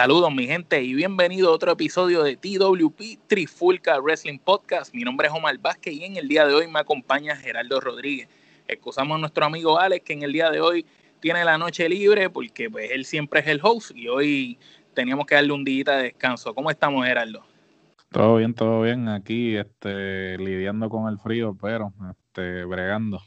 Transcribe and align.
Saludos 0.00 0.34
mi 0.34 0.46
gente 0.46 0.82
y 0.82 0.94
bienvenido 0.94 1.50
a 1.50 1.52
otro 1.52 1.72
episodio 1.72 2.22
de 2.22 2.34
TWP 2.34 3.20
Trifulca 3.26 4.00
Wrestling 4.00 4.38
Podcast. 4.38 4.94
Mi 4.94 5.02
nombre 5.02 5.28
es 5.28 5.34
Omar 5.34 5.58
Vázquez 5.58 5.92
y 5.92 6.04
en 6.04 6.16
el 6.16 6.26
día 6.26 6.46
de 6.46 6.54
hoy 6.54 6.66
me 6.68 6.78
acompaña 6.78 7.36
Geraldo 7.36 7.78
Rodríguez. 7.80 8.26
Excusamos 8.66 9.16
a 9.16 9.18
nuestro 9.18 9.44
amigo 9.44 9.78
Alex 9.78 10.02
que 10.02 10.14
en 10.14 10.22
el 10.22 10.32
día 10.32 10.48
de 10.48 10.62
hoy 10.62 10.86
tiene 11.20 11.44
la 11.44 11.58
noche 11.58 11.86
libre 11.86 12.30
porque 12.30 12.70
pues 12.70 12.90
él 12.90 13.04
siempre 13.04 13.40
es 13.40 13.48
el 13.48 13.60
host 13.62 13.90
y 13.94 14.08
hoy 14.08 14.58
teníamos 14.94 15.26
que 15.26 15.34
darle 15.34 15.52
un 15.52 15.66
día 15.66 15.84
de 15.84 16.04
descanso. 16.04 16.54
¿Cómo 16.54 16.70
estamos 16.70 17.04
Geraldo? 17.04 17.44
Todo 18.10 18.36
bien, 18.36 18.54
todo 18.54 18.80
bien. 18.80 19.06
Aquí 19.06 19.54
este, 19.54 20.38
lidiando 20.38 20.88
con 20.88 21.12
el 21.12 21.18
frío, 21.18 21.54
pero 21.60 21.92
este, 22.10 22.64
bregando. 22.64 23.20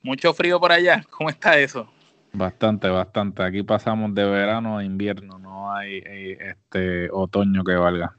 Mucho 0.00 0.32
frío 0.32 0.60
por 0.60 0.70
allá. 0.70 1.04
¿Cómo 1.10 1.28
está 1.28 1.58
eso? 1.58 1.90
Bastante, 2.32 2.88
bastante. 2.88 3.42
Aquí 3.42 3.62
pasamos 3.62 4.14
de 4.14 4.24
verano 4.24 4.78
a 4.78 4.84
invierno, 4.84 5.38
no 5.38 5.72
hay 5.72 6.02
eh, 6.06 6.38
este 6.40 7.10
otoño 7.10 7.64
que 7.64 7.74
valga. 7.74 8.14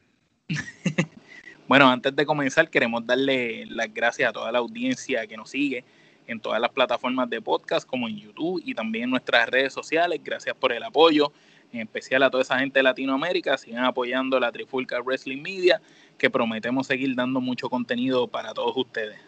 bueno, 1.67 1.89
antes 1.89 2.15
de 2.15 2.25
comenzar, 2.25 2.69
queremos 2.69 3.05
darle 3.05 3.65
las 3.67 3.93
gracias 3.93 4.29
a 4.29 4.33
toda 4.33 4.51
la 4.51 4.59
audiencia 4.59 5.25
que 5.27 5.37
nos 5.37 5.49
sigue 5.49 5.85
en 6.27 6.39
todas 6.39 6.59
las 6.59 6.71
plataformas 6.71 7.29
de 7.29 7.41
podcast, 7.41 7.87
como 7.87 8.07
en 8.07 8.17
YouTube 8.17 8.61
y 8.65 8.73
también 8.73 9.05
en 9.05 9.09
nuestras 9.11 9.49
redes 9.49 9.73
sociales. 9.73 10.19
Gracias 10.23 10.55
por 10.55 10.71
el 10.73 10.83
apoyo, 10.83 11.31
en 11.71 11.81
especial 11.81 12.23
a 12.23 12.29
toda 12.29 12.43
esa 12.43 12.59
gente 12.59 12.79
de 12.79 12.83
Latinoamérica. 12.83 13.57
Sigan 13.57 13.85
apoyando 13.85 14.39
la 14.39 14.51
Trifulca 14.51 15.01
Wrestling 15.01 15.41
Media, 15.41 15.81
que 16.17 16.29
prometemos 16.29 16.87
seguir 16.87 17.15
dando 17.15 17.39
mucho 17.39 17.69
contenido 17.69 18.27
para 18.27 18.53
todos 18.53 18.75
ustedes. 18.75 19.19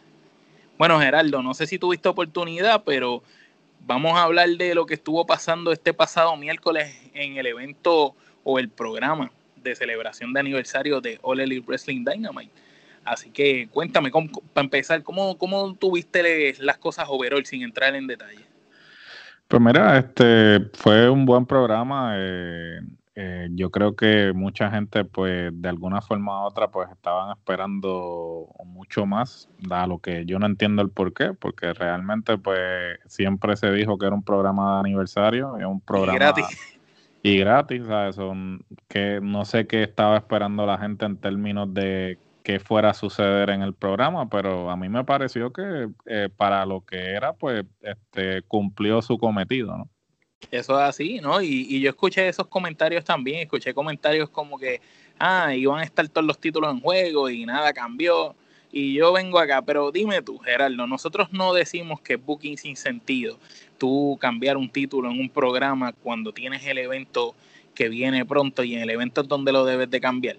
Bueno, 0.77 0.99
Geraldo, 0.99 1.41
no 1.43 1.53
sé 1.53 1.67
si 1.67 1.77
tuviste 1.77 2.09
oportunidad, 2.09 2.83
pero 2.83 3.23
vamos 3.85 4.17
a 4.17 4.23
hablar 4.23 4.49
de 4.49 4.75
lo 4.75 4.85
que 4.85 4.95
estuvo 4.95 5.25
pasando 5.25 5.71
este 5.71 5.93
pasado 5.93 6.35
miércoles 6.37 6.95
en 7.13 7.37
el 7.37 7.47
evento 7.47 8.15
o 8.43 8.59
el 8.59 8.69
programa 8.69 9.31
de 9.55 9.75
celebración 9.75 10.33
de 10.33 10.39
aniversario 10.39 11.01
de 11.01 11.19
All 11.21 11.39
Elite 11.39 11.65
Wrestling 11.65 12.03
Dynamite. 12.03 12.51
Así 13.05 13.29
que 13.31 13.67
cuéntame, 13.69 14.11
para 14.53 14.63
empezar, 14.63 15.03
¿cómo, 15.03 15.37
¿cómo 15.37 15.75
tuviste 15.75 16.55
las 16.59 16.77
cosas 16.77 17.05
overall 17.09 17.45
sin 17.45 17.61
entrar 17.61 17.95
en 17.95 18.07
detalle? 18.07 18.45
Pues 19.47 19.61
mira, 19.61 19.97
este 19.97 20.61
fue 20.73 21.09
un 21.09 21.25
buen 21.25 21.45
programa. 21.45 22.15
Eh, 22.17 22.79
eh, 23.15 23.47
yo 23.51 23.69
creo 23.69 23.95
que 23.95 24.33
mucha 24.33 24.71
gente, 24.71 25.05
pues, 25.05 25.51
de 25.53 25.69
alguna 25.69 26.01
forma 26.01 26.43
u 26.43 26.47
otra, 26.47 26.69
pues, 26.69 26.89
estaban 26.89 27.37
esperando 27.37 28.47
mucho 28.65 29.05
más, 29.05 29.49
da 29.59 29.85
lo 29.85 29.99
que 29.99 30.25
yo 30.25 30.39
no 30.39 30.47
entiendo 30.47 30.81
el 30.81 30.89
por 30.89 31.13
qué, 31.13 31.33
porque 31.33 31.73
realmente, 31.73 32.37
pues, 32.39 32.99
siempre 33.05 33.55
se 33.55 33.71
dijo 33.71 33.97
que 33.99 34.07
era 34.07 34.15
un 34.15 34.23
programa 34.23 34.75
de 34.75 34.79
aniversario, 34.79 35.55
y 35.59 35.63
un 35.63 35.79
programa... 35.79 36.15
Y 36.15 36.19
gratis. 36.19 36.79
Y 37.21 37.37
gratis, 37.37 37.85
¿sabes? 37.85 38.15
Son, 38.15 38.65
que 38.87 39.19
no 39.21 39.45
sé 39.45 39.67
qué 39.67 39.83
estaba 39.83 40.17
esperando 40.17 40.65
la 40.65 40.77
gente 40.77 41.05
en 41.05 41.17
términos 41.17 41.73
de 41.73 42.17
qué 42.43 42.59
fuera 42.59 42.89
a 42.89 42.93
suceder 42.93 43.51
en 43.51 43.61
el 43.61 43.73
programa, 43.73 44.27
pero 44.27 44.69
a 44.69 44.75
mí 44.75 44.89
me 44.89 45.03
pareció 45.03 45.53
que 45.53 45.87
eh, 46.07 46.29
para 46.35 46.65
lo 46.65 46.81
que 46.81 47.11
era, 47.11 47.33
pues, 47.33 47.63
este, 47.81 48.41
cumplió 48.41 49.03
su 49.03 49.19
cometido, 49.19 49.77
¿no? 49.77 49.87
Eso 50.51 50.79
es 50.79 50.89
así, 50.89 51.19
¿no? 51.21 51.41
Y, 51.41 51.79
yo 51.79 51.89
escuché 51.89 52.27
esos 52.27 52.47
comentarios 52.47 53.03
también, 53.03 53.41
escuché 53.41 53.73
comentarios 53.73 54.29
como 54.29 54.57
que, 54.57 54.81
ah, 55.19 55.53
iban 55.55 55.79
a 55.79 55.83
estar 55.83 56.07
todos 56.09 56.25
los 56.25 56.39
títulos 56.39 56.73
en 56.73 56.79
juego 56.79 57.29
y 57.29 57.45
nada 57.45 57.73
cambió. 57.73 58.35
Y 58.71 58.93
yo 58.95 59.13
vengo 59.13 59.37
acá, 59.37 59.61
pero 59.61 59.91
dime 59.91 60.21
tú, 60.21 60.39
Gerardo, 60.39 60.87
nosotros 60.87 61.31
no 61.31 61.53
decimos 61.53 62.01
que 62.01 62.15
booking 62.15 62.57
sin 62.57 62.75
sentido, 62.75 63.37
tú 63.77 64.17
cambiar 64.19 64.57
un 64.57 64.67
título 64.69 65.11
en 65.11 65.19
un 65.19 65.29
programa 65.29 65.93
cuando 65.93 66.33
tienes 66.33 66.65
el 66.65 66.79
evento 66.79 67.35
que 67.75 67.89
viene 67.89 68.25
pronto 68.25 68.63
y 68.63 68.75
en 68.75 68.81
el 68.81 68.89
evento 68.89 69.21
es 69.21 69.27
donde 69.27 69.51
lo 69.51 69.63
debes 69.65 69.91
de 69.91 70.01
cambiar. 70.01 70.37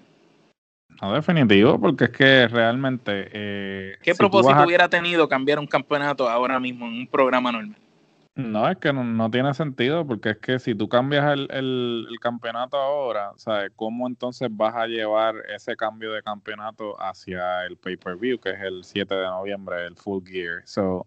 No, 1.01 1.13
definitivo, 1.13 1.81
porque 1.81 2.05
es 2.05 2.11
que 2.11 2.49
realmente... 2.49 3.29
Eh, 3.33 3.97
¿Qué 4.03 4.15
propósito 4.15 4.63
hubiera 4.65 4.89
tenido 4.89 5.29
cambiar 5.29 5.59
un 5.59 5.67
campeonato 5.67 6.29
ahora 6.29 6.61
mismo 6.61 6.87
en 6.87 6.93
un 6.93 7.07
programa 7.07 7.51
normal? 7.53 7.77
No, 8.37 8.69
es 8.69 8.79
que 8.79 8.93
no, 8.93 9.31
tiene 9.31 9.55
sentido, 9.55 10.05
porque 10.05 10.31
es 10.31 10.39
que 10.39 10.59
si 10.59 10.75
tú 10.75 10.89
cambias 10.89 11.33
el, 11.33 11.47
el, 11.53 12.19
campeonato 12.21 12.77
ahora, 12.77 13.31
¿sabes? 13.37 13.71
¿Cómo 13.77 14.09
entonces 14.09 14.49
vas 14.51 14.75
a 14.75 14.89
llevar 14.89 15.37
ese 15.55 15.77
cambio 15.77 16.13
de 16.13 16.23
campeonato 16.23 17.01
hacia 17.01 17.65
el 17.65 17.77
pay-per-view, 17.77 18.41
que 18.41 18.51
es 18.51 18.61
el 18.61 18.83
7 18.83 19.15
de 19.15 19.27
noviembre, 19.27 19.87
el 19.87 19.95
Full 19.95 20.25
Gear? 20.27 20.63
So, 20.65 21.07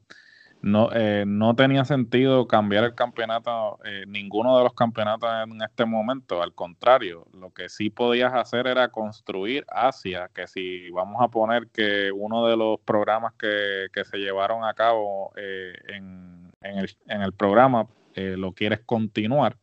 no, 0.61 0.89
eh, 0.93 1.25
no 1.27 1.53
tenía 1.53 1.83
sentido 1.83 2.47
cambiar 2.47 2.85
el 2.85 2.95
campeonato, 2.95 3.77
eh, 3.83 4.05
ninguno 4.07 4.57
de 4.57 4.63
los 4.63 4.73
campeonatos 4.73 5.29
en 5.43 5.61
este 5.61 5.85
momento. 5.85 6.41
Al 6.41 6.53
contrario, 6.53 7.27
lo 7.33 7.51
que 7.51 7.67
sí 7.67 7.89
podías 7.89 8.33
hacer 8.33 8.67
era 8.67 8.87
construir 8.87 9.65
hacia 9.69 10.29
que 10.29 10.47
si 10.47 10.89
vamos 10.91 11.21
a 11.21 11.27
poner 11.27 11.67
que 11.67 12.09
uno 12.11 12.47
de 12.47 12.55
los 12.55 12.79
programas 12.79 13.33
que, 13.33 13.87
que 13.91 14.05
se 14.05 14.17
llevaron 14.17 14.63
a 14.63 14.73
cabo 14.73 15.33
eh, 15.35 15.73
en 15.89 16.46
en 16.61 16.79
el, 16.79 16.89
en 17.07 17.21
el 17.21 17.33
programa 17.33 17.87
eh, 18.15 18.35
lo 18.37 18.53
quieres 18.53 18.79
continuar, 18.85 19.57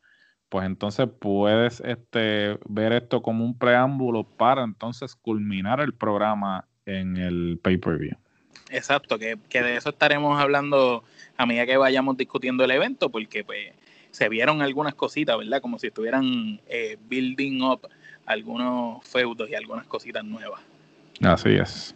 pues 0.49 0.67
entonces 0.67 1.09
puedes 1.19 1.81
este, 1.81 2.59
ver 2.67 2.93
esto 2.93 3.23
como 3.23 3.45
un 3.45 3.59
preámbulo 3.59 4.25
para 4.25 4.63
entonces 4.63 5.17
culminar 5.17 5.81
el 5.81 5.95
programa 5.95 6.69
en 6.87 7.17
el 7.17 7.59
pay-per-view. 7.63 8.17
Exacto, 8.71 9.19
que, 9.19 9.37
de 9.37 9.77
eso 9.77 9.91
estaremos 9.91 10.41
hablando 10.41 11.05
a 11.37 11.47
medida 11.47 11.67
que 11.67 11.77
vayamos 11.77 12.17
discutiendo 12.17 12.65
el 12.65 12.71
evento, 12.71 13.11
porque 13.11 13.45
pues 13.45 13.73
se 14.11 14.29
vieron 14.29 14.63
algunas 14.63 14.95
cositas, 14.95 15.37
¿verdad? 15.37 15.61
Como 15.61 15.79
si 15.79 15.89
estuvieran 15.89 16.61
eh, 16.69 16.97
building 17.09 17.63
up 17.63 17.89
algunos 18.27 19.05
feudos 19.07 19.51
y 19.51 19.55
algunas 19.55 19.87
cositas 19.87 20.25
nuevas. 20.25 20.61
Así 21.21 21.51
es. 21.51 21.95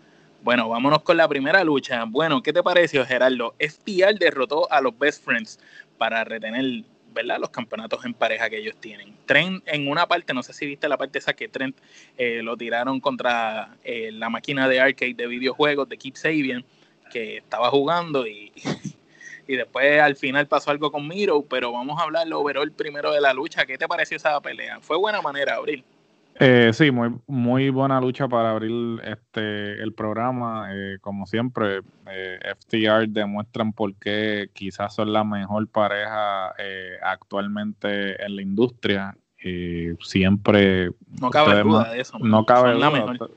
Bueno, 0.48 0.66
vámonos 0.66 1.02
con 1.02 1.18
la 1.18 1.28
primera 1.28 1.62
lucha. 1.62 2.06
Bueno, 2.08 2.42
¿qué 2.42 2.54
te 2.54 2.62
pareció, 2.62 3.04
Gerardo? 3.04 3.54
FTR 3.58 4.18
derrotó 4.18 4.66
a 4.72 4.80
los 4.80 4.98
Best 4.98 5.22
Friends 5.22 5.60
para 5.98 6.24
retener, 6.24 6.84
¿verdad? 7.12 7.38
Los 7.38 7.50
campeonatos 7.50 8.02
en 8.06 8.14
pareja 8.14 8.48
que 8.48 8.56
ellos 8.56 8.74
tienen. 8.80 9.14
Trent, 9.26 9.62
en 9.66 9.86
una 9.88 10.06
parte, 10.06 10.32
no 10.32 10.42
sé 10.42 10.54
si 10.54 10.64
viste 10.64 10.88
la 10.88 10.96
parte 10.96 11.18
esa 11.18 11.34
que 11.34 11.48
Trent 11.48 11.76
eh, 12.16 12.40
lo 12.42 12.56
tiraron 12.56 12.98
contra 12.98 13.76
eh, 13.84 14.10
la 14.10 14.30
máquina 14.30 14.66
de 14.70 14.80
arcade 14.80 15.12
de 15.12 15.26
videojuegos 15.26 15.86
de 15.86 15.98
Keep 15.98 16.16
Sabian, 16.16 16.64
que 17.12 17.36
estaba 17.36 17.68
jugando 17.68 18.26
y, 18.26 18.50
y 19.46 19.54
después 19.54 20.00
al 20.00 20.16
final 20.16 20.46
pasó 20.46 20.70
algo 20.70 20.90
con 20.90 21.06
Miro, 21.06 21.42
pero 21.42 21.72
vamos 21.72 22.00
a 22.00 22.04
hablar 22.04 22.26
overall 22.32 22.72
primero 22.72 23.12
de 23.12 23.20
la 23.20 23.34
lucha. 23.34 23.66
¿Qué 23.66 23.76
te 23.76 23.86
pareció 23.86 24.16
esa 24.16 24.40
pelea? 24.40 24.80
Fue 24.80 24.96
buena 24.96 25.20
manera, 25.20 25.56
Abril. 25.56 25.84
Eh, 26.40 26.70
sí, 26.72 26.92
muy, 26.92 27.12
muy 27.26 27.68
buena 27.70 28.00
lucha 28.00 28.28
para 28.28 28.50
abrir 28.50 29.00
este 29.04 29.82
el 29.82 29.92
programa. 29.92 30.68
Eh, 30.72 30.98
como 31.00 31.26
siempre, 31.26 31.80
eh, 32.06 32.38
FTR 32.56 33.08
demuestran 33.08 33.72
por 33.72 33.94
qué 33.96 34.48
quizás 34.52 34.94
son 34.94 35.12
la 35.12 35.24
mejor 35.24 35.66
pareja 35.68 36.54
eh, 36.58 36.96
actualmente 37.02 38.24
en 38.24 38.36
la 38.36 38.42
industria. 38.42 39.16
siempre. 40.00 40.92
No 41.20 41.30
cabe 41.30 41.62
duda 41.62 41.92
de 41.92 42.00
eso. 42.00 42.18
No 42.20 42.46
cabe 42.46 42.74
duda. 42.74 43.28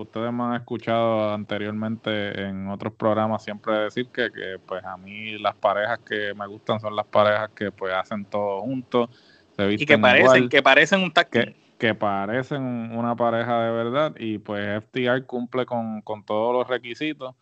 ustedes 0.00 0.32
me 0.32 0.42
han 0.42 0.54
escuchado 0.54 1.32
anteriormente 1.32 2.42
en 2.42 2.68
otros 2.70 2.92
programas 2.94 3.44
siempre 3.44 3.78
decir 3.78 4.08
que, 4.08 4.32
que, 4.32 4.58
pues 4.66 4.84
a 4.84 4.96
mí 4.96 5.38
las 5.38 5.54
parejas 5.54 6.00
que 6.00 6.34
me 6.34 6.46
gustan 6.48 6.80
son 6.80 6.96
las 6.96 7.06
parejas 7.06 7.50
que 7.54 7.70
pues 7.70 7.94
hacen 7.94 8.24
todo 8.24 8.62
juntos. 8.62 9.10
y 9.58 9.86
que 9.86 9.96
parecen, 9.96 10.48
que 10.48 10.60
parecen 10.60 11.00
un 11.00 11.12
tag 11.12 11.28
que 11.28 11.63
parecen 11.92 12.62
una 12.96 13.14
pareja 13.14 13.62
de 13.64 13.70
verdad 13.72 14.14
y 14.18 14.38
pues 14.38 14.82
FTR 14.84 15.26
cumple 15.26 15.66
con, 15.66 16.02
todos 16.24 16.54
los 16.54 16.66
requisitos 16.66 17.34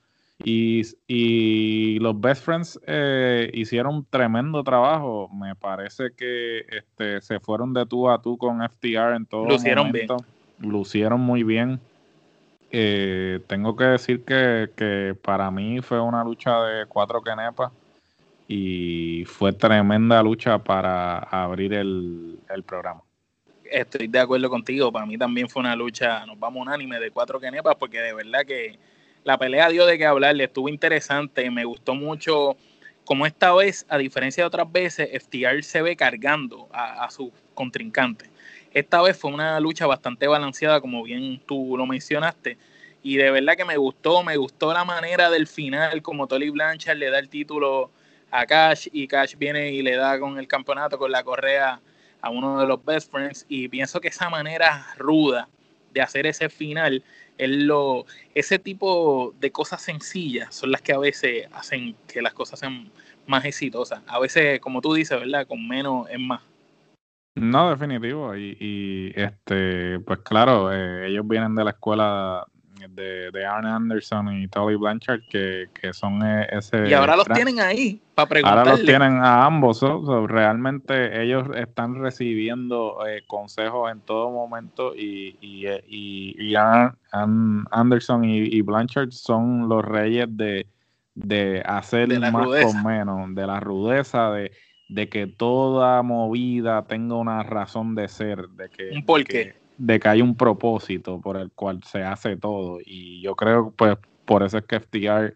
y, 0.43 1.99
los 2.01 2.21
Best 2.21 2.45
Friends 2.45 2.81
eh, 2.87 3.49
hicieron 3.55 3.95
un 3.95 4.05
tremendo 4.05 4.65
trabajo. 4.65 5.29
Me 5.33 5.55
parece 5.55 6.13
que 6.17 6.65
este, 6.69 7.21
se 7.21 7.39
fueron 7.39 7.73
de 7.73 7.87
tú 7.87 8.11
a 8.11 8.21
tú 8.21 8.37
con 8.37 8.61
FTR 8.69 9.15
en 9.15 9.27
todo 9.27 9.47
Lucieron 9.47 9.93
bien. 9.93 10.09
Lucieron 10.59 11.21
muy 11.21 11.45
bien. 11.45 11.79
Eh, 12.73 13.39
tengo 13.47 13.77
que 13.77 13.85
decir 13.85 14.25
que, 14.25 15.15
para 15.23 15.51
mí 15.53 15.81
fue 15.81 16.01
una 16.01 16.25
lucha 16.25 16.61
de 16.65 16.87
cuatro 16.87 17.23
quenepas 17.23 17.71
y 18.49 19.25
fue 19.27 19.53
tremenda 19.53 20.21
lucha 20.23 20.59
para 20.59 21.19
abrir 21.19 21.75
el 21.75 22.39
programa 22.67 23.03
estoy 23.73 24.07
de 24.07 24.21
acuerdo 24.21 24.49
contigo. 24.51 24.93
Para 24.93 25.07
mí 25.07 25.19
también 25.19 25.49
fue 25.49 25.61
una 25.61 25.75
lucha, 25.75 26.25
nos 26.27 26.39
vamos 26.39 26.63
unánime 26.63 27.01
de 27.01 27.11
cuatro 27.11 27.41
quenepas, 27.41 27.77
porque 27.77 28.01
de 28.01 28.13
verdad 28.13 28.45
que 28.47 28.79
la 29.25 29.39
pelea 29.39 29.69
dio 29.69 29.87
de 29.87 29.99
qué 29.99 30.07
hablar, 30.07 30.37
le 30.37 30.45
estuvo 30.45 30.69
interesante, 30.69 31.51
me 31.51 31.65
gustó 31.65 31.95
mucho 31.95 32.57
como 33.05 33.27
esta 33.27 33.53
vez, 33.53 33.85
a 33.89 33.99
diferencia 33.99 34.45
de 34.45 34.47
otras 34.47 34.71
veces, 34.71 35.09
FTR 35.13 35.63
se 35.63 35.83
ve 35.83 35.97
cargando 35.97 36.69
a, 36.73 37.05
a 37.05 37.11
su 37.11 37.33
contrincante. 37.55 38.31
Esta 38.73 39.03
vez 39.03 39.19
fue 39.19 39.33
una 39.33 39.59
lucha 39.61 39.87
bastante 39.87 40.29
balanceada, 40.29 40.81
como 40.81 41.03
bien 41.03 41.41
tú 41.47 41.77
lo 41.77 41.85
mencionaste, 41.85 42.57
y 43.03 43.17
de 43.17 43.31
verdad 43.31 43.57
que 43.57 43.65
me 43.65 43.77
gustó, 43.77 44.23
me 44.23 44.37
gustó 44.37 44.73
la 44.73 44.85
manera 44.85 45.31
del 45.31 45.47
final, 45.47 46.01
como 46.03 46.27
Tolly 46.29 46.51
Blanchard 46.51 46.97
le 46.97 47.11
da 47.11 47.19
el 47.19 47.29
título 47.29 47.91
a 48.31 48.47
Cash 48.47 48.89
y 48.93 49.07
Cash 49.09 49.37
viene 49.37 49.73
y 49.73 49.83
le 49.83 49.97
da 49.97 50.19
con 50.19 50.39
el 50.39 50.47
campeonato, 50.47 50.99
con 50.99 51.11
la 51.11 51.25
correa 51.25 51.81
a 52.23 52.31
uno 52.31 52.59
de 52.59 52.67
los 52.67 52.83
best 52.85 53.11
friends 53.11 53.45
y 53.49 53.69
pienso 53.69 54.01
que 54.01 54.09
esa 54.09 54.31
manera 54.31 54.87
ruda 54.97 55.49
de 55.93 56.01
hacer 56.01 56.27
ese 56.27 56.49
final 56.49 57.03
es 57.37 57.51
lo 57.51 58.07
ese 58.35 58.59
tipo 58.59 59.35
de 59.41 59.51
cosas 59.51 59.83
sencillas 59.83 60.55
son 60.55 60.71
las 60.71 60.81
que 60.81 60.93
a 60.93 60.99
veces 60.99 61.49
hacen 61.53 61.95
que 62.07 62.23
las 62.23 62.33
cosas 62.33 62.61
sean 62.61 62.91
más 63.27 63.45
exitosas. 63.45 64.03
A 64.07 64.19
veces 64.19 64.61
como 64.61 64.81
tú 64.81 64.95
dices 64.95 65.19
verdad 65.19 65.47
con 65.47 65.67
menos 65.67 66.09
es 66.09 66.19
más. 66.19 66.43
No 67.35 67.71
definitivo. 67.71 68.37
Y, 68.37 69.13
este 69.17 69.99
pues 70.01 70.21
claro 70.21 70.73
eh, 70.73 71.09
ellos 71.09 71.27
vienen 71.27 71.55
de 71.55 71.65
la 71.65 71.71
escuela 71.71 72.47
de, 72.89 73.31
de 73.31 73.47
Arne 73.47 73.71
Anderson 73.71 74.33
y 74.43 74.49
Tolly 74.49 74.77
Blanchard, 74.77 75.21
que, 75.31 75.69
son 75.93 76.23
eh, 76.25 76.47
ese... 76.51 76.89
Y 76.89 76.93
ahora 76.93 77.17
los 77.17 77.27
tienen 77.27 77.61
ahí 77.61 78.01
para 78.15 78.29
preguntarle. 78.29 78.61
Ahora 78.61 78.73
los 78.73 78.85
tienen 78.85 79.19
a 79.19 79.45
ambos, 79.45 79.83
realmente 80.29 81.23
ellos 81.23 81.49
están 81.57 82.01
recibiendo 82.01 83.07
eh, 83.07 83.23
consejos 83.27 83.91
en 83.91 84.01
todo 84.01 84.31
momento 84.31 84.95
y, 84.95 85.37
y, 85.41 85.67
eh, 85.67 85.85
y, 85.87 86.55
Anderson 87.13 88.25
y, 88.25 88.61
Blanchard 88.63 89.11
son 89.11 89.69
los 89.69 89.85
reyes 89.85 90.27
de, 90.31 90.67
de 91.15 91.63
hacer 91.65 92.19
más 92.21 92.33
con 92.33 92.83
menos, 92.85 93.35
de 93.35 93.47
la 93.47 93.61
rudeza, 93.61 94.31
de, 94.31 94.53
de 94.89 95.09
que 95.09 95.27
toda 95.27 96.03
movida 96.03 96.85
tenga 96.85 97.17
una 97.17 97.43
razón 97.43 97.95
de 97.95 98.09
ser, 98.09 98.49
de 98.51 98.69
que... 98.69 98.91
Un 98.91 99.05
porqué 99.05 99.62
de 99.79 99.99
que 100.01 100.09
hay 100.09 100.23
un 100.23 100.37
propósito 100.37 101.21
por 101.21 101.37
el 101.37 101.51
cual 101.53 101.83
se 101.85 102.03
hace 102.03 102.37
todo. 102.37 102.79
Y 102.85 103.23
yo 103.23 103.35
creo, 103.35 103.73
pues, 103.77 103.97
por 104.25 104.43
eso 104.43 104.59
es 104.59 104.65
que 104.65 104.77
FTR 104.81 105.35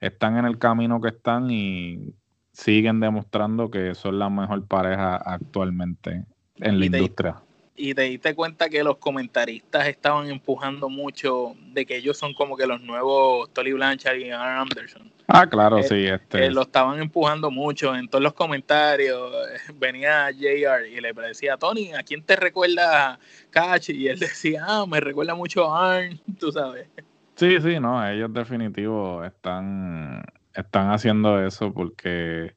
están 0.00 0.36
en 0.36 0.44
el 0.44 0.58
camino 0.58 1.00
que 1.00 1.08
están 1.08 1.50
y 1.50 2.14
siguen 2.52 3.00
demostrando 3.00 3.70
que 3.70 3.94
son 3.94 4.18
la 4.18 4.30
mejor 4.30 4.66
pareja 4.66 5.16
actualmente 5.16 6.24
en 6.56 6.80
la 6.80 6.86
industria. 6.86 7.42
Y 7.76 7.94
te 7.94 8.02
diste 8.02 8.34
cuenta 8.34 8.68
que 8.68 8.82
los 8.82 8.96
comentaristas 8.96 9.86
estaban 9.86 10.30
empujando 10.30 10.88
mucho 10.88 11.54
de 11.72 11.84
que 11.84 11.96
ellos 11.96 12.16
son 12.16 12.32
como 12.32 12.56
que 12.56 12.66
los 12.66 12.80
nuevos 12.80 13.52
Tolly 13.52 13.72
Blanchard 13.72 14.16
y 14.16 14.30
Aaron 14.30 14.68
Anderson. 14.68 15.12
Ah, 15.28 15.46
claro, 15.46 15.82
sí. 15.82 16.06
Este... 16.06 16.50
lo 16.50 16.62
estaban 16.62 17.00
empujando 17.00 17.50
mucho 17.50 17.94
en 17.94 18.08
todos 18.08 18.22
los 18.22 18.32
comentarios. 18.32 19.30
Venía 19.74 20.30
JR 20.32 20.86
y 20.86 21.00
le 21.00 21.12
decía, 21.12 21.56
Tony, 21.56 21.92
¿a 21.92 22.02
quién 22.02 22.22
te 22.22 22.36
recuerda 22.36 23.18
Catch? 23.50 23.90
Y 23.90 24.08
él 24.08 24.18
decía, 24.18 24.64
ah, 24.66 24.86
me 24.88 25.00
recuerda 25.00 25.34
mucho 25.34 25.70
a 25.70 25.96
Arn, 25.96 26.20
tú 26.38 26.52
sabes. 26.52 26.88
Sí, 27.34 27.60
sí, 27.60 27.78
no, 27.78 28.06
ellos 28.08 28.32
definitivo 28.32 29.22
están, 29.22 30.24
están 30.54 30.90
haciendo 30.90 31.44
eso 31.44 31.72
porque 31.72 32.54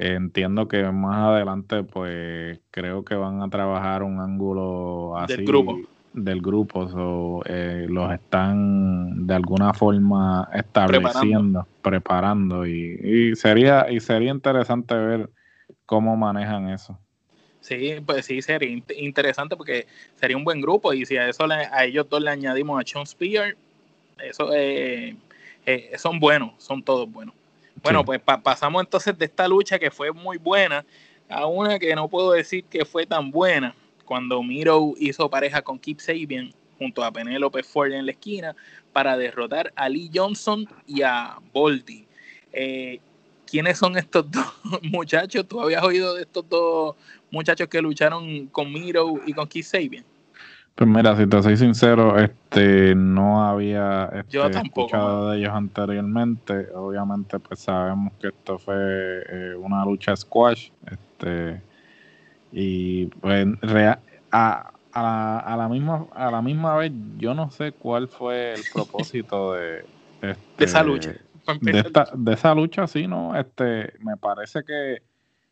entiendo 0.00 0.68
que 0.68 0.82
más 0.90 1.28
adelante, 1.28 1.82
pues 1.84 2.60
creo 2.70 3.04
que 3.04 3.14
van 3.14 3.42
a 3.42 3.50
trabajar 3.50 4.02
un 4.02 4.20
ángulo 4.20 5.16
así. 5.16 5.36
Del 5.36 5.46
grupo 5.46 5.78
del 6.12 6.40
grupo, 6.40 6.88
so, 6.88 7.42
eh, 7.46 7.86
los 7.88 8.12
están 8.12 9.26
de 9.26 9.34
alguna 9.34 9.72
forma 9.72 10.48
estableciendo, 10.52 11.66
preparando, 11.82 12.66
y, 12.66 13.34
sería 13.36 13.86
y 13.90 14.00
sería 14.00 14.30
interesante 14.30 14.94
ver 14.94 15.30
cómo 15.86 16.16
manejan 16.16 16.70
eso. 16.70 16.98
Sí, 17.60 17.96
pues 18.04 18.26
sí, 18.26 18.42
sería 18.42 18.82
interesante 18.96 19.54
porque 19.54 19.86
sería 20.16 20.36
un 20.36 20.44
buen 20.44 20.60
grupo 20.60 20.92
y 20.94 21.04
si 21.04 21.16
a 21.16 21.28
eso 21.28 21.44
a 21.48 21.84
ellos 21.84 22.08
dos 22.08 22.22
le 22.22 22.30
añadimos 22.30 22.80
a 22.80 22.86
Sean 22.86 23.06
Spear, 23.06 23.54
eso 24.18 24.50
eh, 24.52 25.14
eh, 25.66 25.92
son 25.96 26.18
buenos, 26.18 26.52
son 26.58 26.82
todos 26.82 27.10
buenos. 27.10 27.34
Bueno, 27.82 28.04
pues 28.04 28.20
pasamos 28.20 28.82
entonces 28.82 29.16
de 29.16 29.24
esta 29.24 29.48
lucha 29.48 29.78
que 29.78 29.90
fue 29.90 30.12
muy 30.12 30.36
buena 30.38 30.84
a 31.28 31.46
una 31.46 31.78
que 31.78 31.94
no 31.94 32.08
puedo 32.08 32.32
decir 32.32 32.64
que 32.64 32.84
fue 32.84 33.06
tan 33.06 33.30
buena, 33.30 33.74
cuando 34.04 34.42
Miro 34.42 34.94
hizo 34.98 35.30
pareja 35.30 35.62
con 35.62 35.78
Keith 35.78 36.00
Sabian 36.00 36.52
junto 36.78 37.04
a 37.04 37.12
Penelope 37.12 37.62
Ford 37.62 37.92
en 37.92 38.06
la 38.06 38.12
esquina 38.12 38.56
para 38.92 39.16
derrotar 39.16 39.72
a 39.76 39.88
Lee 39.88 40.10
Johnson 40.12 40.66
y 40.86 41.02
a 41.02 41.38
Boldy. 41.52 42.06
Eh, 42.52 42.98
¿Quiénes 43.46 43.78
son 43.78 43.96
estos 43.96 44.28
dos 44.28 44.52
muchachos? 44.82 45.46
¿Tú 45.46 45.60
habías 45.60 45.82
oído 45.84 46.14
de 46.14 46.22
estos 46.22 46.48
dos 46.48 46.96
muchachos 47.30 47.68
que 47.68 47.80
lucharon 47.80 48.48
con 48.48 48.72
Miro 48.72 49.20
y 49.26 49.32
con 49.32 49.46
Keith 49.46 49.66
Sabian? 49.66 50.04
Pues 50.80 50.88
mira, 50.88 51.14
si 51.14 51.26
te 51.26 51.42
soy 51.42 51.58
sincero, 51.58 52.18
este 52.18 52.94
no 52.94 53.44
había 53.44 54.08
este, 54.14 54.46
escuchado 54.64 55.28
de 55.28 55.38
ellos 55.38 55.52
anteriormente. 55.52 56.68
Obviamente, 56.74 57.38
pues 57.38 57.60
sabemos 57.60 58.14
que 58.18 58.28
esto 58.28 58.58
fue 58.58 58.76
eh, 59.28 59.54
una 59.56 59.84
lucha 59.84 60.16
squash. 60.16 60.70
Este, 60.90 61.60
y 62.50 63.04
pues 63.08 63.46
a, 64.30 64.72
a, 64.94 65.56
la 65.58 65.68
misma, 65.68 66.06
a 66.14 66.30
la 66.30 66.40
misma 66.40 66.78
vez, 66.78 66.92
yo 67.18 67.34
no 67.34 67.50
sé 67.50 67.72
cuál 67.72 68.08
fue 68.08 68.54
el 68.54 68.62
propósito 68.72 69.52
de, 69.52 69.84
de 70.22 70.36
esa 70.64 70.82
lucha. 70.82 71.14
De, 71.60 72.32
esa 72.32 72.54
lucha, 72.54 72.86
sí, 72.86 73.06
¿no? 73.06 73.38
Este, 73.38 73.92
me 73.98 74.16
parece 74.16 74.64
que 74.64 75.02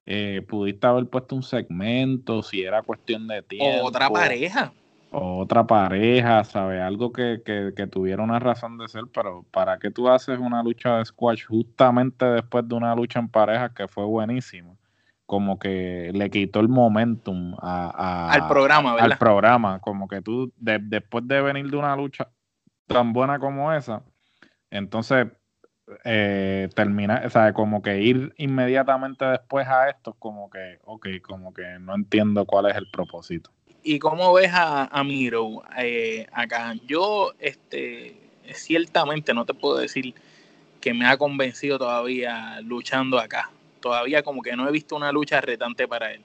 eh, 0.06 0.40
pudiste 0.48 0.86
haber 0.86 1.04
puesto 1.04 1.36
un 1.36 1.42
segmento, 1.42 2.42
si 2.42 2.62
era 2.62 2.80
cuestión 2.80 3.28
de 3.28 3.42
tiempo. 3.42 3.84
otra 3.88 4.08
pareja. 4.08 4.72
Otra 5.10 5.66
pareja, 5.66 6.44
¿sabes? 6.44 6.80
Algo 6.82 7.12
que, 7.12 7.42
que, 7.44 7.72
que, 7.76 7.86
tuviera 7.86 8.22
una 8.22 8.38
razón 8.38 8.78
de 8.78 8.88
ser, 8.88 9.04
pero 9.12 9.44
¿para 9.50 9.78
qué 9.78 9.90
tú 9.90 10.08
haces 10.08 10.38
una 10.38 10.62
lucha 10.62 10.98
de 10.98 11.04
squash 11.04 11.46
justamente 11.46 12.24
después 12.24 12.68
de 12.68 12.74
una 12.74 12.94
lucha 12.94 13.18
en 13.18 13.28
pareja 13.28 13.72
que 13.72 13.88
fue 13.88 14.04
buenísima? 14.04 14.74
como 15.28 15.58
que 15.58 16.10
le 16.14 16.30
quitó 16.30 16.60
el 16.60 16.68
momentum 16.68 17.54
a, 17.60 18.30
al 18.32 18.48
programa, 18.48 18.94
¿verdad? 18.94 19.12
Al 19.12 19.18
programa, 19.18 19.78
como 19.78 20.08
que 20.08 20.22
tú, 20.22 20.50
después 20.56 21.28
de 21.28 21.42
venir 21.42 21.70
de 21.70 21.76
una 21.76 21.94
lucha 21.94 22.30
tan 22.86 23.12
buena 23.12 23.38
como 23.38 23.70
esa, 23.70 24.02
entonces 24.70 25.26
eh, 26.04 26.70
termina, 26.74 27.20
o 27.26 27.28
sea, 27.28 27.52
como 27.52 27.82
que 27.82 28.00
ir 28.00 28.32
inmediatamente 28.38 29.26
después 29.26 29.68
a 29.68 29.90
esto, 29.90 30.14
como 30.14 30.48
que, 30.48 30.78
ok, 30.84 31.08
como 31.20 31.52
que 31.52 31.78
no 31.78 31.94
entiendo 31.94 32.46
cuál 32.46 32.70
es 32.70 32.76
el 32.76 32.90
propósito. 32.90 33.50
¿Y 33.82 33.98
cómo 33.98 34.32
ves 34.32 34.50
a, 34.52 34.84
a 34.84 35.04
Miro 35.04 35.62
eh, 35.78 36.26
acá? 36.32 36.74
Yo, 36.86 37.32
este, 37.38 38.16
ciertamente 38.52 39.34
no 39.34 39.44
te 39.44 39.54
puedo 39.54 39.78
decir 39.78 40.14
que 40.80 40.94
me 40.94 41.06
ha 41.06 41.16
convencido 41.16 41.78
todavía 41.78 42.60
luchando 42.60 43.18
acá 43.18 43.50
todavía 43.78 44.22
como 44.22 44.42
que 44.42 44.56
no 44.56 44.68
he 44.68 44.72
visto 44.72 44.96
una 44.96 45.12
lucha 45.12 45.40
retante 45.40 45.88
para 45.88 46.12
él. 46.12 46.22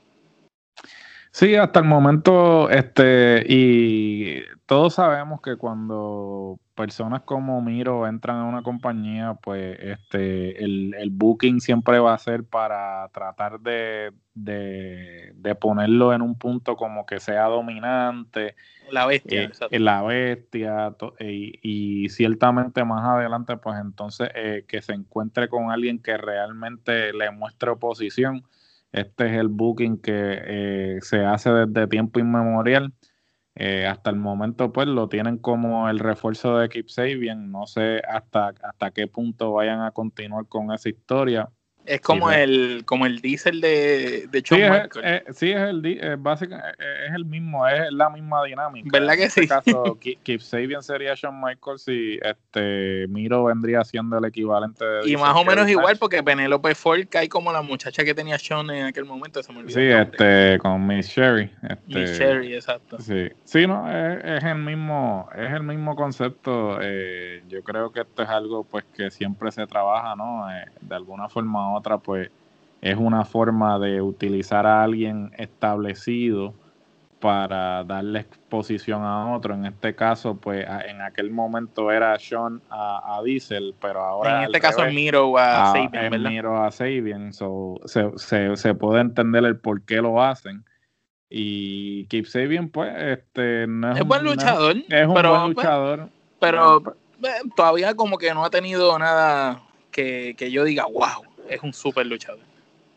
Sí, 1.33 1.55
hasta 1.55 1.79
el 1.79 1.85
momento, 1.85 2.69
este, 2.69 3.43
y 3.49 4.43
todos 4.67 4.93
sabemos 4.93 5.41
que 5.41 5.55
cuando 5.55 6.59
personas 6.75 7.23
como 7.23 7.59
Miro 7.59 8.05
entran 8.05 8.37
a 8.37 8.43
una 8.43 8.61
compañía, 8.61 9.33
pues 9.41 9.79
este, 9.79 10.63
el, 10.63 11.09
booking 11.09 11.59
siempre 11.59 11.97
va 11.97 12.13
a 12.13 12.19
ser 12.19 12.43
para 12.43 13.09
tratar 13.11 13.59
de, 13.61 14.11
de, 14.35 15.55
ponerlo 15.59 16.13
en 16.13 16.21
un 16.21 16.37
punto 16.37 16.75
como 16.75 17.07
que 17.07 17.19
sea 17.19 17.45
dominante. 17.45 18.53
La 18.91 19.07
bestia, 19.07 19.49
eh, 19.71 19.79
La 19.79 20.03
bestia, 20.03 20.95
y, 21.19 22.09
ciertamente 22.09 22.85
más 22.85 23.03
adelante, 23.09 23.57
pues 23.57 23.79
entonces 23.81 24.29
eh, 24.35 24.65
que 24.67 24.83
se 24.83 24.93
encuentre 24.93 25.49
con 25.49 25.71
alguien 25.71 25.97
que 25.97 26.15
realmente 26.15 27.11
le 27.11 27.31
muestre 27.31 27.71
oposición 27.71 28.43
este 28.93 29.27
es 29.27 29.33
el 29.33 29.49
booking 29.49 29.99
que 30.01 30.13
eh, 30.15 30.99
se 31.01 31.25
hace 31.25 31.51
desde 31.51 31.87
tiempo 31.87 32.19
inmemorial. 32.19 32.93
Eh, 33.55 33.85
hasta 33.87 34.09
el 34.09 34.15
momento, 34.17 34.71
pues 34.73 34.87
lo 34.87 35.09
tienen 35.09 35.37
como 35.37 35.89
el 35.89 35.99
refuerzo 35.99 36.57
de 36.57 36.69
Keep 36.69 36.89
Sabian. 36.89 37.51
No 37.51 37.67
sé 37.67 38.01
hasta, 38.07 38.49
hasta 38.63 38.91
qué 38.91 39.07
punto 39.07 39.53
vayan 39.53 39.81
a 39.81 39.91
continuar 39.91 40.47
con 40.47 40.71
esa 40.71 40.89
historia. 40.89 41.49
Es 41.85 41.99
como 42.01 42.31
el 42.31 42.83
como 42.85 43.05
el 43.05 43.19
diésel 43.19 43.59
de, 43.59 44.27
de 44.29 44.41
Shawn 44.41 44.61
sí, 44.61 44.69
Michaels. 44.69 44.95
Es, 44.95 45.03
eh, 45.03 45.23
sí, 45.33 45.51
es 45.51 45.61
el, 45.61 45.85
eh, 45.85 46.15
básicamente, 46.17 46.69
eh, 46.79 47.07
es 47.07 47.13
el 47.13 47.25
mismo, 47.25 47.67
es 47.67 47.91
la 47.91 48.09
misma 48.09 48.43
dinámica. 48.45 48.87
¿Verdad 48.91 49.13
que 49.15 49.21
en 49.21 49.27
este 49.27 49.41
sí? 49.41 49.47
caso, 49.47 49.97
Keep 50.23 50.41
Sabian 50.41 50.81
sería 50.81 51.13
Shawn 51.15 51.41
Michaels 51.41 51.87
y 51.87 52.19
este 52.21 53.05
Miro 53.09 53.43
vendría 53.45 53.83
siendo 53.83 54.17
el 54.17 54.25
equivalente 54.25 54.85
de... 54.85 55.09
Y 55.09 55.17
más 55.17 55.35
o 55.35 55.43
menos 55.43 55.67
igual 55.69 55.97
porque 55.97 56.23
Penelope 56.23 56.73
Ford 56.75 57.01
cae 57.09 57.27
como 57.27 57.51
la 57.51 57.61
muchacha 57.61 58.03
que 58.03 58.13
tenía 58.13 58.37
Shawn 58.39 58.71
en 58.71 58.85
aquel 58.85 59.05
momento, 59.05 59.43
se 59.43 59.51
me 59.51 59.59
olvidó. 59.59 59.79
Sí, 59.79 59.85
este, 59.85 60.57
con 60.59 60.85
Miss 60.87 61.07
Sherry. 61.07 61.51
Este, 61.63 61.99
Miss 61.99 62.17
Sherry, 62.17 62.53
exacto. 62.55 62.99
Sí, 62.99 63.29
sí 63.43 63.67
no, 63.67 63.89
es, 63.89 64.43
el 64.43 64.55
mismo, 64.55 65.29
es 65.35 65.51
el 65.51 65.63
mismo 65.63 65.95
concepto. 65.95 66.79
yo 67.49 67.63
creo 67.63 67.91
que 67.91 68.01
esto 68.01 68.23
es 68.23 68.29
algo 68.29 68.63
pues 68.63 68.85
que 68.95 69.11
siempre 69.11 69.51
se 69.51 69.67
trabaja, 69.67 70.15
¿no? 70.15 70.47
de 70.81 70.95
alguna 70.95 71.27
forma 71.27 71.72
otra, 71.75 71.97
pues 71.97 72.29
es 72.81 72.97
una 72.97 73.23
forma 73.23 73.79
de 73.79 74.01
utilizar 74.01 74.65
a 74.65 74.83
alguien 74.83 75.31
establecido 75.37 76.53
para 77.23 77.85
darle 77.85 78.19
exposición 78.19 79.01
a 79.03 79.33
otro. 79.33 79.53
En 79.53 79.65
este 79.65 79.95
caso, 79.95 80.35
pues 80.35 80.67
en 80.89 81.01
aquel 81.01 81.31
momento 81.31 81.89
era 81.89 82.19
Sean 82.19 82.61
a, 82.69 83.21
Diesel, 83.23 83.73
pero 83.79 84.01
ahora... 84.01 84.39
En 84.39 84.43
este 84.47 84.59
caso 84.59 84.83
es 84.83 84.93
Miro 84.93 85.37
a, 85.37 85.71
a 85.71 85.71
Sabian, 85.71 86.21
Miro 86.21 86.61
a 86.61 86.69
Sabian, 86.69 87.31
se, 87.31 87.47
se, 88.17 88.57
se, 88.57 88.75
puede 88.75 88.99
entender 88.99 89.45
el 89.45 89.57
por 89.57 89.85
qué 89.85 90.01
lo 90.01 90.21
hacen. 90.21 90.65
Y 91.29 92.05
Keep 92.07 92.25
Sabian, 92.25 92.67
pues, 92.67 92.93
este, 92.97 93.67
no 93.67 93.93
es, 93.93 94.01
es 94.01 94.05
buen 94.05 94.25
luchador. 94.25 94.75
es 94.75 95.07
un 95.07 95.13
pero, 95.13 95.29
buen 95.29 95.53
pues, 95.53 95.65
luchador. 95.65 96.09
Pero, 96.41 96.83
eh, 97.23 97.49
todavía 97.55 97.95
como 97.95 98.17
que 98.17 98.33
no 98.33 98.43
ha 98.43 98.49
tenido 98.49 98.99
nada 98.99 99.63
que, 99.91 100.35
que 100.37 100.51
yo 100.51 100.65
diga, 100.65 100.87
wow, 100.87 101.23
es 101.49 101.61
un 101.61 101.73
super 101.73 102.05
luchador. 102.05 102.39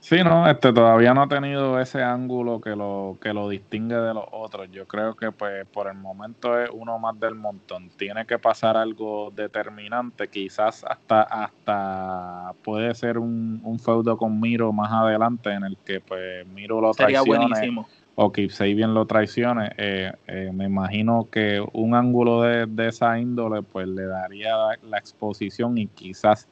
Sí, 0.06 0.22
no, 0.22 0.48
este 0.48 0.72
todavía 0.72 1.12
no 1.14 1.22
ha 1.22 1.28
tenido 1.28 1.80
ese 1.80 2.00
ángulo 2.00 2.60
que 2.60 2.76
lo 2.76 3.18
que 3.20 3.32
lo 3.32 3.48
distingue 3.48 3.96
de 3.96 4.14
los 4.14 4.24
otros. 4.30 4.70
Yo 4.70 4.86
creo 4.86 5.16
que 5.16 5.32
pues 5.32 5.66
por 5.66 5.88
el 5.88 5.94
momento 5.94 6.60
es 6.60 6.70
uno 6.72 6.96
más 7.00 7.18
del 7.18 7.34
montón. 7.34 7.90
Tiene 7.96 8.24
que 8.24 8.38
pasar 8.38 8.76
algo 8.76 9.32
determinante, 9.34 10.28
quizás 10.28 10.84
hasta 10.84 11.22
hasta 11.22 12.52
puede 12.62 12.94
ser 12.94 13.18
un, 13.18 13.60
un 13.64 13.80
feudo 13.80 14.16
con 14.16 14.40
Miro 14.40 14.72
más 14.72 14.92
adelante 14.92 15.50
en 15.50 15.64
el 15.64 15.76
que 15.78 16.00
pues 16.00 16.46
Miro 16.46 16.80
lo 16.80 16.92
traicione 16.92 17.84
o 18.14 18.30
que 18.30 18.48
Sabian 18.48 18.94
lo 18.94 19.06
traicione. 19.06 19.72
Eh, 19.76 20.12
eh, 20.28 20.50
me 20.54 20.66
imagino 20.66 21.26
que 21.32 21.60
un 21.72 21.96
ángulo 21.96 22.42
de, 22.42 22.66
de, 22.66 22.88
esa 22.88 23.18
índole 23.18 23.62
pues 23.62 23.88
le 23.88 24.06
daría 24.06 24.54
la 24.88 24.98
exposición 24.98 25.76
y 25.78 25.88
quizás 25.88 26.48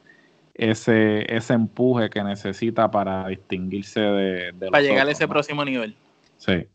ese, 0.55 1.25
ese 1.35 1.55
empuje 1.55 2.09
que 2.09 2.23
necesita 2.23 2.91
para 2.91 3.27
distinguirse 3.27 4.01
de, 4.01 4.53
de 4.53 4.71
Para 4.71 4.83
llegar 4.83 5.09
a 5.09 5.11
ese 5.11 5.27
próximo 5.27 5.65
nivel. 5.65 5.95
Sí. 6.39 6.67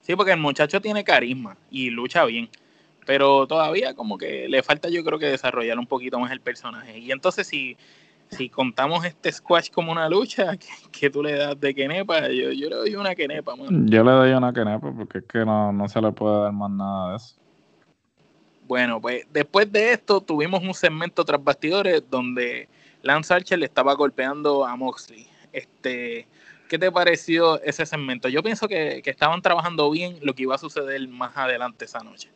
Sí, 0.00 0.14
porque 0.14 0.32
el 0.32 0.40
muchacho 0.40 0.80
tiene 0.80 1.04
carisma 1.04 1.56
y 1.70 1.90
lucha 1.90 2.24
bien. 2.24 2.48
Pero 3.06 3.46
todavía 3.46 3.94
como 3.94 4.18
que 4.18 4.48
le 4.48 4.62
falta 4.62 4.88
yo 4.88 5.04
creo 5.04 5.18
que 5.18 5.26
desarrollar 5.26 5.78
un 5.78 5.86
poquito 5.86 6.18
más 6.18 6.32
el 6.32 6.40
personaje. 6.40 6.98
Y 6.98 7.12
entonces 7.12 7.46
si, 7.46 7.76
si 8.28 8.48
contamos 8.48 9.04
este 9.04 9.30
squash 9.30 9.70
como 9.70 9.92
una 9.92 10.08
lucha, 10.08 10.56
que, 10.92 11.10
tú 11.10 11.22
le 11.22 11.36
das 11.36 11.60
de 11.60 11.74
Kenepa, 11.74 12.28
yo, 12.28 12.50
yo, 12.50 12.68
le 12.68 12.76
doy 12.76 12.94
una 12.96 13.14
Kenepa. 13.14 13.54
Yo 13.68 14.04
le 14.04 14.10
doy 14.10 14.32
una 14.32 14.52
Kenepa 14.52 14.92
porque 14.92 15.18
es 15.18 15.24
que 15.24 15.44
no, 15.44 15.72
no 15.72 15.88
se 15.88 16.00
le 16.00 16.10
puede 16.10 16.40
dar 16.40 16.52
más 16.52 16.70
nada 16.70 17.10
de 17.10 17.16
eso. 17.16 17.36
Bueno, 18.66 19.00
pues 19.00 19.24
después 19.32 19.70
de 19.70 19.92
esto 19.92 20.20
tuvimos 20.20 20.60
un 20.60 20.74
segmento 20.74 21.24
tras 21.24 21.42
bastidores 21.42 22.02
donde 22.10 22.68
Lance 23.06 23.32
Archer 23.32 23.58
le 23.58 23.66
estaba 23.66 23.94
golpeando 23.94 24.66
a 24.66 24.76
Moxley. 24.76 25.26
Este, 25.52 26.28
¿Qué 26.68 26.78
te 26.78 26.90
pareció 26.90 27.62
ese 27.62 27.86
segmento? 27.86 28.28
Yo 28.28 28.42
pienso 28.42 28.66
que, 28.68 29.00
estaban 29.04 29.40
trabajando 29.40 29.90
bien 29.90 30.18
lo 30.22 30.34
que 30.34 30.42
iba 30.42 30.56
a 30.56 30.58
suceder 30.58 31.06
más 31.08 31.36
adelante 31.36 31.84
esa 31.84 32.00
noche. 32.00 32.30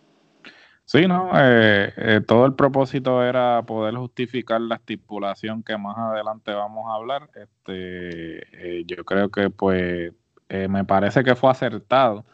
Sí, 0.85 1.07
no, 1.07 1.31
eh, 1.35 1.93
eh, 1.97 2.21
todo 2.27 2.47
el 2.47 2.55
propósito 2.55 3.23
era 3.23 3.62
poder 3.62 3.95
justificar 3.95 4.61
la 4.61 4.77
estipulación 4.77 5.62
que 5.62 5.77
más 5.77 5.97
adelante 5.97 6.53
vamos 6.53 6.87
a 6.89 6.95
hablar. 6.95 7.31
Este, 7.35 8.79
eh, 8.79 8.85
yo 8.87 9.05
creo 9.05 9.31
que 9.31 9.50
pues 9.50 10.12
me 10.49 10.85
parece 10.85 11.23
que 11.23 11.37
fue 11.37 11.49
acertado 11.49 12.25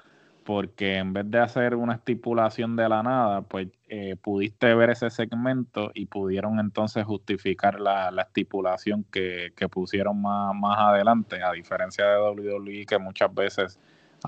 porque 0.46 0.98
en 0.98 1.12
vez 1.12 1.28
de 1.28 1.40
hacer 1.40 1.74
una 1.74 1.94
estipulación 1.94 2.76
de 2.76 2.88
la 2.88 3.02
nada, 3.02 3.42
pues 3.42 3.66
eh, 3.88 4.14
pudiste 4.22 4.72
ver 4.74 4.90
ese 4.90 5.10
segmento 5.10 5.90
y 5.92 6.06
pudieron 6.06 6.60
entonces 6.60 7.04
justificar 7.04 7.80
la, 7.80 8.10
estipulación 8.22 9.04
que, 9.10 9.52
pusieron 9.68 10.22
más, 10.22 10.54
más 10.54 10.78
adelante, 10.78 11.42
a 11.42 11.50
diferencia 11.50 12.06
de 12.06 12.20
WWE 12.20 12.86
que 12.86 12.96
muchas 12.96 13.34
veces... 13.34 13.80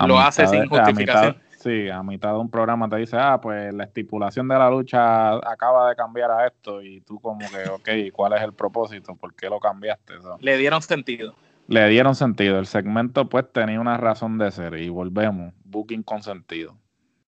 Lo 0.07 0.19
hace 0.19 0.47
sin 0.49 0.69
justificación. 0.69 1.39
sí, 1.51 1.89
a 1.89 2.03
mitad 2.03 2.33
de 2.33 2.39
un 2.39 2.51
programa 2.51 2.89
te 2.89 2.97
dice, 2.97 3.17
ah, 3.17 3.41
pues 3.41 3.73
la 3.73 3.85
estipulación 3.85 4.49
de 4.49 4.59
la 4.59 4.69
lucha 4.69 5.37
acaba 5.37 5.89
de 5.89 5.97
cambiar 5.97 6.33
a 6.33 6.47
esto 6.49 6.83
y 6.83 7.01
tú 7.03 7.21
como 7.21 7.39
que, 7.39 7.69
ok, 7.71 8.13
¿cuál 8.13 8.33
es 8.33 8.43
el 8.43 8.53
propósito? 8.53 9.15
¿Por 9.15 9.35
qué 9.35 9.49
lo 9.49 9.61
cambiaste? 9.61 10.15
Le 10.41 10.57
dieron 10.57 10.83
sentido 10.83 11.37
le 11.69 11.89
dieron 11.89 12.15
sentido. 12.15 12.59
El 12.59 12.67
segmento 12.67 13.29
pues 13.29 13.45
tenía 13.53 13.81
una 13.81 13.97
razón 13.97 14.39
de 14.39 14.51
ser 14.51 14.75
y 14.75 14.89
volvemos, 14.89 15.53
booking 15.65 16.03
con 16.03 16.23
sentido. 16.23 16.77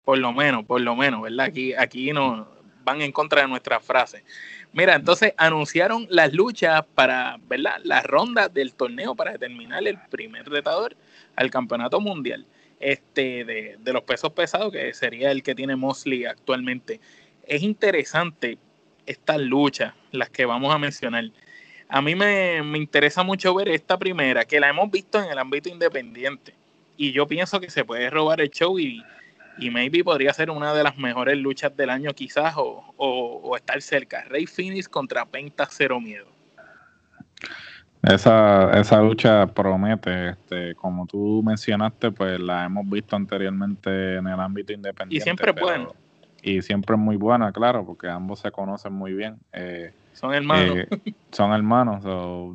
Por 0.04 0.20
lo 0.20 0.32
menos, 0.34 0.65
por 0.65 0.82
lo 0.82 0.96
menos, 0.96 1.24
¿verdad? 1.24 1.48
Aquí, 1.48 1.74
aquí 1.74 2.13
no 2.13 2.48
van 2.84 3.01
en 3.01 3.12
contra 3.12 3.42
de 3.42 3.48
nuestra 3.48 3.80
frase. 3.80 4.24
Mira, 4.72 4.96
entonces 4.96 5.34
anunciaron 5.38 6.06
las 6.10 6.34
luchas 6.34 6.86
para, 6.94 7.39
¿verdad? 7.48 7.77
La 7.84 8.01
ronda 8.04 8.50
del 8.50 8.75
torneo 8.75 9.15
para 9.15 9.32
determinar 9.32 9.88
el 9.88 9.98
primer 10.10 10.48
retador 10.48 10.96
al 11.36 11.50
campeonato 11.50 12.00
mundial 12.00 12.46
este 12.80 13.46
de, 13.46 13.77
de 13.80 13.94
los 13.94 14.04
pesos 14.04 14.34
pesados, 14.34 14.72
que 14.72 14.94
sería 14.94 15.32
el 15.32 15.42
que 15.42 15.56
tiene 15.56 15.77
Mosley 15.77 16.25
actualmente. 16.25 17.00
Es 17.48 17.63
interesante 17.63 18.58
estas 19.06 19.39
luchas, 19.39 19.94
las 20.12 20.30
que 20.30 20.46
vamos 20.46 20.75
a 20.75 20.77
mencionar 20.77 21.32
a 21.89 22.01
mí 22.01 22.15
me, 22.15 22.58
interesa 22.77 23.24
mucho 23.24 23.54
ver 23.54 23.70
esta 23.70 23.98
primera, 23.98 24.46
que 24.46 24.60
la 24.60 24.70
hemos 24.70 24.89
visto 24.89 25.22
en 25.22 25.32
el 25.32 25.38
ámbito 25.38 25.70
independiente. 25.70 26.54
Y 26.98 27.12
yo 27.12 27.27
pienso 27.27 27.60
que 27.60 27.70
se 27.70 27.84
puede 27.84 28.10
robar 28.10 28.42
el 28.42 28.50
show 28.50 28.80
y, 28.80 29.04
y 29.58 29.70
maybe 29.70 30.04
podría 30.04 30.34
ser 30.34 30.50
una 30.50 30.74
de 30.74 30.84
las 30.84 30.98
mejores 30.98 31.38
luchas 31.38 31.75
del 31.75 31.89
año 31.89 32.12
quizás 32.13 32.56
o, 32.58 33.56
estar 33.56 33.82
cerca. 33.82 34.24
Rey 34.24 34.46
Phoenix 34.46 34.89
contra 34.89 35.25
Penta 35.25 35.68
Cero 35.70 36.00
Miedo. 36.00 36.27
Esa, 38.04 38.72
esa 38.80 39.01
lucha 39.01 39.48
promete, 39.48 40.30
este, 40.30 40.75
como 40.75 41.08
tú 41.08 41.42
mencionaste, 41.44 42.12
pues 42.12 42.39
la 42.39 42.65
hemos 42.65 42.88
visto 42.88 43.15
anteriormente 43.15 44.15
en 44.18 44.27
el 44.27 44.39
ámbito 44.39 44.74
independiente. 44.74 45.15
Y 45.15 45.22
siempre 45.22 45.54
pueden. 45.54 45.88
Y 46.42 46.62
siempre 46.62 46.96
es 46.96 47.01
muy 47.01 47.15
buena, 47.15 47.51
claro, 47.51 47.84
porque 47.84 48.08
ambos 48.08 48.39
se 48.39 48.51
conocen 48.51 48.94
muy 48.94 49.13
bien. 49.13 49.39
Eh, 49.51 49.92
son 50.15 50.34
hermanos. 50.34 50.77
Eh, 50.77 51.13
son 51.31 51.51
hermanos. 51.51 52.03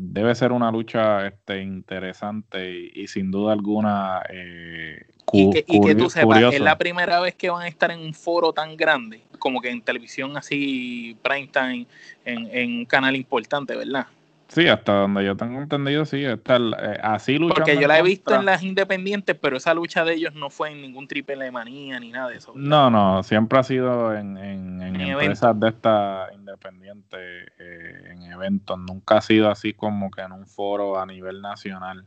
debe 0.01 0.35
ser 0.35 0.53
una 0.53 0.71
lucha 0.73 1.27
este, 1.27 1.63
interesante 1.63 2.91
y, 2.95 3.07
sin 3.07 3.31
duda 3.31 3.53
alguna 3.53 4.23
eh, 4.31 5.07
y, 5.33 5.51
que, 5.51 5.95
tú 5.95 6.11
sepas, 6.11 6.55
es 6.55 6.61
la 6.61 6.77
primera 6.77 7.21
vez 7.21 7.35
que 7.37 7.51
van 7.51 7.63
a 7.63 7.69
estar 7.69 7.91
en 7.91 8.01
un 8.01 8.15
foro 8.15 8.53
tan 8.53 8.77
grande, 8.77 9.23
como 9.39 9.61
que 9.61 9.71
en 9.71 9.81
televisión 9.83 10.37
así, 10.37 11.17
prime 11.23 11.49
time, 11.49 11.87
en, 12.25 12.49
en 12.51 12.79
un 12.79 12.85
canal 12.85 13.15
importante, 13.15 13.77
¿verdad? 13.77 14.07
Sí, 14.53 14.67
hasta 14.67 14.93
donde 14.93 15.25
yo 15.25 15.37
tengo 15.37 15.61
entendido, 15.61 16.05
sí, 16.05 16.25
está 16.25 16.57
eh, 16.57 16.99
así 17.03 17.35
luchando. 17.39 17.55
Porque 17.55 17.81
yo 17.81 17.87
la 17.87 18.01
he 18.01 18.03
visto 18.03 18.35
en 18.35 18.45
las 18.45 18.65
independientes, 18.65 19.37
pero 19.41 19.57
esa 19.57 19.73
lucha 19.75 20.05
de 20.05 20.15
ellos 20.15 20.35
no 20.35 20.51
fue 20.51 20.73
en 20.73 20.83
ningún 20.83 21.07
triple 21.07 21.51
manía 21.53 22.01
ni 22.01 22.11
nada 22.11 22.31
de 22.31 22.39
eso. 22.39 22.53
No, 22.57 22.91
no, 22.91 23.23
siempre 23.23 23.61
ha 23.61 23.63
sido 23.63 24.13
en, 24.13 24.37
en, 24.37 25.01
empresas 25.01 25.59
de 25.59 25.69
esta 25.69 26.27
independiente, 26.35 27.17
eh, 27.61 28.11
en 28.11 28.23
eventos. 28.25 28.77
Nunca 28.77 29.19
ha 29.19 29.21
sido 29.21 29.49
así 29.49 29.73
como 29.73 30.11
que 30.11 30.23
en 30.23 30.33
un 30.33 30.47
foro 30.47 30.99
a 30.99 31.07
nivel 31.07 31.41
nacional. 31.41 32.05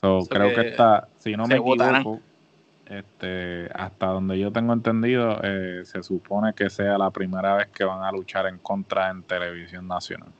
creo 0.00 0.54
que, 0.54 0.68
está, 0.68 1.08
si 1.18 1.36
no 1.36 1.46
me 1.46 1.56
equivoco, 1.56 2.20
este, 2.86 3.68
hasta 3.74 4.06
donde 4.06 4.38
yo 4.38 4.50
tengo 4.50 4.72
entendido, 4.72 5.38
eh, 5.42 5.82
se 5.84 6.02
supone 6.02 6.54
que 6.54 6.70
sea 6.70 6.96
la 6.96 7.10
primera 7.10 7.54
vez 7.54 7.68
que 7.68 7.84
van 7.84 8.02
a 8.02 8.10
luchar 8.10 8.46
en 8.46 8.56
contra 8.56 9.10
en 9.10 9.22
televisión 9.24 9.86
nacional. 9.86 10.30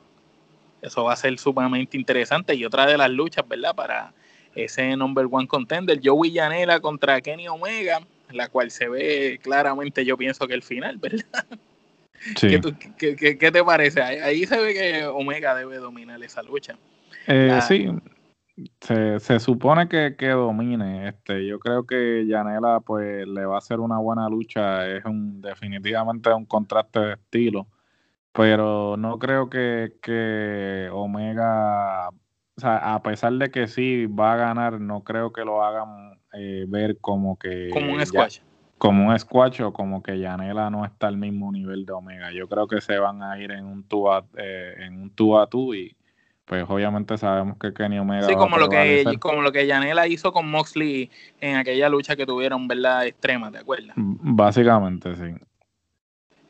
Eso 0.82 1.04
va 1.04 1.12
a 1.12 1.16
ser 1.16 1.38
sumamente 1.38 1.96
interesante. 1.96 2.54
Y 2.54 2.64
otra 2.64 2.86
de 2.86 2.98
las 2.98 3.10
luchas, 3.10 3.46
¿verdad? 3.48 3.74
Para 3.74 4.12
ese 4.54 4.96
number 4.96 5.26
one 5.30 5.46
contender, 5.46 6.00
Joey 6.02 6.34
Janela 6.34 6.80
contra 6.80 7.20
Kenny 7.20 7.48
Omega, 7.48 8.00
la 8.32 8.48
cual 8.48 8.70
se 8.70 8.88
ve 8.88 9.40
claramente, 9.42 10.04
yo 10.04 10.18
pienso 10.18 10.46
que 10.46 10.54
el 10.54 10.62
final, 10.62 10.98
¿verdad? 10.98 11.46
Sí. 12.36 12.56
¿Qué, 12.96 13.50
te 13.50 13.64
parece? 13.64 14.00
Ahí, 14.00 14.46
se 14.46 14.56
ve 14.56 14.74
que 14.74 15.06
Omega 15.06 15.56
debe 15.56 15.78
dominar 15.78 16.22
esa 16.22 16.40
lucha. 16.40 16.78
Eh, 17.26 17.58
sí, 17.66 17.88
se, 18.80 19.40
supone 19.40 19.88
que, 19.88 20.14
que, 20.16 20.28
domine. 20.28 21.08
Este, 21.08 21.44
yo 21.44 21.58
creo 21.58 21.84
que 21.84 22.24
Janela 22.30 22.78
pues 22.78 23.26
le 23.26 23.44
va 23.44 23.56
a 23.56 23.58
hacer 23.58 23.80
una 23.80 23.98
buena 23.98 24.28
lucha. 24.28 24.86
Es 24.86 25.04
un 25.04 25.40
definitivamente 25.40 26.32
un 26.32 26.44
contraste 26.44 27.00
de 27.00 27.12
estilo 27.14 27.66
pero 28.32 28.96
no 28.96 29.18
creo 29.18 29.50
que, 29.50 30.88
Omega, 30.92 32.08
o 32.08 32.60
sea, 32.60 32.94
a 32.94 33.02
pesar 33.02 33.34
de 33.34 33.50
que 33.50 33.68
sí 33.68 34.06
va 34.06 34.32
a 34.32 34.36
ganar, 34.36 34.80
no 34.80 35.04
creo 35.04 35.32
que 35.32 35.44
lo 35.44 35.62
hagan 35.62 36.18
eh, 36.32 36.64
ver 36.68 36.98
como 37.00 37.38
que... 37.38 37.70
Como 37.72 37.92
un 37.92 38.04
squash. 38.04 38.40
como 38.78 39.08
un 39.08 39.18
squash 39.18 39.60
o 39.62 39.72
como 39.72 40.02
que 40.02 40.18
Yanela 40.18 40.70
no 40.70 40.84
está 40.84 41.08
al 41.08 41.16
mismo 41.16 41.52
nivel 41.52 41.84
de 41.84 41.92
Omega. 41.92 42.32
Yo 42.32 42.48
creo 42.48 42.66
que 42.66 42.80
se 42.80 42.98
van 42.98 43.22
a 43.22 43.38
ir 43.38 43.52
en 43.52 43.66
un 43.66 43.84
tú 43.84 44.10
a, 44.10 44.24
eh, 44.36 44.74
en 44.78 45.00
un 45.00 45.10
tú 45.10 45.38
a 45.38 45.46
tú 45.46 45.74
y 45.74 45.94
pues 46.44 46.64
obviamente 46.68 47.16
sabemos 47.16 47.56
que 47.56 47.72
Kenny 47.72 47.98
Omega 48.00 48.26
sí 48.26 48.34
como 48.34 48.58
lo 48.58 48.68
que 48.68 49.04
como 49.20 49.42
lo 49.42 49.52
que 49.52 49.66
Yanela 49.66 50.08
hizo 50.08 50.32
con 50.32 50.50
Moxley 50.50 51.08
en 51.40 51.56
aquella 51.56 51.88
lucha 51.88 52.16
que 52.16 52.26
tuvieron 52.26 52.66
verdad 52.66 53.06
extrema 53.06 53.50
¿te 53.52 53.58
acuerdas? 53.58 53.94
básicamente 53.96 55.14
sí 55.14 55.34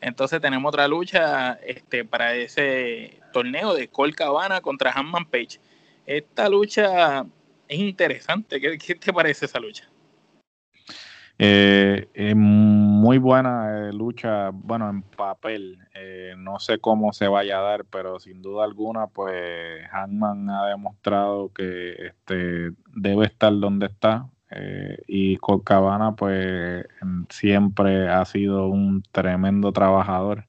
entonces 0.03 0.41
tenemos 0.41 0.69
otra 0.69 0.89
lucha 0.89 1.53
este, 1.65 2.05
para 2.05 2.35
ese 2.35 3.21
torneo 3.33 3.73
de 3.73 3.87
Cole 3.87 4.13
Cabana 4.13 4.61
contra 4.61 4.91
Hanman 4.91 5.27
Page. 5.27 5.61
Esta 6.05 6.49
lucha 6.49 7.25
es 7.69 7.79
interesante. 7.79 8.61
¿Qué, 8.61 8.95
te 8.97 9.13
parece 9.13 9.47
esa 9.47 9.61
lucha? 9.61 9.89
Eh, 11.39 12.35
muy 12.37 13.19
buena 13.19 13.89
eh, 13.89 13.93
lucha, 13.93 14.51
bueno, 14.53 14.91
en 14.91 15.03
papel. 15.03 15.79
Eh, 15.95 16.35
no 16.37 16.59
sé 16.59 16.79
cómo 16.79 17.13
se 17.13 17.29
vaya 17.29 17.59
a 17.59 17.63
dar, 17.63 17.85
pero 17.85 18.19
sin 18.19 18.43
duda 18.43 18.65
alguna, 18.65 19.07
pues 19.07 19.83
Hanman 19.93 20.51
ha 20.51 20.67
demostrado 20.67 21.53
que 21.53 21.93
este, 22.07 22.73
debe 22.89 23.27
estar 23.27 23.53
donde 23.57 23.87
está. 23.87 24.29
Eh, 24.55 24.99
y 25.07 25.39
Cabana 25.65 26.15
pues 26.15 26.87
siempre 27.31 28.09
ha 28.09 28.25
sido 28.25 28.69
un 28.69 29.03
tremendo 29.13 29.73
trabajador 29.73 30.47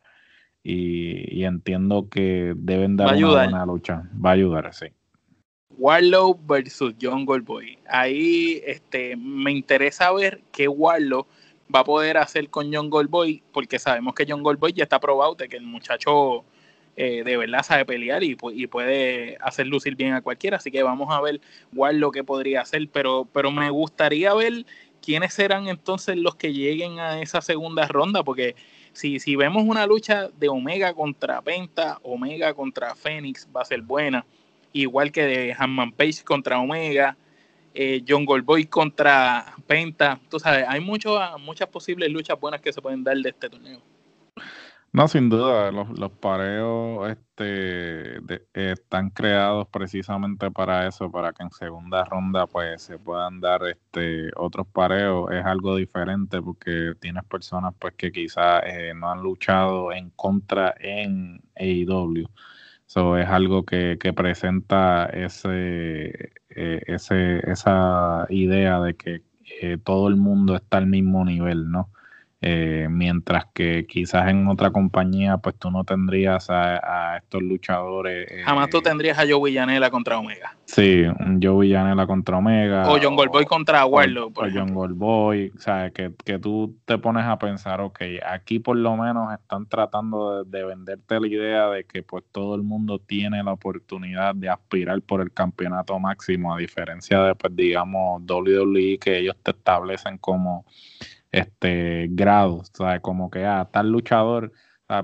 y, 0.63 1.43
entiendo 1.43 2.07
que 2.09 2.53
deben 2.55 2.95
dar 2.95 3.15
una 3.15 3.27
buena 3.27 3.65
lucha. 3.65 4.09
Va 4.13 4.31
a 4.31 4.33
ayudar, 4.33 4.73
sí. 4.73 4.87
Warlow 5.77 6.39
versus 6.45 6.93
John 7.01 7.25
Goldboy. 7.25 7.79
Ahí 7.87 8.61
este, 8.65 9.15
me 9.17 9.51
interesa 9.51 10.11
ver 10.13 10.41
qué 10.51 10.67
Warlow 10.67 11.27
va 11.73 11.79
a 11.79 11.83
poder 11.83 12.17
hacer 12.17 12.49
con 12.49 12.73
John 12.73 12.89
Goldboy, 12.89 13.43
porque 13.51 13.79
sabemos 13.79 14.13
que 14.13 14.25
John 14.27 14.43
Goldboy 14.43 14.73
ya 14.73 14.83
está 14.83 14.99
probado 14.99 15.35
de 15.35 15.49
que 15.49 15.57
el 15.57 15.65
muchacho 15.65 16.45
eh, 16.95 17.23
de 17.23 17.37
verdad 17.37 17.63
sabe 17.63 17.85
pelear 17.85 18.23
y, 18.23 18.35
puede 18.35 19.37
hacer 19.41 19.67
lucir 19.67 19.95
bien 19.95 20.13
a 20.13 20.21
cualquiera. 20.21 20.57
Así 20.57 20.71
que 20.71 20.83
vamos 20.83 21.07
a 21.11 21.21
ver 21.21 21.41
Warlow 21.73 22.11
qué 22.11 22.23
podría 22.23 22.61
hacer, 22.61 22.87
pero, 22.91 23.27
pero 23.31 23.51
me 23.51 23.69
gustaría 23.69 24.33
ver 24.33 24.65
quiénes 25.01 25.33
serán 25.33 25.67
entonces 25.67 26.17
los 26.17 26.35
que 26.35 26.53
lleguen 26.53 26.99
a 26.99 27.21
esa 27.21 27.41
segunda 27.41 27.87
ronda, 27.87 28.23
porque 28.23 28.55
si, 28.93 29.19
si 29.19 29.35
vemos 29.35 29.63
una 29.63 29.85
lucha 29.85 30.29
de 30.37 30.49
Omega 30.49 30.93
contra 30.93 31.41
Penta, 31.41 31.99
Omega 32.03 32.53
contra 32.53 32.95
Fénix 32.95 33.47
va 33.53 33.61
a 33.61 33.65
ser 33.65 33.81
buena 33.81 34.25
igual 34.73 35.11
que 35.11 35.23
de 35.23 35.55
Hanman 35.57 35.91
Page 35.91 36.23
contra 36.23 36.59
Omega, 36.59 37.15
eh, 37.73 38.03
John 38.07 38.25
Goldboy 38.25 38.65
contra 38.65 39.55
Penta. 39.65 40.19
Tú 40.29 40.39
sabes, 40.39 40.65
hay 40.67 40.81
mucho, 40.81 41.19
muchas 41.39 41.69
posibles 41.69 42.11
luchas 42.11 42.39
buenas 42.39 42.59
que 42.59 42.73
se 42.73 42.81
pueden 42.81 43.03
dar 43.03 43.15
de 43.17 43.29
este 43.29 43.49
torneo. 43.49 43.79
No, 44.95 45.07
sin 45.07 45.27
duda, 45.27 45.71
los, 45.71 45.89
los 45.97 46.11
pareos 46.11 47.09
este, 47.09 48.19
están 48.53 49.09
creados 49.09 49.67
precisamente 49.69 50.51
para 50.51 50.87
eso, 50.87 51.11
para 51.11 51.33
que 51.33 51.41
en 51.41 51.49
segunda 51.49 52.05
ronda 52.05 52.45
pues 52.45 52.83
se 52.83 52.99
puedan 52.99 53.39
dar 53.41 53.63
este 53.65 54.29
otros 54.35 54.67
pareos. 54.67 55.31
Es 55.31 55.43
algo 55.45 55.75
diferente 55.77 56.39
porque 56.43 56.93
tienes 56.99 57.23
personas 57.23 57.73
pues 57.79 57.95
que 57.95 58.11
quizás 58.11 58.61
eh, 58.67 58.93
no 58.95 59.09
han 59.11 59.21
luchado 59.23 59.91
en 59.91 60.11
contra 60.11 60.75
en 60.79 61.41
AEW 61.55 62.27
So, 62.85 63.17
es 63.17 63.27
algo 63.27 63.65
que, 63.65 63.97
que 63.99 64.13
presenta 64.13 65.07
ese, 65.07 66.33
eh, 66.49 66.81
ese, 66.87 67.39
esa 67.51 68.27
idea 68.29 68.79
de 68.81 68.95
que 68.95 69.23
eh, 69.61 69.77
todo 69.83 70.07
el 70.09 70.17
mundo 70.17 70.55
está 70.55 70.77
al 70.77 70.87
mismo 70.87 71.25
nivel, 71.25 71.71
¿no? 71.71 71.89
Eh, 72.45 72.89
mientras 72.89 73.45
que 73.53 73.85
quizás 73.87 74.27
en 74.27 74.49
otra 74.49 74.69
compañía 74.69 75.37
pues 75.37 75.55
tú 75.55 75.71
no 75.71 75.85
tendrías 75.85 76.49
a, 76.49 77.15
estos 77.15 77.41
luchadores. 77.41 78.29
Eh, 78.29 78.41
Jamás 78.43 78.69
tú 78.69 78.81
tendrías 78.81 79.17
a 79.17 79.21
Joe 79.21 79.49
Villanela 79.49 79.89
contra 79.89 80.19
Omega. 80.19 80.53
Sí, 80.65 81.03
un 81.03 81.39
Joe 81.41 81.65
Villanela 81.65 82.05
contra 82.05 82.37
Omega. 82.37 82.91
O 82.91 82.99
John 83.01 83.15
Goldboy 83.15 83.45
contra 83.45 83.85
Warlock. 83.85 84.37
O, 84.39 84.41
John 84.53 84.73
Goldboy, 84.73 85.53
o 85.55 85.59
sea, 85.61 85.91
que, 85.91 86.09
tú 86.37 86.75
te 86.83 86.97
pones 86.97 87.23
a 87.23 87.39
pensar, 87.39 87.79
ok, 87.79 88.01
aquí 88.27 88.59
por 88.59 88.75
lo 88.75 88.97
menos 88.97 89.31
están 89.33 89.65
tratando 89.67 90.43
de, 90.43 90.65
venderte 90.65 91.21
la 91.21 91.27
idea 91.27 91.67
de 91.69 91.85
que 91.85 92.03
pues 92.03 92.25
todo 92.29 92.55
el 92.55 92.63
mundo 92.63 92.99
tiene 92.99 93.41
la 93.41 93.53
oportunidad 93.53 94.35
de 94.35 94.49
aspirar 94.49 95.01
por 95.01 95.21
el 95.21 95.31
campeonato 95.31 95.97
máximo, 95.97 96.53
a 96.53 96.57
diferencia 96.57 97.23
de 97.23 97.35
pues 97.35 97.55
digamos 97.55 98.21
WWE 98.27 98.97
que 98.99 99.19
ellos 99.19 99.37
te 99.41 99.51
establecen 99.51 100.17
como 100.17 100.65
este, 101.33 102.07
grados, 102.11 102.71
¿sabes? 102.73 103.01
Como 103.01 103.29
que, 103.29 103.43
ah, 103.45 103.67
tal 103.71 103.89
luchador, 103.89 104.53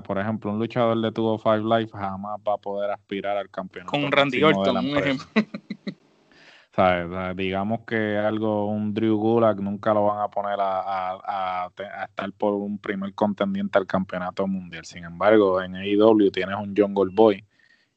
por 0.04 0.18
ejemplo, 0.18 0.52
un 0.52 0.60
luchador 0.60 1.00
de 1.00 1.10
Tuvo 1.10 1.36
Five 1.36 1.64
Life 1.64 1.90
jamás 1.92 2.38
va 2.46 2.54
a 2.54 2.58
poder 2.58 2.92
aspirar 2.92 3.36
al 3.36 3.50
campeonato. 3.50 3.90
Con 3.90 4.12
Randy 4.12 4.42
Orton, 4.42 4.76
un 4.76 4.96
ejemplo. 4.96 5.26
¿Sabes? 6.72 7.36
Digamos 7.36 7.80
que 7.84 8.16
algo, 8.16 8.66
un 8.66 8.94
Drew 8.94 9.16
Gulak 9.16 9.58
nunca 9.58 9.92
lo 9.92 10.04
van 10.04 10.20
a 10.20 10.28
poner 10.28 10.56
a, 10.60 11.68
estar 12.08 12.32
por 12.34 12.54
un 12.54 12.78
primer 12.78 13.12
contendiente 13.14 13.76
al 13.78 13.86
campeonato 13.88 14.46
mundial. 14.46 14.84
Sin 14.84 15.02
embargo, 15.02 15.60
en 15.60 15.74
AEW 15.74 16.30
tienes 16.30 16.56
un 16.56 16.72
John 16.76 16.94
Goldboy 16.94 17.44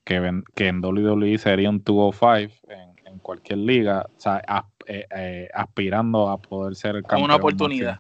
que, 0.04 0.42
que 0.56 0.68
en 0.68 0.84
WWE 0.84 1.38
sería 1.38 1.70
un 1.70 1.84
205 1.84 2.52
en, 2.70 2.94
en 3.06 3.20
cualquier 3.20 3.60
liga, 3.60 4.08
o 4.08 4.20
sea, 4.20 4.42
eh, 4.88 5.06
eh, 5.16 5.50
aspirando 5.54 6.30
a 6.30 6.42
poder 6.42 6.76
ser 6.76 6.96
el 6.96 7.04
campeón. 7.04 7.26
Una 7.26 7.36
oportunidad. 7.36 8.00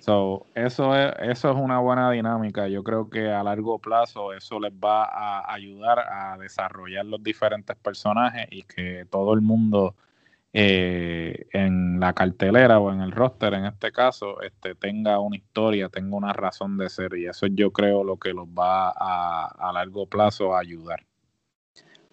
So, 0.00 0.46
eso, 0.54 0.96
es, 0.96 1.12
eso 1.20 1.50
es 1.50 1.56
una 1.56 1.78
buena 1.78 2.10
dinámica. 2.10 2.68
Yo 2.68 2.82
creo 2.82 3.10
que 3.10 3.30
a 3.30 3.42
largo 3.42 3.78
plazo 3.78 4.32
eso 4.32 4.58
les 4.58 4.72
va 4.72 5.04
a 5.04 5.52
ayudar 5.52 5.98
a 5.98 6.36
desarrollar 6.38 7.04
los 7.04 7.22
diferentes 7.22 7.76
personajes 7.76 8.46
y 8.50 8.62
que 8.62 9.06
todo 9.10 9.34
el 9.34 9.40
mundo 9.40 9.94
eh, 10.52 11.46
en 11.52 12.00
la 12.00 12.12
cartelera 12.12 12.78
o 12.78 12.92
en 12.92 13.00
el 13.00 13.12
roster, 13.12 13.54
en 13.54 13.66
este 13.66 13.92
caso, 13.92 14.40
este, 14.40 14.74
tenga 14.74 15.18
una 15.18 15.36
historia, 15.36 15.88
tenga 15.88 16.16
una 16.16 16.32
razón 16.32 16.78
de 16.78 16.88
ser. 16.88 17.14
Y 17.16 17.26
eso 17.26 17.46
yo 17.46 17.72
creo 17.72 18.04
lo 18.04 18.16
que 18.16 18.32
los 18.32 18.46
va 18.46 18.90
a, 18.90 19.46
a 19.58 19.72
largo 19.72 20.06
plazo 20.06 20.54
a 20.54 20.60
ayudar. 20.60 21.04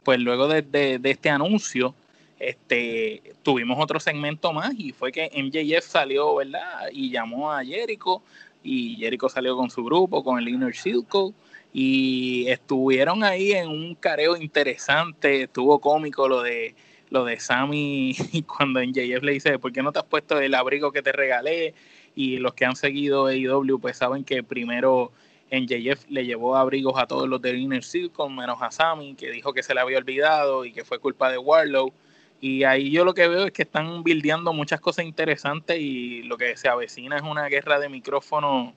Pues 0.03 0.19
luego 0.19 0.47
de, 0.47 0.63
de 0.63 1.11
este 1.11 1.29
anuncio, 1.29 1.93
este, 2.41 3.21
tuvimos 3.43 3.77
otro 3.79 3.99
segmento 3.99 4.51
más 4.51 4.73
y 4.77 4.91
fue 4.91 5.11
que 5.11 5.29
MJF 5.35 5.85
salió, 5.85 6.35
¿verdad? 6.35 6.89
Y 6.91 7.11
llamó 7.11 7.51
a 7.51 7.63
Jericho 7.63 8.23
y 8.63 8.95
Jericho 8.95 9.29
salió 9.29 9.55
con 9.55 9.69
su 9.69 9.83
grupo, 9.83 10.23
con 10.23 10.39
el 10.39 10.49
Inner 10.49 10.75
Circle 10.75 11.33
y 11.71 12.47
estuvieron 12.47 13.23
ahí 13.23 13.51
en 13.51 13.69
un 13.69 13.95
careo 13.95 14.35
interesante, 14.35 15.43
estuvo 15.43 15.79
cómico 15.79 16.27
lo 16.27 16.41
de 16.41 16.75
lo 17.11 17.25
de 17.25 17.39
Sammy 17.39 18.15
cuando 18.47 18.79
MJF 18.79 19.21
le 19.21 19.33
dice, 19.33 19.59
¿por 19.59 19.71
qué 19.71 19.83
no 19.83 19.91
te 19.91 19.99
has 19.99 20.05
puesto 20.05 20.39
el 20.39 20.55
abrigo 20.55 20.91
que 20.91 21.01
te 21.01 21.11
regalé? 21.11 21.75
Y 22.15 22.37
los 22.37 22.53
que 22.53 22.65
han 22.65 22.75
seguido 22.75 23.27
AEW 23.27 23.79
pues 23.79 23.97
saben 23.97 24.23
que 24.23 24.43
primero 24.43 25.11
MJF 25.51 26.09
le 26.09 26.25
llevó 26.25 26.55
abrigos 26.55 26.93
a 26.97 27.05
todos 27.05 27.27
los 27.27 27.41
del 27.41 27.59
Inner 27.59 27.83
Circle, 27.83 28.29
menos 28.29 28.61
a 28.61 28.71
Sammy, 28.71 29.15
que 29.15 29.29
dijo 29.29 29.53
que 29.53 29.61
se 29.61 29.75
le 29.75 29.81
había 29.81 29.97
olvidado 29.97 30.65
y 30.65 30.71
que 30.71 30.85
fue 30.85 30.99
culpa 30.99 31.29
de 31.29 31.37
Warlow. 31.37 31.93
Y 32.41 32.63
ahí 32.63 32.89
yo 32.89 33.05
lo 33.05 33.13
que 33.13 33.27
veo 33.27 33.45
es 33.45 33.51
que 33.51 33.61
están 33.61 34.03
bildeando 34.03 34.51
muchas 34.51 34.81
cosas 34.81 35.05
interesantes 35.05 35.79
y 35.79 36.23
lo 36.23 36.37
que 36.37 36.57
se 36.57 36.67
avecina 36.67 37.15
es 37.15 37.21
una 37.21 37.45
guerra 37.45 37.79
de 37.79 37.87
micrófono, 37.87 38.73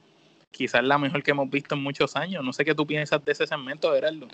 quizás 0.51 0.85
la 0.85 0.99
mejor 0.99 1.23
que 1.23 1.31
hemos 1.31 1.49
visto 1.49 1.75
en 1.75 1.83
muchos 1.83 2.15
años. 2.15 2.45
No 2.45 2.53
sé 2.53 2.63
qué 2.67 2.75
tú 2.75 2.87
piensas 2.87 3.25
de 3.25 3.33
ese 3.33 3.47
segmento, 3.47 3.91
Gerardo. 3.95 4.29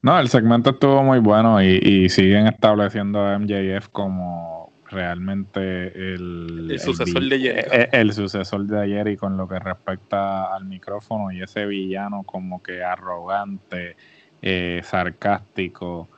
No, 0.00 0.18
el 0.18 0.28
segmento 0.30 0.70
estuvo 0.70 1.02
muy 1.02 1.18
bueno 1.18 1.62
y, 1.62 2.08
siguen 2.08 2.46
estableciendo 2.46 3.20
a 3.20 3.38
MJF 3.38 3.88
como 3.88 4.72
realmente 4.90 6.14
el, 6.14 6.78
sucesor 6.78 7.24
de 7.24 7.38
Jerry. 7.38 7.68
El, 7.70 7.88
el, 7.92 8.12
sucesor 8.14 8.64
de 8.64 8.88
Jerry 8.88 9.18
con 9.18 9.36
lo 9.36 9.46
que 9.46 9.58
respecta 9.58 10.54
al 10.54 10.64
micrófono 10.64 11.30
y 11.30 11.42
ese 11.42 11.66
villano 11.66 12.22
como 12.22 12.62
que 12.62 12.82
arrogante, 12.82 13.96
eh, 14.40 14.80
sarcástico 14.82 16.08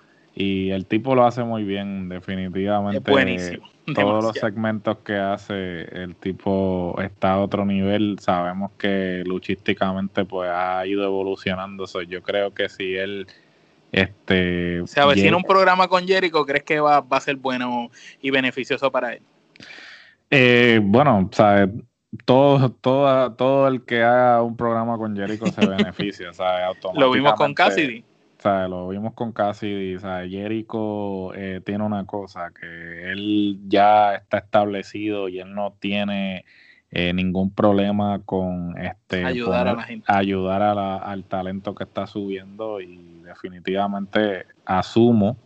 y 0.41 0.71
el 0.71 0.87
tipo 0.87 1.17
lo 1.17 1.27
hace 1.27 1.43
muy 1.43 1.65
bien, 1.65 2.09
definitivamente. 2.09 3.11
buenísimo. 3.11 3.69
Todos 3.93 4.23
los 4.23 4.37
segmentos 4.37 4.99
que 4.99 5.17
hace, 5.17 5.81
el 6.01 6.15
tipo 6.15 6.95
está 7.03 7.33
a 7.33 7.39
otro 7.41 7.67
nivel. 7.67 8.21
Sabemos 8.21 8.71
que 8.79 9.25
luchísticamente 9.27 10.25
pues 10.25 10.49
ha 10.49 10.87
ido 10.87 11.05
evolucionando. 11.05 11.87
yo 12.09 12.23
creo 12.23 12.55
que 12.55 12.69
si 12.69 12.95
él 12.95 13.27
este 13.91 14.87
se 14.87 15.01
avecina 15.01 15.37
un 15.37 15.43
programa 15.43 15.89
con 15.89 16.07
Jericho, 16.07 16.47
¿crees 16.47 16.63
que 16.63 16.79
va, 16.79 17.05
a 17.11 17.21
ser 17.21 17.35
bueno 17.35 17.91
y 18.23 18.31
beneficioso 18.31 18.93
para 18.93 19.15
él? 19.15 19.23
Eh, 20.31 20.79
bueno, 20.81 21.29
¿sabes? 21.33 21.71
Todo, 22.25 22.71
todo, 22.71 23.33
todo 23.33 23.67
el 23.67 23.85
que 23.85 24.05
haga 24.05 24.41
un 24.43 24.57
programa 24.57 24.97
con 24.99 25.17
Jericho 25.17 25.47
se 25.47 25.67
beneficia, 25.67 26.33
¿sabes? 26.33 26.79
Lo 26.95 27.11
vimos 27.11 27.33
con 27.33 27.55
Cassidy. 27.55 28.05
O 28.39 28.41
sea, 28.41 28.69
lo 28.69 28.89
vimos 28.89 29.15
con 29.15 29.33
Cassidy, 29.33 29.97
o 29.97 30.01
sea, 30.01 30.27
Jericho 30.29 31.35
eh, 31.35 31.61
tiene 31.65 31.85
una 31.85 32.07
cosa, 32.07 32.53
que 32.59 33.11
él 33.11 33.59
ya 33.67 34.15
está 34.15 34.39
establecido 34.39 35.29
y 35.29 35.41
él 35.41 35.53
no 35.55 35.75
tiene 35.81 36.45
eh, 36.93 37.13
ningún 37.13 37.53
problema 37.53 38.21
con 38.25 38.79
este 38.79 39.25
ayudar 39.25 39.67
a 39.67 39.75
la 39.75 39.83
gente. 39.83 40.05
ayudar 40.07 40.63
al 40.63 41.25
talento 41.25 41.75
que 41.75 41.83
está 41.83 42.07
subiendo 42.07 42.81
y 42.81 43.23
definitivamente 43.25 44.47
asumo 44.65 45.37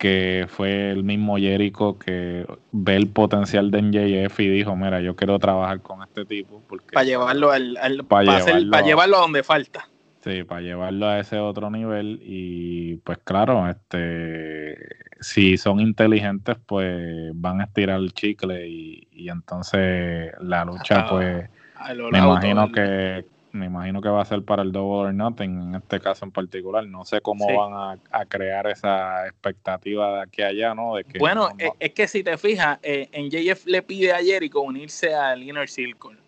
que 0.00 0.46
fue 0.48 0.90
el 0.90 1.04
mismo 1.04 1.36
Jericho 1.36 1.98
que 1.98 2.46
ve 2.72 2.96
el 2.96 3.08
potencial 3.08 3.70
de 3.70 3.82
MJF 3.82 4.40
y 4.40 4.48
dijo, 4.48 4.74
mira, 4.74 5.02
yo 5.02 5.14
quiero 5.14 5.38
trabajar 5.38 5.82
con 5.82 6.02
este 6.02 6.24
tipo. 6.24 6.62
para 6.90 7.04
llevarlo 7.04 7.50
al, 7.50 7.78
para, 8.08 8.80
llevarlo 8.82 9.18
a 9.18 9.20
donde 9.20 9.42
falta. 9.42 9.89
Sí, 10.22 10.44
para 10.44 10.60
llevarlo 10.60 11.06
a 11.08 11.18
ese 11.18 11.38
otro 11.38 11.70
nivel 11.70 12.20
y 12.22 12.96
pues 12.96 13.18
claro, 13.24 13.68
este, 13.68 14.76
si 15.18 15.56
son 15.56 15.80
inteligentes 15.80 16.56
pues 16.66 17.30
van 17.34 17.62
a 17.62 17.64
estirar 17.64 17.98
el 18.00 18.12
chicle 18.12 18.68
y, 18.68 19.06
entonces 19.28 20.32
la 20.40 20.64
lucha 20.64 21.06
pues 21.08 21.48
me 22.10 22.18
imagino 22.18 22.70
que, 22.70 23.24
me 23.52 23.66
imagino 23.66 24.00
que 24.00 24.08
va 24.08 24.22
a 24.22 24.24
ser 24.24 24.42
para 24.44 24.62
el 24.62 24.72
Double 24.72 25.08
or 25.08 25.14
Nothing 25.14 25.62
en 25.62 25.74
este 25.76 26.00
caso 26.00 26.24
en 26.24 26.32
particular. 26.32 26.86
No 26.86 27.04
sé 27.04 27.20
cómo 27.20 27.46
van 27.46 27.98
a, 28.10 28.26
crear 28.26 28.66
esa 28.66 29.26
expectativa 29.26 30.16
de 30.16 30.22
aquí 30.22 30.42
a 30.42 30.48
allá, 30.48 30.74
¿no? 30.74 30.96
De 30.96 31.04
que 31.04 31.18
bueno, 31.18 31.48
Es, 31.78 31.92
que 31.92 32.06
si 32.06 32.22
te 32.22 32.36
fijas, 32.36 32.78
eh, 32.82 33.08
en 33.12 33.30
JF 33.30 33.66
le 33.66 33.82
pide 33.82 34.12
a 34.12 34.18
Jericho 34.18 34.60
unirse 34.60 35.14
al 35.14 35.42
Inner 35.42 35.68
Circle. 35.68 36.18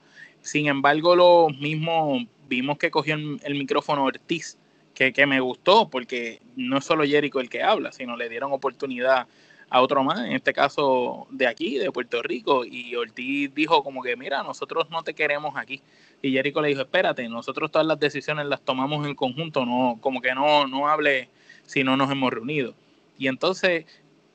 Sin 0.41 0.67
embargo, 0.67 1.15
lo 1.15 1.49
mismo 1.51 2.19
vimos 2.53 2.77
que 2.77 2.91
cogió 2.91 3.15
el, 3.15 3.55
micrófono 3.55 4.05
Ortiz, 4.05 4.59
que, 4.95 5.13
que, 5.13 5.27
me 5.27 5.41
gustó, 5.41 5.89
porque 5.89 6.41
no 6.55 6.79
es 6.79 6.85
solo 6.85 7.05
Jericho 7.05 7.41
el 7.41 7.49
que 7.49 7.63
habla, 7.63 7.93
sino 7.93 8.15
le 8.15 8.29
dieron 8.29 8.53
oportunidad 8.53 9.27
a 9.71 9.81
otro 9.81 10.05
más, 10.05 10.21
en 10.21 10.33
este 10.33 10.53
caso 10.53 11.27
de 11.31 11.47
aquí, 11.47 11.79
de 11.79 11.91
Puerto 11.91 12.23
Rico, 12.23 12.67
y 12.67 12.95
Ortiz 12.95 13.55
dijo 13.55 13.83
como 13.83 14.03
que, 14.03 14.17
mira, 14.17 14.43
nosotros 14.43 14.91
no 14.91 15.03
te 15.03 15.15
queremos 15.15 15.57
aquí. 15.57 15.81
Y 16.21 16.33
Jericho 16.33 16.61
le 16.61 16.69
dijo, 16.69 16.83
espérate, 16.83 17.27
nosotros 17.27 17.71
todas 17.71 17.87
las 17.87 17.99
decisiones 17.99 18.45
las 18.47 18.61
tomamos 18.61 19.07
en 19.07 19.15
conjunto, 19.15 19.65
no, 19.65 19.97
como 20.03 20.21
que 20.21 20.35
no, 20.35 20.67
no 20.67 20.89
hable 20.89 21.31
si 21.65 21.85
no 21.85 21.97
nos 21.97 22.11
hemos 22.11 22.31
reunido. 22.31 22.75
Y 23.17 23.29
entonces, 23.29 23.87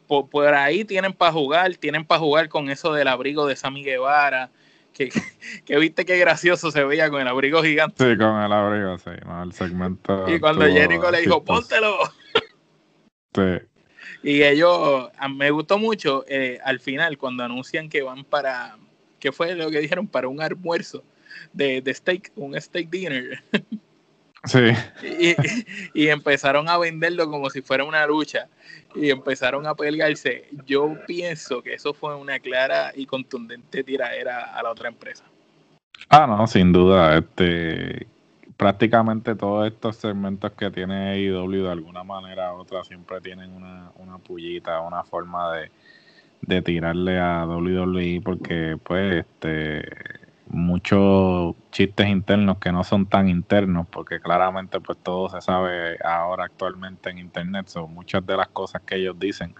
por, 0.08 0.28
por 0.28 0.52
ahí 0.56 0.84
tienen 0.86 1.14
para 1.14 1.32
jugar, 1.32 1.76
tienen 1.76 2.04
para 2.04 2.20
jugar 2.20 2.50
con 2.50 2.72
eso 2.72 2.92
del 2.94 3.08
abrigo 3.08 3.46
de 3.46 3.56
Sammy 3.56 3.84
Guevara, 3.84 4.50
que, 4.98 5.10
que, 5.66 5.78
viste 5.78 6.06
qué 6.06 6.18
gracioso 6.18 6.72
se 6.72 6.84
veía 6.84 7.10
con 7.10 7.22
el 7.22 7.28
abrigo 7.28 7.62
gigante. 7.62 7.96
Sí, 7.98 8.18
con 8.18 8.42
el 8.42 8.52
abrigo, 8.52 8.98
sí, 8.98 9.12
el 9.44 9.54
segmento. 9.54 10.26
Y 10.28 10.40
cuando 10.40 10.66
Jericho 10.66 11.12
le 11.12 11.22
dijo, 11.22 11.44
póntelo. 11.44 11.98
Sí. 13.34 13.68
Y 14.24 14.44
ellos, 14.44 15.10
me 15.30 15.52
gustó 15.52 15.78
mucho 15.78 16.26
eh, 16.28 16.60
al 16.64 16.80
final 16.80 17.18
cuando 17.18 17.44
anuncian 17.44 17.88
que 17.88 18.02
van 18.02 18.24
para, 18.24 18.78
¿qué 19.20 19.32
fue 19.32 19.54
lo 19.56 19.70
que 19.70 19.80
dijeron? 19.80 20.08
Para 20.08 20.28
un 20.28 20.42
almuerzo 20.42 21.04
de, 21.54 21.82
de 21.82 21.94
steak, 21.94 22.32
un 22.36 22.60
steak 22.60 22.90
dinner. 22.90 23.44
Sí. 24.48 24.72
Y, 25.04 25.36
y, 25.94 26.08
empezaron 26.10 26.70
a 26.70 26.78
venderlo 26.78 27.30
como 27.30 27.50
si 27.50 27.62
fuera 27.62 27.84
una 27.84 28.06
lucha 28.08 28.48
y 28.96 29.10
empezaron 29.10 29.68
a 29.68 29.76
pelearse. 29.76 30.50
Yo 30.66 30.96
pienso 31.06 31.62
que 31.62 31.74
eso 31.74 31.94
fue 31.94 32.16
una 32.16 32.40
clara 32.40 32.92
y 32.96 33.06
contundente 33.06 33.84
tiradera 33.84 34.58
a 34.58 34.64
la 34.64 34.72
otra 34.72 34.90
empresa. 34.90 35.24
Ah, 36.10 36.26
no, 36.28 36.48
sin 36.48 36.72
duda. 36.72 37.18
Este, 37.18 38.08
prácticamente 38.56 39.36
todos 39.36 39.68
estos 39.68 39.98
segmentos 39.98 40.52
que 40.54 40.72
tiene 40.72 41.12
AEW 41.12 41.64
de 41.64 41.72
alguna 41.72 42.04
manera 42.04 42.54
u 42.54 42.60
otra 42.60 42.84
siempre 42.84 43.22
tienen 43.22 43.52
una, 43.52 43.92
una 43.98 44.18
pullita, 44.18 44.82
una 44.82 45.04
forma 45.04 45.54
de, 45.54 45.72
de 46.42 46.62
tirarle 46.62 47.20
a 47.20 47.46
WWE 47.46 48.22
porque 48.24 48.78
pues 48.84 49.26
este 49.26 50.27
muchos 50.50 51.56
chistes 51.72 52.08
internos 52.08 52.58
que 52.58 52.72
no 52.72 52.84
son 52.84 53.06
tan 53.06 53.30
internos 53.30 53.88
porque 53.90 54.20
claramente 54.20 54.80
pues 54.80 54.98
todo 55.00 55.30
se 55.30 55.42
sabe 55.42 55.98
ahora 56.04 56.46
actualmente 56.46 57.10
en 57.10 57.20
internet 57.20 57.68
son 57.68 57.94
muchas 57.94 58.26
de 58.26 58.38
las 58.38 58.48
cosas 58.50 58.82
que 58.84 58.96
ellos 58.96 59.18
dicen 59.20 59.54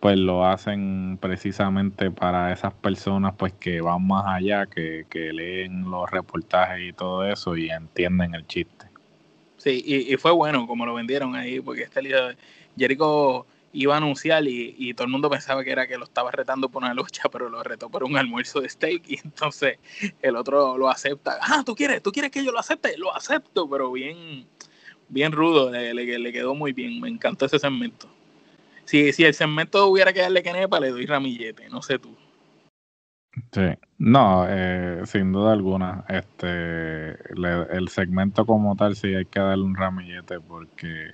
pues 0.00 0.18
lo 0.18 0.46
hacen 0.46 1.18
precisamente 1.20 2.10
para 2.10 2.52
esas 2.52 2.72
personas 2.74 3.34
pues 3.36 3.52
que 3.54 3.80
van 3.80 4.06
más 4.06 4.24
allá, 4.26 4.66
que, 4.66 5.04
leen 5.12 5.90
los 5.90 6.10
reportajes 6.10 6.90
y 6.90 6.92
todo 6.92 7.24
eso 7.24 7.56
y 7.56 7.70
entienden 7.70 8.34
el 8.34 8.46
chiste. 8.46 8.86
Sí, 9.56 9.82
y, 9.84 10.16
fue 10.16 10.32
bueno 10.32 10.66
como 10.66 10.86
lo 10.86 10.94
vendieron 10.94 11.34
ahí, 11.34 11.60
porque 11.60 11.82
este 11.82 12.02
líder, 12.02 12.36
Jericho 12.76 13.46
iba 13.76 13.94
a 13.94 13.98
anunciar 13.98 14.46
y, 14.46 14.74
y, 14.78 14.94
todo 14.94 15.04
el 15.04 15.12
mundo 15.12 15.28
pensaba 15.28 15.62
que 15.62 15.70
era 15.70 15.86
que 15.86 15.98
lo 15.98 16.04
estaba 16.04 16.30
retando 16.30 16.68
por 16.70 16.82
una 16.82 16.94
lucha, 16.94 17.22
pero 17.32 17.48
lo 17.48 17.62
retó 17.62 17.90
por 17.90 18.04
un 18.04 18.16
almuerzo 18.16 18.60
de 18.60 18.68
steak 18.68 19.02
y 19.08 19.18
entonces 19.22 19.78
el 20.22 20.36
otro 20.36 20.78
lo 20.78 20.88
acepta. 20.88 21.38
Ah, 21.42 21.62
tú 21.64 21.74
quieres, 21.74 22.02
tú 22.02 22.10
quieres 22.10 22.30
que 22.30 22.44
yo 22.44 22.52
lo 22.52 22.58
acepte, 22.58 22.96
lo 22.96 23.14
acepto, 23.14 23.68
pero 23.68 23.92
bien, 23.92 24.46
bien 25.08 25.32
rudo, 25.32 25.70
le, 25.70 25.92
le, 25.94 26.32
quedó 26.32 26.54
muy 26.54 26.72
bien, 26.72 27.00
me 27.00 27.08
encantó 27.08 27.46
ese 27.46 27.58
segmento. 27.58 28.08
Si, 28.84 29.12
si 29.12 29.24
el 29.24 29.34
segmento 29.34 29.86
hubiera 29.88 30.12
que 30.12 30.20
darle 30.20 30.42
Kenepa, 30.42 30.80
le 30.80 30.90
doy 30.90 31.06
ramillete, 31.06 31.68
no 31.68 31.82
sé 31.82 31.98
tú. 31.98 32.16
Sí, 33.52 33.66
no, 33.98 34.46
eh, 34.48 35.02
sin 35.04 35.32
duda 35.32 35.52
alguna. 35.52 36.04
Este, 36.08 37.10
el 37.30 37.88
segmento 37.88 38.46
como 38.46 38.74
tal 38.76 38.96
sí 38.96 39.14
hay 39.14 39.26
que 39.26 39.40
darle 39.40 39.64
un 39.64 39.74
ramillete 39.74 40.40
porque 40.40 41.10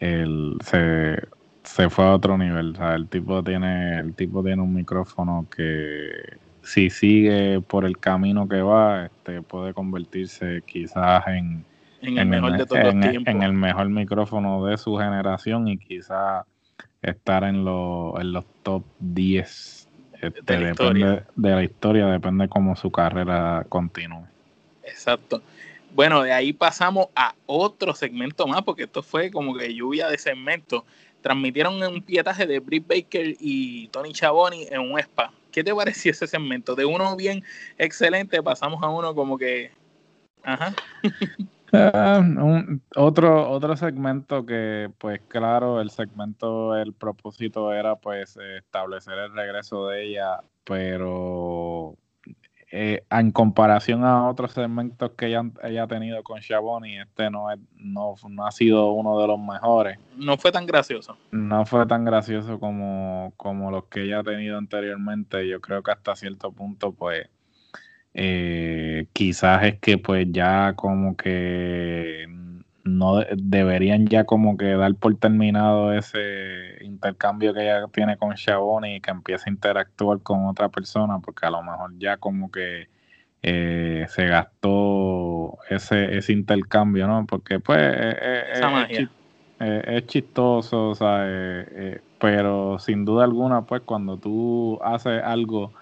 él 0.00 0.58
se, 0.64 1.16
se 1.64 1.88
fue 1.90 2.04
a 2.04 2.14
otro 2.14 2.36
nivel. 2.38 2.72
O 2.72 2.76
sea, 2.76 2.94
el 2.94 3.08
tipo 3.08 3.42
tiene, 3.42 3.98
el 3.98 4.14
tipo 4.14 4.42
tiene 4.42 4.62
un 4.62 4.74
micrófono 4.74 5.46
que 5.54 6.38
si 6.62 6.90
sigue 6.90 7.60
por 7.60 7.84
el 7.84 7.98
camino 7.98 8.48
que 8.48 8.62
va, 8.62 9.06
este, 9.06 9.42
puede 9.42 9.74
convertirse 9.74 10.62
quizás 10.66 11.26
en, 11.26 11.64
en 12.00 12.18
el 12.18 12.26
mejor 12.26 12.56
de 12.56 12.66
todos 12.66 12.94
los 12.94 13.10
tiempos. 13.10 13.34
En 13.34 13.42
el 13.42 13.52
mejor 13.52 13.88
micrófono 13.88 14.64
de 14.66 14.78
su 14.78 14.96
generación 14.96 15.68
y 15.68 15.78
quizás 15.78 16.44
estar 17.02 17.44
en, 17.44 17.56
en 17.56 18.32
los 18.32 18.44
top 18.62 18.84
10 19.00 19.88
este, 20.22 20.40
de, 20.42 20.60
la 20.60 20.66
depende, 20.68 21.22
de 21.34 21.50
la 21.50 21.64
historia, 21.64 22.06
depende 22.06 22.48
cómo 22.48 22.76
su 22.76 22.92
carrera 22.92 23.66
continúe. 23.68 24.24
Exacto. 24.84 25.42
Bueno, 25.94 26.22
de 26.22 26.32
ahí 26.32 26.52
pasamos 26.52 27.08
a 27.14 27.34
otro 27.44 27.94
segmento 27.94 28.46
más, 28.46 28.62
porque 28.62 28.84
esto 28.84 29.02
fue 29.02 29.30
como 29.30 29.54
que 29.54 29.74
lluvia 29.74 30.08
de 30.08 30.16
segmentos. 30.16 30.84
Transmitieron 31.22 31.82
un 31.82 32.02
pietaje 32.02 32.46
de 32.46 32.60
Britt 32.60 32.86
Baker 32.86 33.36
y 33.40 33.88
Tony 33.88 34.12
Chaboni 34.12 34.66
en 34.70 34.80
un 34.80 34.98
spa. 34.98 35.32
¿Qué 35.50 35.62
te 35.62 35.74
pareció 35.74 36.10
ese 36.10 36.26
segmento? 36.26 36.74
De 36.74 36.84
uno 36.84 37.14
bien 37.16 37.44
excelente 37.78 38.42
pasamos 38.42 38.82
a 38.82 38.88
uno 38.88 39.14
como 39.14 39.38
que... 39.38 39.70
Ajá. 40.42 40.74
Ah, 41.74 42.22
otro, 42.96 43.50
otro 43.50 43.76
segmento 43.78 44.44
que, 44.44 44.90
pues 44.98 45.22
claro, 45.26 45.80
el 45.80 45.88
segmento, 45.88 46.76
el 46.76 46.92
propósito 46.92 47.72
era 47.72 47.96
pues 47.96 48.36
establecer 48.58 49.14
el 49.14 49.32
regreso 49.32 49.86
de 49.86 50.04
ella, 50.04 50.42
pero 50.64 51.71
eh, 52.74 53.04
en 53.10 53.32
comparación 53.32 54.02
a 54.02 54.26
otros 54.26 54.52
segmentos 54.52 55.10
que 55.10 55.26
ella, 55.26 55.42
ella 55.62 55.82
ha 55.82 55.86
tenido 55.86 56.22
con 56.22 56.40
Shaboni, 56.40 57.00
este 57.00 57.30
no, 57.30 57.50
es, 57.50 57.58
no, 57.76 58.14
no 58.30 58.46
ha 58.46 58.50
sido 58.50 58.92
uno 58.92 59.20
de 59.20 59.26
los 59.26 59.38
mejores. 59.38 59.98
No 60.16 60.38
fue 60.38 60.52
tan 60.52 60.64
gracioso. 60.64 61.18
No 61.32 61.66
fue 61.66 61.84
tan 61.84 62.06
gracioso 62.06 62.58
como, 62.58 63.34
como 63.36 63.70
los 63.70 63.84
que 63.84 64.04
ella 64.04 64.20
ha 64.20 64.24
tenido 64.24 64.56
anteriormente. 64.56 65.46
Yo 65.46 65.60
creo 65.60 65.82
que 65.82 65.90
hasta 65.90 66.16
cierto 66.16 66.50
punto, 66.50 66.92
pues 66.92 67.28
eh, 68.14 69.06
quizás 69.12 69.64
es 69.64 69.78
que 69.78 69.98
pues 69.98 70.28
ya 70.30 70.72
como 70.74 71.14
que 71.14 72.26
no 72.84 73.20
deberían 73.36 74.06
ya 74.06 74.24
como 74.24 74.56
que 74.56 74.66
dar 74.74 74.94
por 74.94 75.16
terminado 75.16 75.92
ese 75.92 76.82
intercambio 76.82 77.54
que 77.54 77.62
ella 77.62 77.86
tiene 77.92 78.16
con 78.16 78.34
Shaboni 78.34 78.96
y 78.96 79.00
que 79.00 79.10
empiece 79.10 79.48
a 79.48 79.52
interactuar 79.52 80.20
con 80.20 80.46
otra 80.46 80.68
persona 80.68 81.20
porque 81.20 81.46
a 81.46 81.50
lo 81.50 81.62
mejor 81.62 81.92
ya 81.98 82.16
como 82.16 82.50
que 82.50 82.88
eh, 83.42 84.06
se 84.08 84.26
gastó 84.26 85.58
ese, 85.68 86.16
ese 86.16 86.32
intercambio, 86.32 87.06
¿no? 87.06 87.26
Porque 87.26 87.60
pues 87.60 87.78
eh, 87.80 88.16
eh, 89.60 89.82
es, 89.86 90.06
chistoso, 90.06 90.90
o 90.90 90.94
sea, 90.94 91.24
pero 92.18 92.78
sin 92.78 93.04
duda 93.04 93.24
alguna 93.24 93.62
pues 93.62 93.82
cuando 93.82 94.16
tú 94.16 94.78
haces 94.82 95.22
algo 95.22 95.72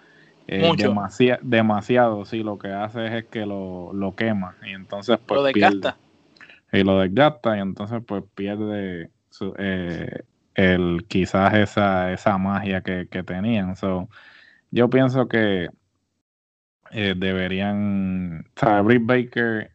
eh, 0.52 1.38
demasiado, 1.42 2.24
sí, 2.24 2.42
lo 2.42 2.58
que 2.58 2.68
hace 2.72 3.18
es 3.18 3.24
que 3.26 3.46
lo, 3.46 3.92
lo 3.92 4.16
quema 4.16 4.56
y 4.66 4.70
entonces 4.70 5.18
pues 5.24 5.38
lo 5.38 5.44
desgasta. 5.44 5.96
Y 6.72 6.82
lo 6.84 6.98
desgasta 7.00 7.56
y 7.56 7.60
entonces 7.60 8.02
pues 8.06 8.24
pierde 8.34 9.10
eh, 9.58 10.22
el 10.54 11.04
quizás 11.08 11.54
esa, 11.54 12.12
esa 12.12 12.38
magia 12.38 12.82
que, 12.82 13.06
tenían. 13.24 13.76
So, 13.76 14.08
yo 14.70 14.90
pienso 14.90 15.28
que 15.28 15.68
eh, 16.92 17.14
deberían, 17.16 18.46
o 18.62 18.82
Britt 18.82 19.06
Baker 19.06 19.70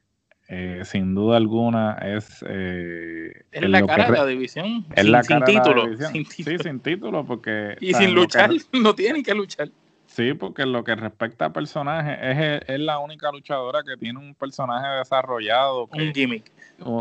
sin 0.83 1.15
duda 1.15 1.37
alguna 1.37 1.93
es 2.03 2.43
es 2.43 3.67
la 3.67 3.83
cara 3.83 4.11
de 4.11 4.11
la 4.11 4.25
división 4.27 4.85
es 4.95 5.01
sin, 5.01 5.11
la 5.11 5.23
cara 5.23 5.43
título, 5.43 5.87
de 5.87 5.97
la 5.97 6.09
sin 6.09 6.23
título. 6.23 6.57
sí 6.59 6.63
sin 6.63 6.79
título 6.81 7.25
porque 7.25 7.75
y 7.81 7.95
sin 7.95 8.13
luchar 8.13 8.51
no 8.71 8.93
tienen 8.93 9.23
que 9.23 9.33
luchar 9.33 9.71
Sí, 10.15 10.33
porque 10.33 10.61
en 10.61 10.71
lo 10.71 10.85
que 10.85 10.95
respecta 10.95 11.43
a 11.43 11.51
personaje, 11.51 12.17
es, 12.31 12.61
es 12.69 12.79
la 12.79 12.99
única 12.99 13.29
luchadora 13.33 13.83
que 13.83 13.97
tiene 13.97 14.17
un 14.17 14.33
personaje 14.33 14.87
desarrollado. 14.97 15.89
un 15.91 16.13
gimmick. 16.13 16.49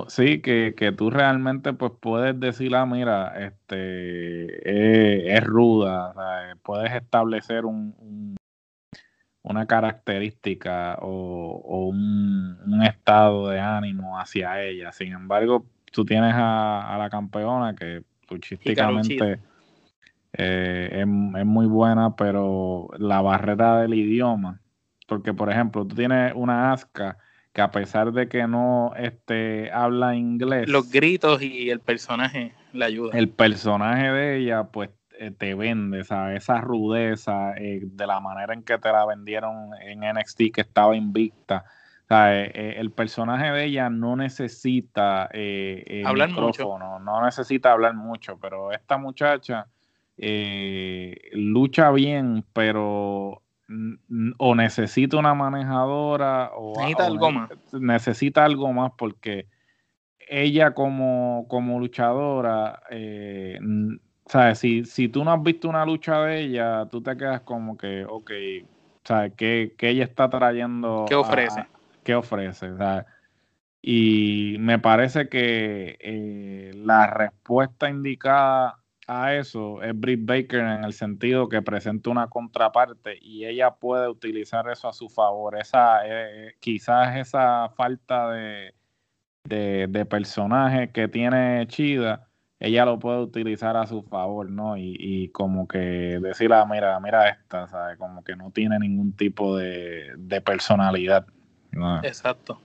Sí, 0.09 0.41
que, 0.41 0.75
que, 0.77 0.91
tú 0.91 1.11
realmente 1.11 1.73
pues 1.75 1.93
puedes 2.01 2.41
decir, 2.41 2.75
ah, 2.75 2.87
mira, 2.87 3.33
este 3.47 5.33
es, 5.33 5.45
ruda, 5.45 6.57
puedes 6.65 6.93
establecer 6.93 7.67
un, 7.67 8.37
una 9.43 9.67
característica 9.67 10.99
o, 11.01 11.91
un, 11.91 12.83
estado 12.83 13.49
de 13.49 13.61
ánimo 13.61 14.19
hacia 14.19 14.61
ella. 14.61 14.91
Sin 14.91 15.13
embargo, 15.13 15.67
tú 15.93 16.05
tienes 16.05 16.35
a, 16.35 16.93
a 16.93 16.99
la 16.99 17.09
campeona 17.11 17.77
que 17.77 18.03
luchísticamente 18.29 19.39
eh, 20.37 21.01
es, 21.01 21.07
muy 21.07 21.67
buena, 21.67 22.17
pero 22.17 22.89
la 22.99 23.21
barrera 23.21 23.81
del 23.81 23.95
idioma, 23.95 24.61
porque 25.07 25.33
por 25.33 25.51
ejemplo, 25.51 25.87
tú 25.87 25.95
tienes 25.95 26.33
una 26.35 26.73
Aska 26.73 27.19
que 27.53 27.63
a 27.63 27.71
pesar 27.71 28.13
de 28.13 28.29
que 28.29 28.49
no 28.49 28.93
este, 28.97 29.71
habla 29.71 30.17
inglés. 30.17 30.69
Los 30.69 30.91
gritos 30.91 31.41
y 31.41 31.71
el 31.71 31.79
personaje 31.79 32.53
le 32.73 32.85
ayudan. 32.85 33.17
El 33.17 33.29
personaje 33.29 34.11
de 34.11 34.39
ella, 34.39 34.65
pues 34.65 34.91
eh, 35.21 35.31
te 35.31 35.55
vende, 35.55 36.03
¿sabes? 36.03 36.43
Esa 36.43 36.61
rudeza 36.61 37.55
eh, 37.57 37.81
de 37.85 38.07
la 38.07 38.19
manera 38.19 38.53
en 38.53 38.65
que 38.65 38.77
te 38.79 38.91
la 38.91 39.07
vendieron 39.07 39.71
en 39.81 40.01
NXT 40.01 40.53
que 40.53 40.61
estaba 40.63 40.97
invicta. 40.97 41.65
Eh, 42.11 42.75
el 42.77 42.91
personaje 42.91 43.51
de 43.51 43.65
ella 43.65 43.89
no 43.89 44.17
necesita 44.17 45.29
hablar 46.05 46.31
mucho. 46.31 46.79
no 46.79 47.25
necesita 47.25 47.73
hablar 47.73 47.95
mucho, 47.95 48.39
pero 48.41 48.73
esta 48.73 48.99
muchacha 48.99 49.69
lucha 50.17 51.91
bien, 51.91 52.45
pero 52.53 53.43
o 54.39 54.55
necesita 54.55 55.17
una 55.17 55.35
manejadora 55.35 56.51
o 56.55 56.75
necesita 56.77 57.07
algo 57.07 57.31
más. 57.31 57.51
Necesita 57.73 58.45
algo 58.45 58.73
más 58.73 58.93
porque 58.97 59.47
ella 60.29 60.73
como, 60.75 61.47
como 61.49 61.79
luchadora, 61.79 62.83
eh, 62.91 63.59
¿sabes? 64.27 64.59
Si, 64.59 64.85
si 64.85 65.09
tú 65.09 65.25
no 65.25 65.33
has 65.33 65.43
visto 65.43 65.69
una 65.69 65.85
lucha 65.85 66.21
de 66.23 66.41
ella, 66.41 66.87
tú 66.91 67.03
te 67.03 67.17
quedas 67.17 67.43
como 67.43 67.77
que, 67.77 68.05
ok, 68.09 68.31
¿sabes? 69.05 69.33
¿Qué, 69.37 69.75
qué 69.77 69.91
ella 69.91 70.05
está 70.05 70.29
trayendo? 70.29 71.05
¿Qué 71.09 71.15
ofrece? 71.15 71.67
¿Qué 72.03 72.15
ofrece? 72.15 72.71
Y 73.83 74.57
me 74.61 74.79
parece 74.79 75.29
que 75.29 75.99
eh, 76.01 76.73
la 76.75 77.07
respuesta 77.07 77.91
indicada 77.91 78.84
a 79.07 79.35
eso 79.35 79.83
es 79.83 79.99
Britt 79.99 80.25
Baker 80.25 80.61
en 80.61 80.85
el 80.85 80.93
sentido 80.93 81.49
que 81.49 81.63
presenta 81.63 82.11
una 82.11 82.29
contraparte 82.29 83.19
y 83.21 83.45
ella 83.45 83.73
puede 83.75 84.09
utilizar 84.09 84.71
eso 84.71 84.89
a 84.89 84.93
su 84.93 85.09
favor. 85.09 85.59
Esa, 85.59 86.01
eh, 86.07 86.55
quizás 86.61 87.17
esa 87.17 87.69
falta 87.71 88.31
de, 88.31 88.75
de, 89.45 90.07
personaje 90.07 90.91
que 90.91 91.09
tiene 91.09 91.67
Chida, 91.69 92.29
ella 92.59 92.85
lo 92.87 92.99
puede 92.99 93.21
utilizar 93.21 93.77
a 93.77 93.87
su 93.87 94.03
favor, 94.03 94.51
¿no? 94.51 94.77
Y, 94.77 95.29
como 95.33 95.69
que 95.69 95.79
decirle, 95.79 96.57
ah, 96.57 96.65
mira, 96.65 96.99
mira 97.01 97.29
esta, 97.29 97.69
¿sabes? 97.69 97.99
Como 97.99 98.25
que 98.25 98.37
no 98.37 98.51
tiene 98.51 98.79
ningún 98.79 99.13
tipo 99.13 99.57
de, 99.57 100.43
personalidad. 100.45 101.27
Exacto. 102.03 102.59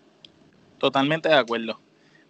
Totalmente 0.78 1.28
de 1.28 1.36
acuerdo. 1.36 1.80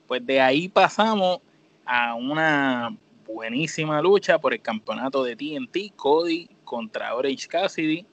Pues 0.07 0.25
de 0.25 0.41
ahí 0.41 0.67
pasamos 0.67 1.41
a 1.85 2.15
una 2.15 2.97
buenísima 3.33 4.01
lucha 4.01 4.39
por 4.39 4.53
el 4.53 4.61
campeonato 4.61 5.23
de 5.23 5.35
TNT, 5.35 5.95
Cody 5.95 6.49
contra 6.63 7.15
Orange 7.15 7.47
Cassidy. 7.47 8.05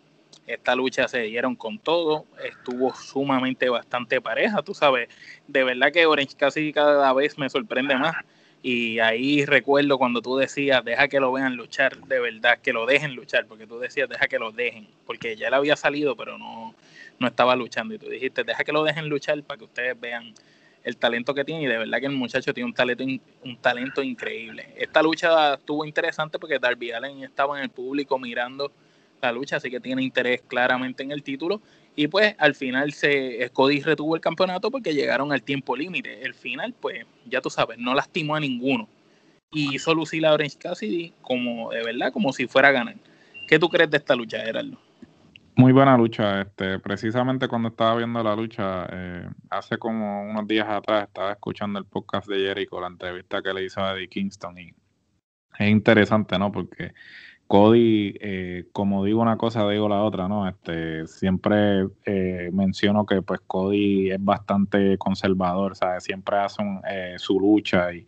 Esta 0.46 0.76
lucha 0.76 1.08
se 1.08 1.22
dieron 1.22 1.56
con 1.56 1.78
todo, 1.78 2.24
estuvo 2.44 2.94
sumamente 2.94 3.68
bastante 3.68 4.20
pareja, 4.20 4.62
tú 4.62 4.74
sabes, 4.74 5.08
de 5.48 5.64
verdad 5.64 5.90
que 5.92 6.06
Orange 6.06 6.36
Cassidy 6.36 6.72
cada 6.72 7.12
vez 7.12 7.36
me 7.36 7.50
sorprende 7.50 7.96
más. 7.96 8.14
Y 8.62 8.98
ahí 9.00 9.44
recuerdo 9.44 9.98
cuando 9.98 10.22
tú 10.22 10.36
decías, 10.36 10.84
deja 10.84 11.08
que 11.08 11.20
lo 11.20 11.32
vean 11.32 11.56
luchar, 11.56 11.98
de 11.98 12.18
verdad, 12.18 12.58
que 12.60 12.72
lo 12.72 12.86
dejen 12.86 13.14
luchar, 13.14 13.46
porque 13.46 13.66
tú 13.66 13.78
decías, 13.78 14.08
deja 14.08 14.26
que 14.28 14.38
lo 14.38 14.50
dejen, 14.50 14.88
porque 15.04 15.36
ya 15.36 15.48
él 15.48 15.54
había 15.54 15.76
salido, 15.76 16.16
pero 16.16 16.36
no, 16.36 16.74
no 17.18 17.26
estaba 17.28 17.54
luchando. 17.54 17.94
Y 17.94 17.98
tú 17.98 18.08
dijiste, 18.08 18.44
deja 18.44 18.64
que 18.64 18.72
lo 18.72 18.82
dejen 18.82 19.08
luchar 19.08 19.40
para 19.42 19.58
que 19.58 19.64
ustedes 19.64 20.00
vean 20.00 20.34
el 20.86 20.96
talento 20.98 21.34
que 21.34 21.44
tiene 21.44 21.64
y 21.64 21.66
de 21.66 21.78
verdad 21.78 21.98
que 21.98 22.06
el 22.06 22.12
muchacho 22.12 22.54
tiene 22.54 22.68
un 22.68 22.72
talento 22.72 23.04
un 23.44 23.56
talento 23.56 24.04
increíble. 24.04 24.72
Esta 24.76 25.02
lucha 25.02 25.54
estuvo 25.54 25.84
interesante 25.84 26.38
porque 26.38 26.60
Darby 26.60 26.92
Allen 26.92 27.24
estaba 27.24 27.58
en 27.58 27.64
el 27.64 27.70
público 27.70 28.20
mirando 28.20 28.70
la 29.20 29.32
lucha, 29.32 29.56
así 29.56 29.68
que 29.68 29.80
tiene 29.80 30.04
interés 30.04 30.42
claramente 30.46 31.02
en 31.02 31.10
el 31.10 31.24
título 31.24 31.60
y 31.96 32.06
pues 32.06 32.36
al 32.38 32.54
final 32.54 32.92
se 32.92 33.50
Cody 33.52 33.80
retuvo 33.80 34.14
el 34.14 34.20
campeonato 34.20 34.70
porque 34.70 34.94
llegaron 34.94 35.32
al 35.32 35.42
tiempo 35.42 35.74
límite. 35.74 36.22
El 36.22 36.34
final 36.34 36.72
pues 36.72 37.04
ya 37.28 37.40
tú 37.40 37.50
sabes, 37.50 37.78
no 37.78 37.92
lastimó 37.92 38.36
a 38.36 38.40
ninguno 38.40 38.88
y 39.50 39.74
hizo 39.74 39.92
lucir 39.92 40.24
a 40.24 40.34
Orange 40.34 40.56
Cassidy 40.56 41.12
como 41.20 41.72
de 41.72 41.82
verdad 41.82 42.12
como 42.12 42.32
si 42.32 42.46
fuera 42.46 42.68
a 42.68 42.72
ganar. 42.72 42.94
¿Qué 43.48 43.58
tú 43.58 43.68
crees 43.68 43.90
de 43.90 43.96
esta 43.96 44.14
lucha, 44.14 44.38
Gerardo? 44.38 44.85
Muy 45.58 45.72
buena 45.72 45.96
lucha. 45.96 46.42
Este, 46.42 46.78
precisamente 46.78 47.48
cuando 47.48 47.68
estaba 47.68 47.96
viendo 47.96 48.22
la 48.22 48.36
lucha, 48.36 48.86
eh, 48.92 49.26
hace 49.48 49.78
como 49.78 50.22
unos 50.22 50.46
días 50.46 50.68
atrás 50.68 51.04
estaba 51.04 51.32
escuchando 51.32 51.78
el 51.78 51.86
podcast 51.86 52.28
de 52.28 52.40
Jericho, 52.40 52.78
la 52.78 52.88
entrevista 52.88 53.40
que 53.40 53.54
le 53.54 53.64
hizo 53.64 53.80
a 53.80 53.94
Eddie 53.94 54.08
Kingston, 54.08 54.58
y 54.58 54.74
es 55.58 55.68
interesante, 55.68 56.38
¿no? 56.38 56.52
Porque 56.52 56.92
Cody, 57.46 58.14
eh, 58.20 58.66
como 58.72 59.02
digo 59.02 59.22
una 59.22 59.38
cosa, 59.38 59.66
digo 59.70 59.88
la 59.88 60.02
otra, 60.02 60.28
¿no? 60.28 60.46
Este, 60.46 61.06
siempre 61.06 61.88
eh, 62.04 62.50
menciono 62.52 63.06
que 63.06 63.22
pues 63.22 63.40
Cody 63.46 64.10
es 64.10 64.22
bastante 64.22 64.98
conservador, 64.98 65.74
¿sabes? 65.74 66.04
Siempre 66.04 66.36
hace 66.36 66.62
su 67.16 67.40
lucha 67.40 67.94
y, 67.94 68.06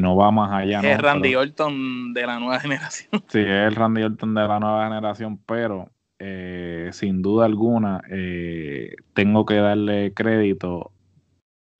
no 0.00 0.14
va 0.14 0.30
más 0.30 0.52
allá. 0.52 0.80
Es 0.80 0.98
Randy 0.98 1.34
Orton 1.34 2.12
de 2.12 2.26
la 2.26 2.38
nueva 2.38 2.60
generación. 2.60 3.10
Sí, 3.28 3.40
es 3.40 3.46
el 3.46 3.74
Randy 3.74 4.02
Orton 4.02 4.34
de 4.34 4.48
la 4.48 4.60
nueva 4.60 4.84
generación, 4.84 5.38
pero 5.46 5.90
eh, 6.18 6.88
sin 6.92 7.20
duda 7.20 7.44
alguna, 7.44 8.00
eh, 8.10 8.96
tengo 9.12 9.44
que 9.44 9.56
darle 9.56 10.14
crédito 10.14 10.90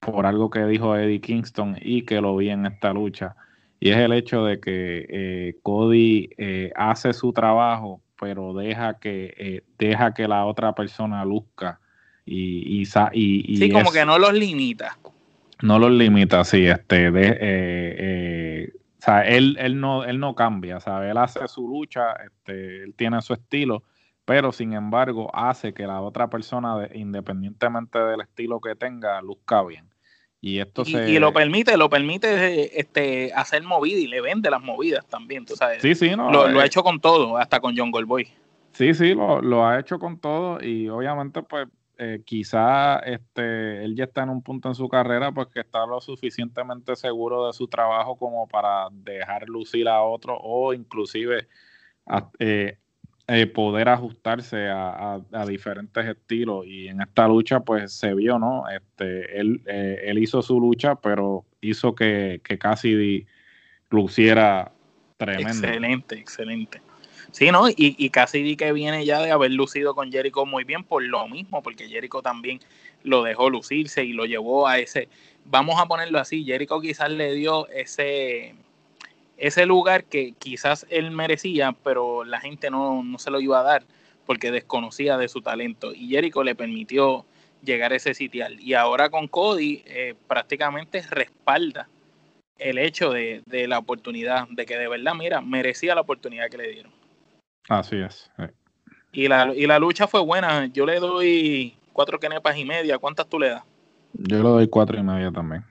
por 0.00 0.26
algo 0.26 0.50
que 0.50 0.64
dijo 0.66 0.94
Eddie 0.94 1.22
Kingston 1.22 1.78
y 1.80 2.02
que 2.02 2.20
lo 2.20 2.36
vi 2.36 2.50
en 2.50 2.66
esta 2.66 2.92
lucha. 2.92 3.34
Y 3.80 3.90
es 3.90 3.96
el 3.96 4.12
hecho 4.12 4.44
de 4.44 4.60
que 4.60 5.06
eh, 5.08 5.56
Cody 5.62 6.30
hace 6.76 7.12
su 7.12 7.32
trabajo, 7.32 8.02
pero 8.20 8.54
deja 8.54 8.98
que, 8.98 9.62
deja 9.78 10.14
que 10.14 10.28
la 10.28 10.44
otra 10.44 10.74
persona 10.74 11.24
luzca. 11.24 11.80
Y, 12.24 12.80
y, 12.80 12.82
y, 12.82 13.56
sí, 13.56 13.70
como 13.70 13.92
que 13.92 14.04
no 14.04 14.18
los 14.18 14.32
limita. 14.32 14.98
No 15.62 15.78
los 15.78 15.92
limita, 15.92 16.44
sí. 16.44 16.66
Este, 16.66 17.10
de, 17.10 18.72
o 18.98 19.02
sea, 19.02 19.22
él, 19.22 19.56
él, 19.60 19.80
no, 19.80 20.04
él 20.04 20.18
no 20.18 20.34
cambia, 20.34 20.80
¿sabe? 20.80 21.10
Él 21.10 21.16
hace 21.18 21.46
su 21.48 21.66
lucha, 21.68 22.14
este, 22.24 22.82
él 22.82 22.94
tiene 22.94 23.20
su 23.22 23.34
estilo 23.34 23.84
pero 24.26 24.52
sin 24.52 24.74
embargo 24.74 25.30
hace 25.32 25.72
que 25.72 25.86
la 25.86 26.02
otra 26.02 26.28
persona, 26.28 26.88
independientemente 26.92 27.98
del 27.98 28.20
estilo 28.20 28.60
que 28.60 28.74
tenga, 28.74 29.22
luzca 29.22 29.62
bien. 29.62 29.88
Y 30.40 30.58
esto 30.58 30.82
y, 30.84 30.92
se... 30.92 31.10
y 31.10 31.18
lo 31.18 31.32
permite, 31.32 31.76
lo 31.76 31.88
permite 31.88 32.78
este, 32.78 33.32
hacer 33.34 33.62
movidas 33.62 34.00
y 34.00 34.08
le 34.08 34.20
vende 34.20 34.50
las 34.50 34.60
movidas 34.60 35.06
también, 35.06 35.46
tú 35.46 35.54
sabes. 35.54 35.80
Sí, 35.80 35.94
sí, 35.94 36.10
no. 36.14 36.30
Lo, 36.30 36.42
ha 36.44 36.64
eh, 36.64 36.66
hecho 36.66 36.82
con 36.82 37.00
todo, 37.00 37.38
hasta 37.38 37.60
con 37.60 37.76
John 37.76 37.92
Goldboy. 37.92 38.28
Sí, 38.72 38.92
sí, 38.94 39.14
lo, 39.14 39.66
ha 39.66 39.78
hecho 39.78 39.98
con 39.98 40.18
todo 40.18 40.62
y 40.62 40.88
obviamente 40.88 41.42
pues 41.42 41.68
eh, 41.96 42.20
quizá 42.26 42.98
este, 42.98 43.84
él 43.84 43.94
ya 43.94 44.04
está 44.04 44.24
en 44.24 44.30
un 44.30 44.42
punto 44.42 44.68
en 44.68 44.74
su 44.74 44.88
carrera 44.88 45.32
pues 45.32 45.46
que 45.48 45.60
está 45.60 45.86
lo 45.86 46.00
suficientemente 46.00 46.94
seguro 46.96 47.46
de 47.46 47.52
su 47.52 47.68
trabajo 47.68 48.16
como 48.16 48.46
para 48.48 48.88
dejar 48.90 49.48
lucir 49.48 49.88
a 49.88 50.02
otro 50.02 50.36
o 50.38 50.74
inclusive 50.74 51.48
eh, 52.38 52.76
eh, 53.28 53.46
poder 53.46 53.88
ajustarse 53.88 54.68
a, 54.68 55.20
diferentes 55.48 56.06
estilos 56.06 56.64
y 56.64 56.88
en 56.88 57.00
esta 57.00 57.26
lucha 57.26 57.60
pues 57.60 57.92
se 57.92 58.14
vio, 58.14 58.38
¿no? 58.38 58.64
Este, 58.68 59.40
él, 59.40 59.62
eh, 59.66 60.02
él 60.04 60.18
hizo 60.18 60.42
su 60.42 60.60
lucha, 60.60 60.94
pero 60.94 61.44
hizo 61.60 61.94
que, 61.94 62.40
que 62.44 62.56
Cassidy 62.56 63.26
luciera 63.90 64.70
tremendo. 65.16 65.48
Excelente, 65.48 66.14
excelente. 66.14 66.80
Sí, 67.32 67.50
¿no? 67.50 67.68
Y, 67.68 67.74
y 67.76 68.10
Cassidy 68.10 68.56
que 68.56 68.72
viene 68.72 69.04
ya 69.04 69.20
de 69.20 69.32
haber 69.32 69.50
lucido 69.50 69.94
con 69.94 70.12
Jericho 70.12 70.46
muy 70.46 70.64
bien 70.64 70.84
por 70.84 71.02
lo 71.02 71.26
mismo, 71.28 71.62
porque 71.62 71.88
Jericho 71.88 72.22
también 72.22 72.60
lo 73.02 73.22
dejó 73.22 73.50
lucirse 73.50 74.04
y 74.04 74.12
lo 74.12 74.24
llevó 74.24 74.68
a 74.68 74.78
ese, 74.78 75.08
vamos 75.44 75.80
a 75.80 75.86
ponerlo 75.86 76.18
así, 76.18 76.44
Jericho 76.44 76.80
quizás 76.80 77.10
le 77.10 77.34
dio 77.34 77.68
ese 77.68 78.54
ese 79.36 79.66
lugar 79.66 80.04
que 80.04 80.32
quizás 80.32 80.86
él 80.88 81.10
merecía, 81.10 81.72
pero 81.84 82.24
la 82.24 82.40
gente 82.40 82.70
no, 82.70 83.04
se 83.18 83.30
lo 83.30 83.40
iba 83.40 83.60
a 83.60 83.64
dar 83.64 83.84
porque 84.24 84.50
desconocía 84.50 85.16
de 85.18 85.28
su 85.28 85.40
talento. 85.40 85.92
Y 85.94 86.08
Jericho 86.08 86.42
le 86.42 86.54
permitió 86.54 87.24
llegar 87.62 87.92
a 87.92 87.96
ese 87.96 88.14
sitial. 88.14 88.58
Y 88.60 88.74
ahora 88.74 89.10
con 89.10 89.28
Cody 89.28 89.82
eh, 89.86 90.14
prácticamente 90.26 91.02
respalda 91.02 91.88
el 92.58 92.78
hecho 92.78 93.10
de, 93.10 93.42
la 93.68 93.78
oportunidad, 93.78 94.48
de 94.48 94.64
que 94.64 94.78
de 94.78 94.88
verdad, 94.88 95.14
mira, 95.14 95.40
merecía 95.40 95.94
la 95.94 96.00
oportunidad 96.00 96.48
que 96.48 96.56
le 96.56 96.68
dieron. 96.70 96.92
Así 97.68 97.96
es. 97.96 98.30
Y, 99.12 99.28
la, 99.28 99.52
y 99.54 99.66
la 99.66 99.78
lucha 99.78 100.06
fue 100.06 100.20
buena. 100.20 100.66
Yo 100.66 100.86
le 100.86 100.98
doy 100.98 101.76
cuatro 101.92 102.18
kenepas 102.18 102.56
y 102.56 102.64
media. 102.64 102.98
¿Cuántas 102.98 103.28
tú 103.28 103.38
le 103.38 103.50
das? 103.50 103.64
Yo 104.14 104.38
le 104.38 104.48
doy 104.48 104.68
cuatro 104.68 104.98
y 104.98 105.02
media 105.02 105.30
también. 105.30 105.64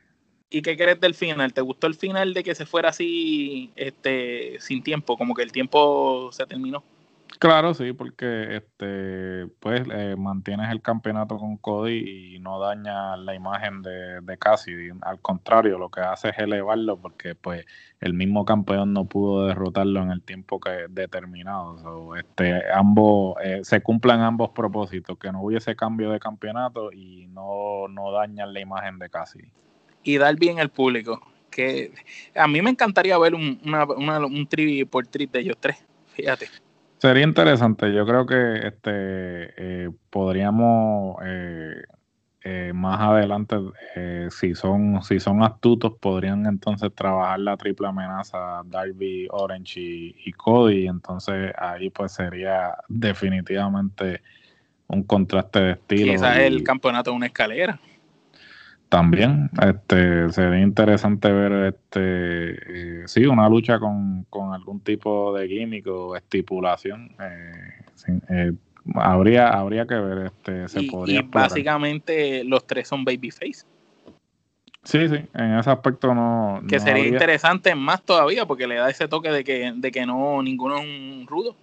¿Y 0.50 0.62
qué 0.62 0.78
crees 0.78 1.00
del 1.00 1.16
final? 1.16 1.54
¿Te 1.54 1.62
gustó 1.62 1.88
el 1.88 1.96
final 1.96 2.34
de 2.34 2.44
que 2.44 2.56
se 2.56 2.66
fuera 2.66 2.90
así 2.90 3.72
este, 3.76 4.58
sin 4.60 4.84
tiempo? 4.84 5.18
Como 5.18 5.34
que 5.34 5.44
el 5.44 5.52
tiempo 5.52 6.32
se 6.32 6.46
terminó. 6.46 6.84
Claro, 7.40 7.74
sí, 7.74 7.92
porque 7.92 8.58
este, 8.58 9.48
pues 9.60 9.82
eh, 9.92 10.16
mantienes 10.18 10.72
el 10.72 10.82
campeonato 10.82 11.38
con 11.38 11.58
Cody 11.58 12.36
y 12.36 12.40
no 12.40 12.60
daña 12.60 13.18
la 13.18 13.36
imagen 13.36 13.82
de, 13.82 14.22
de 14.22 14.38
Cassidy. 14.38 14.92
Al 15.02 15.20
contrario, 15.20 15.78
lo 15.78 15.90
que 15.90 16.00
hace 16.00 16.30
es 16.30 16.40
elevarlo 16.40 16.98
porque 16.98 17.36
pues 17.36 17.66
el 18.00 18.14
mismo 18.14 18.46
campeón 18.46 18.94
no 18.94 19.06
pudo 19.06 19.48
derrotarlo 19.48 20.02
en 20.02 20.12
el 20.12 20.22
tiempo 20.22 20.60
que 20.60 20.86
determinado. 20.90 22.16
este, 22.16 22.72
ambos 22.72 23.36
eh, 23.44 23.62
se 23.64 23.82
cumplan 23.82 24.22
ambos 24.22 24.52
propósitos, 24.52 25.18
que 25.18 25.32
no 25.32 25.42
hubiese 25.42 25.76
cambio 25.76 26.12
de 26.12 26.20
campeonato 26.20 26.94
y 26.94 27.28
no, 27.28 27.88
no 27.90 28.12
dañan 28.12 28.54
la 28.54 28.62
imagen 28.62 28.98
de 28.98 29.10
Cassidy. 29.10 29.52
Y 30.06 30.18
dar 30.18 30.38
bien 30.38 30.60
el 30.60 30.70
público. 30.70 31.22
Que 31.52 31.92
a 32.34 32.48
mí 32.48 32.62
me 32.62 32.70
encantaría 32.70 33.18
ver 33.18 33.36
un, 33.36 33.60
una, 33.66 34.20
un 34.26 34.48
tri 34.48 34.86
por 34.86 35.06
tri 35.08 35.26
de 35.26 35.40
ellos 35.40 35.58
tres. 35.60 35.84
Fíjate. 36.14 36.48
Sería 36.98 37.24
interesante. 37.24 37.94
Yo 37.94 38.06
creo 38.06 38.26
que 38.26 38.68
este 38.68 38.90
eh, 39.58 39.90
podríamos 40.10 41.18
eh, 41.24 41.84
eh, 42.44 42.72
más 42.74 43.00
adelante, 43.00 43.58
si 44.30 44.56
son 44.56 45.02
si 45.04 45.20
son 45.20 45.44
astutos, 45.44 45.94
podrían 46.00 46.46
entonces 46.46 46.92
trabajar 46.96 47.40
la 47.40 47.58
triple 47.58 47.88
amenaza 47.88 48.62
Darby, 48.66 49.28
Orange 49.30 49.82
y, 49.82 50.32
Cody. 50.34 50.88
Entonces 50.88 51.52
ahí 51.58 51.90
pues 51.90 52.14
sería 52.14 52.76
definitivamente 52.88 54.22
un 54.88 55.04
contraste 55.04 55.60
de 55.60 55.72
estilo. 55.74 56.14
Quizás 56.14 56.38
el 56.38 56.64
campeonato 56.64 57.12
de 57.12 57.18
una 57.18 57.26
escalera. 57.26 57.80
También, 58.90 59.50
este, 59.62 60.30
sería 60.32 60.62
interesante 60.62 61.32
ver, 61.32 61.74
este, 61.74 63.02
eh, 63.02 63.08
sí, 63.08 63.26
una 63.26 63.50
lucha 63.50 63.80
con, 63.80 64.26
algún 64.54 64.80
tipo 64.82 65.36
de 65.36 65.48
gimmick 65.48 65.88
o 65.88 66.16
estipulación. 66.16 67.16
Eh, 67.20 68.18
eh, 68.30 68.54
habría, 68.94 69.50
habría 69.50 69.88
que 69.88 69.96
ver, 69.96 70.28
este, 70.28 70.68
se 70.68 70.82
y, 70.84 70.90
podría. 70.90 71.20
Y 71.20 71.24
básicamente 71.24 72.44
los 72.44 72.66
tres 72.68 72.88
son 72.88 73.04
babyface. 73.04 73.66
Sí, 74.84 75.10
sí, 75.10 75.18
en 75.34 75.58
ese 75.58 75.72
aspecto 75.72 76.14
no. 76.14 76.62
Que 76.70 76.80
sería 76.80 77.08
interesante 77.08 77.74
más 77.74 78.04
todavía 78.04 78.46
porque 78.46 78.68
le 78.68 78.76
da 78.76 78.90
ese 78.90 79.08
toque 79.08 79.32
de 79.32 79.44
que, 79.44 79.74
de 79.76 79.92
que 79.92 80.06
no 80.06 80.44
ninguno 80.44 80.78
es 80.78 80.84
un 80.84 81.26
rudo. 81.28 81.56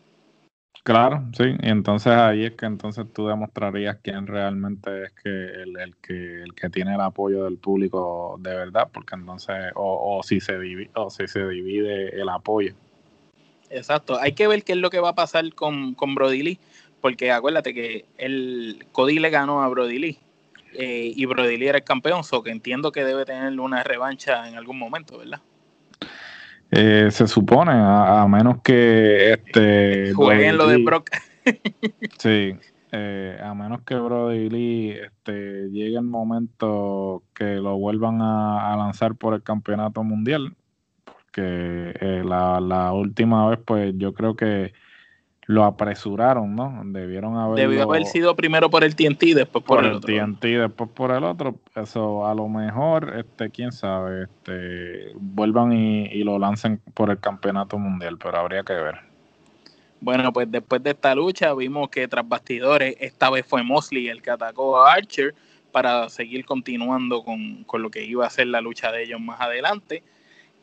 Claro, 0.84 1.22
sí, 1.36 1.44
y 1.62 1.68
entonces 1.68 2.12
ahí 2.12 2.44
es 2.44 2.54
que 2.54 2.66
entonces 2.66 3.06
tú 3.14 3.28
demostrarías 3.28 3.98
quién 4.02 4.26
realmente 4.26 5.04
es 5.04 5.12
que 5.12 5.28
el, 5.28 5.94
que 6.02 6.42
el 6.42 6.54
que 6.54 6.70
tiene 6.70 6.96
el 6.96 7.00
apoyo 7.00 7.44
del 7.44 7.56
público 7.56 8.36
de 8.40 8.52
verdad, 8.52 8.88
porque 8.92 9.14
entonces 9.14 9.56
o, 9.76 10.18
o 10.18 10.22
si 10.24 10.40
se 10.40 10.58
divide 10.58 10.90
o 10.94 11.08
si 11.08 11.28
se 11.28 11.46
divide 11.46 12.20
el 12.20 12.28
apoyo. 12.28 12.74
Exacto, 13.70 14.18
hay 14.18 14.32
que 14.32 14.48
ver 14.48 14.64
qué 14.64 14.72
es 14.72 14.78
lo 14.78 14.90
que 14.90 14.98
va 14.98 15.10
a 15.10 15.14
pasar 15.14 15.54
con, 15.54 15.94
con 15.94 16.16
Brody 16.16 16.42
Lee, 16.42 16.58
porque 17.00 17.30
acuérdate 17.30 17.72
que 17.74 18.04
el 18.18 18.84
Cody 18.90 19.20
le 19.20 19.30
ganó 19.30 19.62
a 19.62 19.68
Brody 19.68 20.00
Lee 20.00 20.18
eh, 20.74 21.12
y 21.14 21.24
Brody 21.26 21.58
Lee 21.58 21.68
era 21.68 21.78
el 21.78 21.84
campeón, 21.84 22.24
so 22.24 22.42
que 22.42 22.50
entiendo 22.50 22.90
que 22.90 23.04
debe 23.04 23.24
tener 23.24 23.58
una 23.60 23.84
revancha 23.84 24.48
en 24.48 24.56
algún 24.56 24.80
momento, 24.80 25.18
¿verdad? 25.18 25.40
Eh, 26.74 27.10
se 27.10 27.28
supone, 27.28 27.70
a, 27.74 28.26
menos 28.26 28.62
que 28.62 29.34
este. 29.34 30.12
Jueguen 30.14 30.56
lo 30.56 30.66
de 30.66 30.78
Brock. 30.78 31.10
sí, 32.18 32.56
eh, 32.92 33.38
a 33.42 33.52
menos 33.52 33.82
que 33.82 33.94
Brody 33.94 34.48
Lee 34.48 34.90
este, 34.92 35.68
llegue 35.68 35.98
el 35.98 36.04
momento 36.04 37.24
que 37.34 37.56
lo 37.56 37.76
vuelvan 37.76 38.22
a, 38.22 38.74
lanzar 38.74 39.16
por 39.16 39.34
el 39.34 39.42
campeonato 39.42 40.02
mundial. 40.02 40.56
Porque 41.04 41.94
eh, 42.00 42.22
la, 42.24 42.58
la 42.58 42.92
última 42.94 43.50
vez, 43.50 43.58
pues 43.66 43.92
yo 43.98 44.14
creo 44.14 44.34
que 44.34 44.72
lo 45.52 45.64
apresuraron, 45.64 46.54
¿no? 46.54 46.82
Debieron 46.86 47.36
haber. 47.36 47.56
Debió 47.56 47.84
haber 47.84 48.06
sido 48.06 48.34
primero 48.34 48.70
por 48.70 48.84
el 48.84 48.96
TNT 48.96 49.22
y 49.24 49.34
después 49.34 49.64
por, 49.64 49.84
el, 49.84 49.92
otro. 49.92 50.12
TNT 50.14 50.44
y 50.46 50.54
después 50.54 50.90
por 50.90 51.10
el 51.10 51.24
otro. 51.24 51.56
Eso 51.74 52.26
a 52.26 52.34
lo 52.34 52.48
mejor, 52.48 53.14
este, 53.16 53.50
quién 53.50 53.70
sabe, 53.70 54.24
este, 54.24 55.12
vuelvan 55.14 55.72
y, 55.72 56.22
lo 56.24 56.38
lancen 56.38 56.80
por 56.94 57.10
el 57.10 57.18
campeonato 57.18 57.78
mundial, 57.78 58.18
pero 58.18 58.38
habría 58.38 58.62
que 58.62 58.74
ver. 58.74 59.00
Bueno, 60.00 60.32
pues 60.32 60.50
después 60.50 60.82
de 60.82 60.90
esta 60.90 61.14
lucha 61.14 61.54
vimos 61.54 61.88
que 61.88 62.08
tras 62.08 62.28
bastidores, 62.28 62.96
esta 62.98 63.30
vez 63.30 63.46
fue 63.46 63.62
Mosley 63.62 64.08
el 64.08 64.22
que 64.22 64.30
atacó 64.30 64.80
a 64.80 64.92
Archer 64.92 65.34
para 65.70 66.08
seguir 66.08 66.44
continuando 66.44 67.22
con, 67.22 67.64
con 67.64 67.82
lo 67.82 67.90
que 67.90 68.04
iba 68.04 68.26
a 68.26 68.30
ser 68.30 68.48
la 68.48 68.60
lucha 68.60 68.90
de 68.90 69.04
ellos 69.04 69.20
más 69.20 69.40
adelante. 69.40 70.02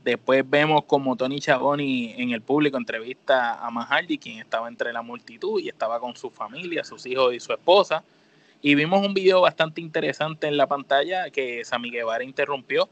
Después 0.04 0.50
vemos 0.50 0.86
como 0.86 1.16
Tony 1.18 1.40
Chaboni 1.40 2.14
en 2.18 2.32
el 2.32 2.42
público 2.42 2.78
entrevista 2.78 3.56
a 3.56 3.70
Mahardy, 3.70 4.18
quien 4.18 4.40
estaba 4.40 4.70
entre 4.70 4.94
la 4.94 5.02
multitud 5.02 5.60
y 5.60 5.68
estaba 5.68 6.00
con 6.00 6.16
su 6.16 6.30
familia, 6.30 6.84
sus 6.86 7.06
hijos 7.06 7.34
y 7.34 7.40
su 7.40 7.52
esposa. 7.52 8.04
Y 8.62 8.76
vimos 8.76 9.06
un 9.06 9.14
video 9.14 9.42
bastante 9.42 9.82
interesante 9.82 10.48
en 10.48 10.56
la 10.56 10.68
pantalla 10.68 11.30
que 11.30 11.66
Sammy 11.66 11.92
Guevara 11.92 12.24
interrumpió 12.24 12.90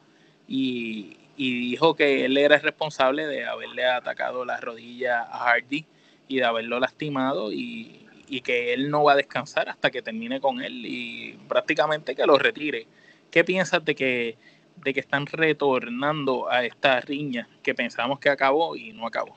y, 0.47 1.17
dijo 1.37 1.95
que 1.95 2.25
él 2.25 2.37
era 2.37 2.55
el 2.55 2.61
responsable 2.61 3.25
de 3.25 3.45
haberle 3.45 3.85
atacado 3.85 4.43
la 4.43 4.59
rodilla 4.59 5.21
a 5.21 5.39
Hardy 5.51 5.85
y 6.27 6.37
de 6.37 6.45
haberlo 6.45 6.79
lastimado 6.79 7.53
y, 7.53 8.05
y 8.27 8.41
que 8.41 8.73
él 8.73 8.89
no 8.89 9.03
va 9.03 9.13
a 9.13 9.15
descansar 9.17 9.69
hasta 9.69 9.91
que 9.91 10.01
termine 10.01 10.41
con 10.41 10.61
él 10.61 10.85
y 10.85 11.37
prácticamente 11.47 12.15
que 12.15 12.25
lo 12.25 12.37
retire. 12.37 12.87
¿Qué 13.31 13.43
piensas 13.43 13.83
de 13.85 13.95
que 13.95 14.37
de 14.83 14.93
que 14.93 14.99
están 14.99 15.25
retornando 15.25 16.49
a 16.49 16.63
esta 16.63 16.99
riña 17.01 17.47
que 17.63 17.73
pensamos 17.73 18.19
que 18.19 18.29
acabó 18.29 18.75
y 18.75 18.93
no 18.93 19.07
acabó? 19.07 19.35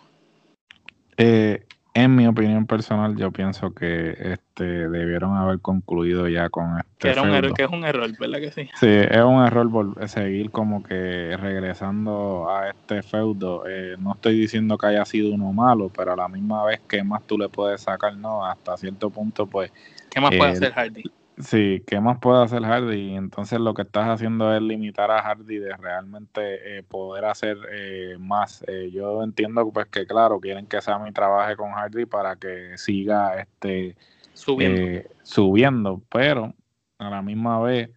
Eh, 1.17 1.65
en 1.93 2.15
mi 2.15 2.27
opinión 2.27 2.67
personal, 2.67 3.17
yo 3.17 3.33
pienso 3.33 3.75
que 3.75 4.17
este 4.21 4.89
debieron 4.89 5.37
haber 5.37 5.59
concluido 5.61 6.29
ya 6.29 6.49
con 6.49 6.79
este. 6.79 6.91
Que, 6.99 7.09
era 7.11 7.23
un 7.23 7.31
error, 7.31 7.55
que 7.55 7.65
es 7.65 7.71
un 7.71 7.85
error, 7.85 8.11
¿verdad 8.19 8.39
que 8.39 8.53
sí? 8.53 8.71
Sí, 8.75 8.87
es 8.89 9.23
un 9.23 9.45
error 9.45 10.09
seguir 10.09 10.51
como 10.51 10.83
que 10.85 11.37
regresando 11.37 12.49
a 12.49 12.71
este 12.71 13.03
feudo. 13.03 13.65
Eh, 13.69 13.97
no 13.99 14.13
estoy 14.13 14.39
diciendo 14.39 14.79
que 14.79 14.87
haya 14.87 15.05
sido 15.05 15.35
uno 15.35 15.53
malo, 15.53 15.91
pero 15.95 16.13
a 16.13 16.17
la 16.17 16.29
misma 16.29 16.65
vez, 16.65 16.81
¿qué 16.89 17.03
más 17.03 17.23
tú 17.27 17.37
le 17.37 17.49
puedes 17.49 17.81
sacar? 17.81 18.17
No, 18.17 18.47
hasta 18.47 18.77
cierto 18.77 19.11
punto, 19.11 19.47
pues. 19.47 19.73
¿Qué 20.11 20.21
más 20.21 20.31
puede 20.31 20.53
eh, 20.53 20.55
hacer 20.55 20.73
Hardy? 20.73 21.03
Sí, 21.43 21.83
¿qué 21.87 22.01
más 22.01 22.19
puede 22.19 22.43
hacer 22.43 22.63
Hardy? 22.63 23.15
Entonces 23.15 23.61
lo 23.61 23.73
que 23.75 23.83
estás 23.83 24.09
haciendo 24.09 24.55
es 24.55 24.61
limitar 24.61 25.11
a 25.11 25.23
Hardy 25.23 25.59
de 25.59 25.77
realmente 25.77 26.79
eh, 26.79 26.83
poder 26.83 27.25
hacer 27.25 27.57
eh, 27.73 28.17
más. 28.19 28.65
Eh, 28.67 28.91
yo 28.93 29.23
entiendo 29.23 29.71
pues 29.73 29.87
que 29.87 30.07
claro, 30.07 30.41
quieren 30.41 30.67
que 30.67 30.81
Sammy 30.81 31.13
trabaje 31.13 31.57
con 31.57 31.73
Hardy 31.73 32.07
para 32.07 32.37
que 32.37 32.77
siga 32.77 33.39
este 33.41 33.97
subiendo, 34.35 35.09
subiendo 35.23 36.03
pero 36.11 36.55
a 36.99 37.11
la 37.11 37.23
misma 37.23 37.61
vez 37.61 37.91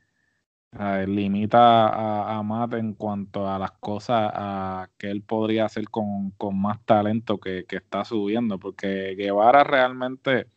limita 1.08 1.88
a, 1.88 2.38
a, 2.38 2.44
Matt 2.44 2.74
en 2.74 2.94
cuanto 2.94 3.48
a 3.48 3.60
las 3.60 3.72
cosas 3.74 4.32
a, 4.34 4.90
que 4.98 5.12
él 5.12 5.22
podría 5.22 5.66
hacer 5.66 5.90
con, 5.90 6.32
con 6.32 6.60
más 6.60 6.84
talento 6.84 7.38
que, 7.40 7.66
que 7.66 7.76
está 7.76 8.06
subiendo, 8.06 8.58
porque 8.58 9.14
Guevara 9.16 9.64
realmente 9.64 10.48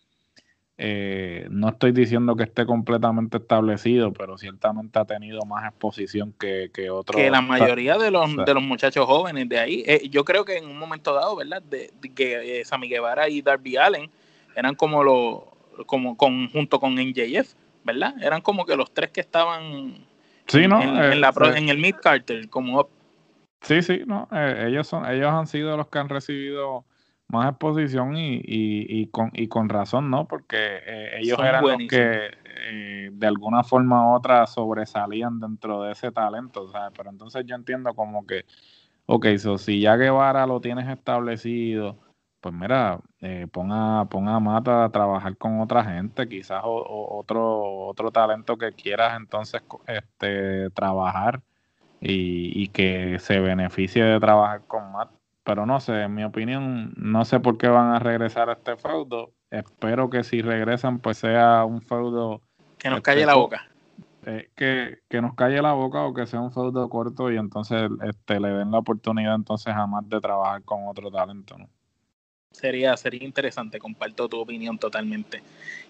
eh, 0.79 1.47
no 1.51 1.71
estoy 1.71 1.93
diciendo 1.93 2.37
que 2.37 2.43
esté 2.43 2.67
completamente 2.67 3.39
establecido, 3.39 4.13
pero 4.13 4.37
ciertamente 4.37 4.99
ha 4.99 5.07
tenido 5.07 5.41
más 5.47 5.65
exposición 5.65 6.35
que, 6.39 6.71
que 6.73 6.91
otros. 6.91 7.17
Que 7.17 7.31
la 7.31 7.41
mayoría 7.41 7.97
de 7.97 8.11
los, 8.11 8.37
de 8.37 8.53
los 8.53 8.63
muchachos 8.63 9.07
jóvenes 9.07 9.49
de 9.49 9.59
ahí, 9.59 9.85
eh, 9.87 10.09
yo 10.11 10.25
creo 10.25 10.45
que 10.45 10.59
en 10.59 10.67
un 10.67 10.79
momento 10.79 11.15
dado, 11.15 11.37
¿verdad? 11.37 11.63
De, 11.63 11.91
que 12.15 12.61
eh, 12.61 12.65
Sammy 12.67 12.89
Guevara 12.89 13.29
y 13.29 13.41
Darby 13.41 13.79
Allen 13.79 14.11
eran 14.55 14.75
como 14.75 15.03
los, 15.03 15.45
como 15.87 16.15
con, 16.17 16.51
junto 16.51 16.79
con 16.79 16.95
NJF, 16.95 17.55
¿verdad? 17.83 18.15
Eran 18.21 18.43
como 18.43 18.67
que 18.67 18.77
los 18.77 18.93
tres 18.93 19.11
que 19.11 19.23
estaban 19.23 20.07
sí, 20.47 20.69
¿no? 20.69 20.83
en, 20.83 21.21
la, 21.23 21.33
en 21.55 21.71
el 21.71 21.79
Mid 21.79 21.95
Carter, 22.03 22.51
como 22.51 22.91
Sí, 23.63 23.81
sí, 23.83 24.03
no, 24.07 24.29
ellos 24.31 24.87
son, 24.87 25.11
ellos 25.11 25.33
han 25.33 25.47
sido 25.47 25.77
los 25.77 25.89
que 25.89 25.99
han 25.99 26.11
recibido 26.11 26.85
más 27.29 27.51
exposición 27.51 28.17
y, 28.17 28.37
y, 28.37 29.01
y, 29.01 29.07
con, 29.09 29.31
y 29.33 29.49
con 29.49 29.69
razón, 29.69 30.11
¿no? 30.11 30.27
Porque 30.27 30.57
eh, 30.59 31.19
ellos 31.19 31.39
eran 31.41 31.65
los 31.65 31.77
que 31.89 32.31
eh, 32.69 33.11
de 33.13 33.27
alguna 33.27 33.65
forma 33.65 34.11
u 34.11 34.15
otra 34.15 34.47
sobresalían 34.47 35.41
dentro 35.41 35.83
de 35.83 35.93
ese 35.93 36.13
talento, 36.13 36.69
¿sabes? 36.69 36.93
Pero 36.97 37.11
entonces 37.11 37.45
yo 37.47 37.57
entiendo 37.57 37.95
como 37.95 38.27
que, 38.27 38.45
ok, 39.07 39.27
so, 39.39 39.59
si 39.59 39.81
ya 39.81 39.97
Guevara 39.97 40.47
lo 40.47 40.61
tienes 40.61 40.89
establecido, 40.89 41.99
pues 42.41 42.55
mira, 42.55 43.01
eh, 43.21 43.49
ponga, 43.51 44.05
ponga 44.05 44.37
a 44.37 44.41
Mata 44.41 44.85
a 44.85 44.91
trabajar 44.91 45.37
con 45.37 45.61
otra 45.61 45.85
gente, 45.85 46.29
quizás 46.29 46.63
otro, 46.65 47.87
otro 47.89 48.13
talento 48.13 48.57
que 48.57 48.73
quieras 48.73 49.17
entonces 49.17 49.63
este, 49.89 50.71
trabajar 50.71 51.43
y, 52.01 52.63
y 52.63 52.69
que 52.69 53.19
se 53.19 53.41
beneficie 53.41 54.05
de 54.05 54.21
trabajar 54.21 54.63
con 54.69 54.93
Mata 54.93 55.16
pero 55.47 55.65
no 55.65 55.79
sé, 55.79 56.03
en 56.03 56.13
mi 56.13 56.25
opinión, 56.25 56.93
no 56.97 57.25
sé 57.25 57.39
por 57.39 57.57
qué 57.57 57.69
van 57.69 57.95
a 57.95 58.01
regresar 58.01 58.51
a 58.51 58.55
este 58.55 58.77
feudo. 58.77 59.31
Espero 59.49 60.11
que 60.11 60.25
si 60.25 60.43
regresan, 60.43 60.99
pues 60.99 61.19
sea 61.19 61.65
un 61.65 61.81
feudo. 61.83 62.43
Que 62.79 62.91
nos 62.91 63.01
calle 63.01 63.25
la 63.25 63.37
boca. 63.37 63.69
Eh, 64.25 64.51
que, 64.57 64.99
que, 65.09 65.23
nos 65.23 65.37
calle 65.37 65.63
la 65.63 65.73
boca 65.73 66.03
o 66.03 66.13
que 66.13 66.27
sea 66.27 66.41
un 66.41 66.51
feudo 66.51 66.89
corto 66.89 67.31
y 67.31 67.37
entonces 67.37 67.89
este, 68.03 68.41
le 68.41 68.49
den 68.49 68.73
la 68.73 68.79
oportunidad 68.79 69.37
entonces 69.37 69.73
jamás 69.73 70.09
de 70.09 70.21
trabajar 70.21 70.65
con 70.65 70.89
otro 70.89 71.13
talento, 71.13 71.57
¿no? 71.57 71.71
Sería, 72.57 72.97
sería 72.97 73.23
interesante, 73.23 73.79
comparto 73.79 74.31
tu 74.31 74.41
opinión 74.41 74.79
totalmente. 74.79 75.43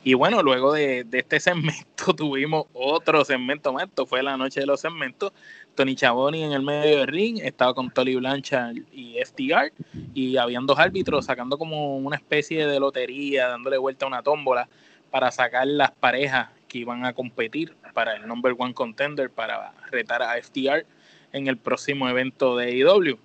Y 0.03 0.15
bueno, 0.15 0.43
luego 0.43 0.73
de, 0.73 1.07
este 1.13 1.39
segmento 1.39 2.13
tuvimos 2.17 2.67
otro 2.73 3.25
segmento 3.25 3.73
más, 3.73 3.85
esto 3.85 4.05
fue 4.05 4.21
la 4.23 4.37
noche 4.37 4.61
de 4.61 4.67
los 4.67 4.81
segmentos. 4.81 5.33
Tony 5.77 5.95
Chaboni 5.95 6.43
en 6.43 6.53
el 6.53 6.63
medio 6.63 6.99
del 6.99 7.07
ring, 7.07 7.39
estaba 7.43 7.75
con 7.75 7.91
Tolly 7.91 8.17
Blanchard 8.17 8.77
y 8.91 9.19
FTR, 9.25 9.73
y 10.15 10.37
habían 10.39 10.67
dos 10.67 10.79
árbitros 10.79 11.27
sacando 11.27 11.59
como 11.59 11.99
una 11.99 12.17
especie 12.17 12.67
de 12.67 12.81
lotería, 12.81 13.49
dándole 13.49 13.79
vuelta 13.79 14.07
a 14.07 14.09
una 14.09 14.23
tómbola 14.23 14.69
para 15.11 15.31
sacar 15.31 15.67
las 15.67 15.93
parejas 15.93 16.49
que 16.67 16.79
iban 16.79 17.05
a 17.05 17.13
competir 17.13 17.77
para 17.95 18.17
el 18.17 18.27
number 18.27 18.55
one 18.59 18.75
contender 18.75 19.31
para 19.31 19.73
retar 19.91 20.23
a 20.23 20.41
FTR 20.43 20.85
en 21.33 21.47
el 21.47 21.57
próximo 21.57 22.09
evento 22.09 22.57
de 22.57 22.67
AEW. 22.67 23.19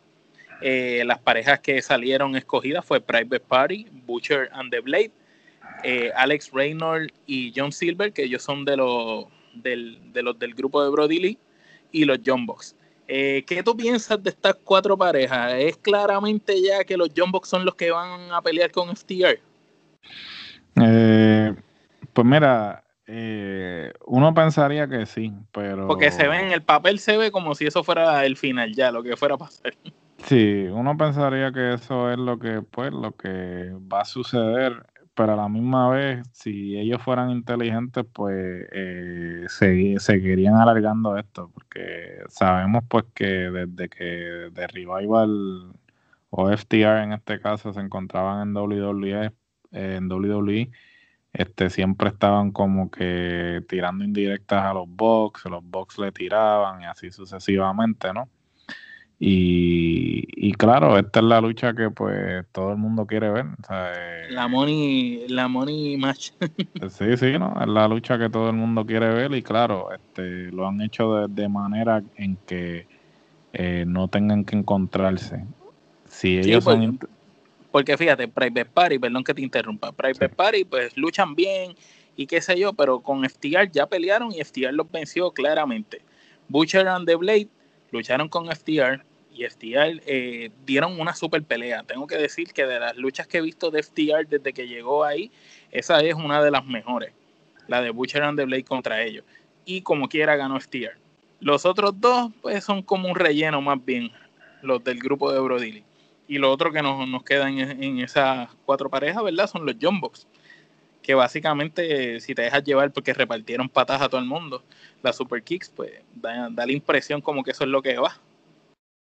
Eh, 0.61 1.03
las 1.05 1.19
parejas 1.19 1.59
que 1.59 1.81
salieron 1.81 2.35
escogidas 2.35 2.85
fue 2.85 3.01
Private 3.01 3.39
Party, 3.39 3.87
Butcher 4.05 4.49
and 4.53 4.69
the 4.71 4.79
Blade, 4.79 5.11
eh, 5.83 6.11
Alex 6.15 6.51
Reynolds 6.53 7.13
y 7.25 7.51
John 7.55 7.71
Silver, 7.71 8.13
que 8.13 8.23
ellos 8.23 8.43
son 8.43 8.65
de 8.65 8.77
los 8.77 9.25
del, 9.53 10.13
de 10.13 10.21
los 10.21 10.37
del 10.37 10.53
grupo 10.53 10.83
de 10.83 10.89
Brody 10.89 11.19
Lee, 11.19 11.37
y 11.91 12.05
los 12.05 12.19
John 12.25 12.45
Box. 12.45 12.75
Eh, 13.07 13.43
¿Qué 13.45 13.61
tú 13.61 13.75
piensas 13.75 14.21
de 14.23 14.29
estas 14.29 14.55
cuatro 14.63 14.97
parejas? 14.97 15.53
¿Es 15.57 15.77
claramente 15.77 16.61
ya 16.61 16.83
que 16.83 16.95
los 16.97 17.09
John 17.15 17.31
Box 17.31 17.49
son 17.49 17.65
los 17.65 17.75
que 17.75 17.91
van 17.91 18.31
a 18.31 18.41
pelear 18.41 18.71
con 18.71 18.95
FTR? 18.95 19.39
pues 20.73 22.25
mira, 22.25 22.83
uno 24.05 24.33
pensaría 24.33 24.87
que 24.87 25.05
sí, 25.05 25.33
pero... 25.51 25.87
Porque 25.87 26.11
se 26.11 26.27
ve 26.27 26.39
en 26.39 26.51
el 26.51 26.61
papel, 26.61 26.99
se 26.99 27.17
ve 27.17 27.31
como 27.31 27.53
si 27.55 27.65
eso 27.65 27.83
fuera 27.83 28.25
el 28.25 28.37
final 28.37 28.73
ya, 28.73 28.91
lo 28.91 29.03
que 29.03 29.17
fuera 29.17 29.35
a 29.35 29.37
pasar. 29.37 29.73
Sí, 30.25 30.67
uno 30.71 30.95
pensaría 30.97 31.51
que 31.51 31.73
eso 31.73 32.11
es 32.11 32.17
lo 32.17 32.37
que, 32.37 32.61
pues, 32.61 32.91
lo 32.91 33.11
que 33.13 33.71
va 33.91 34.01
a 34.01 34.05
suceder, 34.05 34.85
pero 35.13 35.33
a 35.33 35.35
la 35.35 35.49
misma 35.49 35.89
vez, 35.89 36.27
si 36.33 36.77
ellos 36.77 37.01
fueran 37.01 37.31
inteligentes, 37.31 38.05
pues 38.13 38.67
eh, 38.71 39.45
seguirían 39.97 40.55
alargando 40.55 41.17
esto, 41.17 41.51
porque 41.53 42.19
sabemos 42.29 42.83
pues 42.87 43.05
que 43.13 43.25
desde 43.25 43.89
que 43.89 44.03
de 44.05 44.67
Revival 44.67 45.73
o 46.29 46.49
FTR 46.49 47.03
en 47.03 47.13
este 47.13 47.39
caso 47.41 47.73
se 47.73 47.81
encontraban 47.81 48.49
en 48.49 48.55
WWE, 48.55 49.31
en 49.71 50.11
WWE, 50.11 50.71
este, 51.33 51.69
siempre 51.69 52.09
estaban 52.09 52.51
como 52.51 52.91
que 52.91 53.63
tirando 53.69 54.03
indirectas 54.03 54.63
a 54.63 54.73
los 54.73 54.87
box, 54.89 55.45
los 55.45 55.63
box 55.63 55.97
le 55.99 56.11
tiraban 56.11 56.81
y 56.81 56.85
así 56.85 57.11
sucesivamente, 57.11 58.13
¿no? 58.13 58.29
Y, 59.23 60.51
claro, 60.53 60.97
esta 60.97 61.19
es 61.19 61.25
la 61.27 61.39
lucha 61.39 61.75
que 61.75 61.91
pues 61.91 62.43
todo 62.51 62.71
el 62.71 62.77
mundo 62.77 63.05
quiere 63.05 63.29
ver. 63.29 63.45
Eh, 63.69 64.27
la 64.31 64.47
money, 64.47 65.27
la 65.27 65.47
money 65.47 65.95
match. 65.95 66.31
sí, 66.89 67.17
sí, 67.17 67.37
¿no? 67.37 67.55
Es 67.61 67.67
la 67.67 67.87
lucha 67.87 68.17
que 68.17 68.31
todo 68.31 68.49
el 68.49 68.55
mundo 68.55 68.83
quiere 68.83 69.13
ver 69.13 69.31
y 69.35 69.43
claro, 69.43 69.89
este, 69.93 70.51
lo 70.51 70.67
han 70.67 70.81
hecho 70.81 71.27
de, 71.27 71.47
manera 71.47 72.01
en 72.15 72.35
que 72.47 72.87
eh, 73.53 73.83
no 73.85 74.07
tengan 74.07 74.43
que 74.43 74.55
encontrarse. 74.55 75.45
Si 76.07 76.39
ellos 76.39 76.63
porque, 76.63 76.85
son... 76.87 76.99
porque 77.71 77.97
fíjate, 77.97 78.27
Private 78.27 78.65
Party, 78.65 78.97
perdón 78.97 79.23
que 79.23 79.35
te 79.35 79.43
interrumpa, 79.43 79.91
Private 79.91 80.29
Party 80.29 80.65
pues 80.65 80.97
luchan 80.97 81.35
bien 81.35 81.75
y 82.15 82.25
qué 82.25 82.41
sé 82.41 82.57
yo, 82.57 82.73
pero 82.73 83.01
con 83.01 83.23
FTR 83.23 83.69
ya 83.71 83.85
pelearon 83.85 84.31
y 84.31 84.43
FTR 84.43 84.73
los 84.73 84.89
venció 84.89 85.29
claramente. 85.29 86.01
Butcher 86.49 86.87
and 86.87 87.05
the 87.05 87.13
Blade 87.13 87.49
lucharon 87.91 88.27
con 88.27 88.47
FTR, 88.47 89.05
y 89.41 89.49
FTR 89.49 90.01
eh, 90.05 90.51
dieron 90.65 90.99
una 90.99 91.15
super 91.15 91.43
pelea. 91.43 91.83
Tengo 91.83 92.07
que 92.07 92.17
decir 92.17 92.53
que 92.53 92.65
de 92.65 92.79
las 92.79 92.95
luchas 92.95 93.27
que 93.27 93.39
he 93.39 93.41
visto 93.41 93.71
de 93.71 93.83
FTR 93.83 94.27
desde 94.27 94.53
que 94.53 94.67
llegó 94.67 95.03
ahí, 95.03 95.31
esa 95.71 95.99
es 96.01 96.13
una 96.13 96.41
de 96.43 96.51
las 96.51 96.65
mejores. 96.65 97.13
La 97.67 97.81
de 97.81 97.89
Butcher 97.89 98.23
and 98.23 98.37
the 98.37 98.45
Blade 98.45 98.63
contra 98.63 99.01
ellos. 99.01 99.23
Y 99.65 99.81
como 99.81 100.07
quiera 100.07 100.35
ganó 100.35 100.59
FTR. 100.59 100.97
Los 101.39 101.65
otros 101.65 101.99
dos, 101.99 102.31
pues 102.41 102.63
son 102.63 102.83
como 102.83 103.09
un 103.09 103.15
relleno 103.15 103.61
más 103.61 103.83
bien, 103.83 104.11
los 104.61 104.83
del 104.83 104.99
grupo 104.99 105.31
de 105.31 105.39
Brody. 105.39 105.83
Y 106.27 106.37
lo 106.37 106.51
otro 106.51 106.71
que 106.71 106.81
nos, 106.81 107.07
nos 107.07 107.23
queda 107.23 107.49
en, 107.49 107.99
esas 107.99 108.49
cuatro 108.65 108.89
parejas, 108.89 109.23
¿verdad? 109.23 109.47
Son 109.47 109.65
los 109.65 109.75
Jumbox. 109.81 110.27
Que 111.01 111.15
básicamente, 111.15 112.19
si 112.19 112.35
te 112.35 112.43
dejas 112.43 112.63
llevar 112.63 112.91
porque 112.93 113.13
repartieron 113.13 113.67
patas 113.67 114.01
a 114.01 114.07
todo 114.07 114.21
el 114.21 114.27
mundo, 114.27 114.63
las 115.01 115.15
Super 115.15 115.41
Kicks, 115.41 115.69
pues 115.69 115.91
da 116.13 116.49
la 116.49 116.71
impresión 116.71 117.21
como 117.21 117.43
que 117.43 117.51
eso 117.51 117.63
es 117.63 117.69
lo 117.71 117.81
que 117.81 117.97
va 117.97 118.19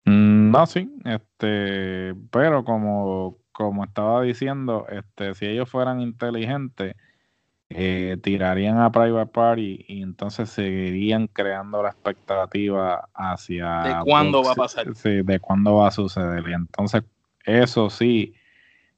no, 0.05 0.67
sí, 0.67 0.91
este, 1.05 2.15
pero 2.31 2.65
como, 2.65 3.39
como 3.53 3.85
estaba 3.85 4.23
diciendo, 4.23 4.87
este, 4.89 5.35
si 5.35 5.47
ellos 5.47 5.69
fueran 5.69 6.01
inteligentes, 6.01 6.97
eh, 7.69 8.17
tirarían 8.21 8.79
a 8.79 8.91
Private 8.91 9.31
Party 9.31 9.85
y 9.87 10.03
entonces 10.03 10.51
seguirían 10.51 11.29
creando 11.29 11.83
la 11.83 11.91
expectativa 11.91 13.09
hacia 13.15 13.83
de 13.83 14.05
cuándo 14.05 14.43
va 14.43 14.53
a 14.53 14.57
pasar. 14.57 14.93
Sí, 14.97 15.23
de 15.23 15.39
cuándo 15.39 15.77
va 15.77 15.87
a 15.87 15.93
suceder. 15.93 16.49
Y 16.49 16.53
entonces 16.53 17.05
eso 17.45 17.89
sí 17.89 18.35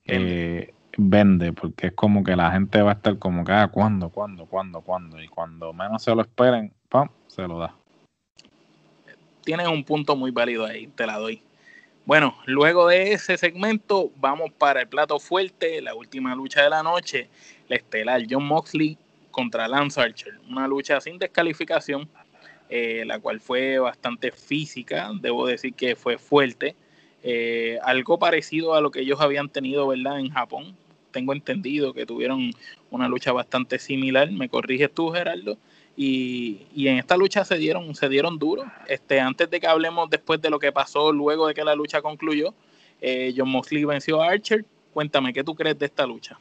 eh, 0.05 0.73
vende, 0.97 1.53
porque 1.53 1.89
es 1.89 1.93
como 1.93 2.25
que 2.25 2.35
la 2.35 2.51
gente 2.51 2.81
va 2.81 2.93
a 2.93 2.95
estar 2.95 3.19
como 3.19 3.45
que, 3.45 3.53
ah, 3.53 3.69
¿cuándo, 3.69 4.09
cuándo, 4.09 4.47
cuándo, 4.47 4.81
cuándo? 4.81 5.23
Y 5.23 5.29
cuando 5.29 5.75
menos 5.75 6.03
se 6.03 6.15
lo 6.15 6.23
esperen, 6.23 6.73
¡pam! 6.89 7.11
se 7.27 7.47
lo 7.47 7.59
da 7.59 7.75
tienes 9.45 9.69
un 9.69 9.85
punto 9.85 10.17
muy 10.17 10.31
válido 10.31 10.65
ahí, 10.65 10.87
te 10.89 11.07
la 11.07 11.19
doy. 11.19 11.43
Bueno, 12.05 12.37
luego 12.47 12.89
de 12.89 13.13
ese 13.13 13.37
segmento, 13.37 14.11
vamos 14.17 14.51
para 14.53 14.81
el 14.81 14.89
plato 14.89 15.21
fuerte, 15.21 15.81
la 15.81 15.95
última 15.95 16.35
lucha 16.35 16.63
de 16.63 16.71
la 16.71 16.83
noche, 16.83 17.29
la 17.69 17.77
estelar 17.77 18.23
John 18.29 18.45
Moxley 18.45 18.99
contra 19.31 19.69
Lance 19.69 20.01
Archer. 20.01 20.41
Una 20.49 20.67
lucha 20.67 21.01
sin 21.01 21.19
descalificación, 21.19 22.09
eh, 22.69 23.05
la 23.07 23.21
cual 23.21 23.41
fue 23.41 23.79
bastante 23.79 24.33
física, 24.33 25.13
debo 25.21 25.47
decir 25.47 25.75
que 25.75 25.95
fue 25.95 26.19
fuerte. 26.19 26.75
Eh, 27.23 27.79
algo 27.83 28.19
parecido 28.19 28.75
a 28.75 28.81
lo 28.81 28.91
que 28.91 29.01
ellos 29.01 29.21
habían 29.21 29.49
tenido, 29.49 29.87
¿verdad? 29.87 30.19
En 30.19 30.31
Japón. 30.31 30.77
Tengo 31.13 31.33
entendido 31.35 31.95
que 31.95 32.07
tuvieron 32.07 32.51
una 32.91 33.07
lucha 33.07 33.33
bastante 33.33 33.79
similar. 33.79 34.31
Me 34.33 34.49
corriges 34.49 34.93
tú, 34.93 35.11
Gerardo. 35.11 35.57
Y, 35.97 36.67
en 36.75 36.99
esta 36.99 37.17
lucha 37.17 37.45
se 37.45 37.57
dieron, 37.57 37.95
se 37.95 38.09
dieron 38.09 38.39
duro. 38.39 38.65
Este, 38.87 39.21
antes 39.21 39.51
de 39.51 39.61
que 39.61 39.67
hablemos 39.67 40.09
después 40.09 40.41
de 40.41 40.51
lo 40.51 40.59
que 40.59 40.73
pasó 40.73 41.13
luego 41.13 41.47
de 41.47 41.55
que 41.55 41.65
la 41.65 41.75
lucha 41.75 42.01
concluyó, 42.01 42.55
eh, 43.01 43.35
John 43.37 43.51
Moxley 43.51 43.85
venció 43.85 44.23
a 44.23 44.29
Archer. 44.29 44.65
Cuéntame, 44.93 45.33
¿qué 45.33 45.45
tú 45.45 45.55
crees 45.55 45.79
de 45.79 45.87
esta 45.87 46.07
lucha? 46.07 46.39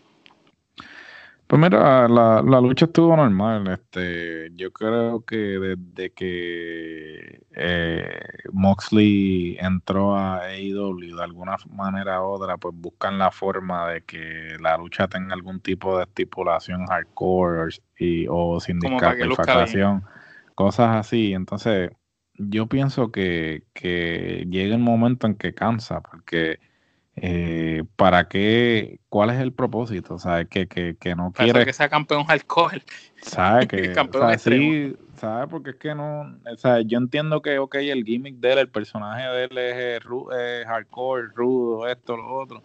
Pues 1.52 1.62
mira, 1.62 2.08
la, 2.08 2.42
la, 2.42 2.62
lucha 2.62 2.86
estuvo 2.86 3.14
normal. 3.14 3.68
Este, 3.68 4.52
yo 4.56 4.72
creo 4.72 5.26
que 5.26 5.36
desde 5.36 6.14
que 6.14 7.42
eh, 7.54 8.20
Moxley 8.54 9.58
entró 9.60 10.16
a 10.16 10.46
AEW 10.46 11.18
de 11.18 11.22
alguna 11.22 11.58
manera 11.70 12.22
u 12.22 12.28
otra, 12.28 12.56
pues 12.56 12.74
buscan 12.78 13.18
la 13.18 13.32
forma 13.32 13.90
de 13.90 14.02
que 14.06 14.56
la 14.62 14.78
lucha 14.78 15.10
tenga 15.10 15.34
algún 15.34 15.60
tipo 15.60 15.98
de 15.98 16.06
estipulación 16.06 16.86
hardcore 16.86 17.76
y, 18.00 18.28
o 18.30 18.62
sin 18.62 18.80
discalificación, 18.80 20.06
cosas 20.56 20.96
así. 20.96 21.34
Entonces, 21.34 21.92
yo 22.36 22.68
pienso 22.68 23.12
que, 23.12 23.64
que 23.74 24.48
llega 24.50 24.74
el 24.74 24.82
momento 24.82 25.28
en 25.28 25.36
que 25.36 25.54
cansa, 25.54 26.00
porque 26.00 26.60
eh, 27.24 27.84
¿para 27.98 28.28
qué? 28.28 29.00
¿Cuál 29.08 29.30
es 29.30 29.40
el 29.40 29.54
propósito? 29.54 30.18
¿Sabes? 30.18 30.48
Que, 30.50 30.68
que, 30.68 30.98
que 31.00 31.16
no 31.16 31.32
quiere... 31.32 31.66
que 31.66 31.72
sea 31.72 31.88
campeón 31.88 32.26
alcohol. 32.28 32.82
¿Sabes? 33.22 33.68
Que, 33.68 33.94
campeón 33.94 34.40
sí, 34.40 34.96
¿sabes? 35.18 35.48
Porque 35.48 35.70
es 35.70 35.76
que 35.76 35.94
no... 35.94 36.36
O 36.52 36.58
sea, 36.58 36.82
yo 36.82 36.98
entiendo 36.98 37.44
que, 37.44 37.60
ok, 37.60 37.76
el 37.76 38.04
gimmick 38.06 38.38
de 38.38 38.54
él, 38.54 38.58
el 38.58 38.70
personaje 38.70 39.22
de 39.28 39.44
él 39.44 39.56
es, 39.56 40.04
es 40.36 40.66
hardcore, 40.66 41.28
rudo, 41.36 41.88
esto, 41.88 42.18
lo 42.18 42.34
otro. 42.42 42.64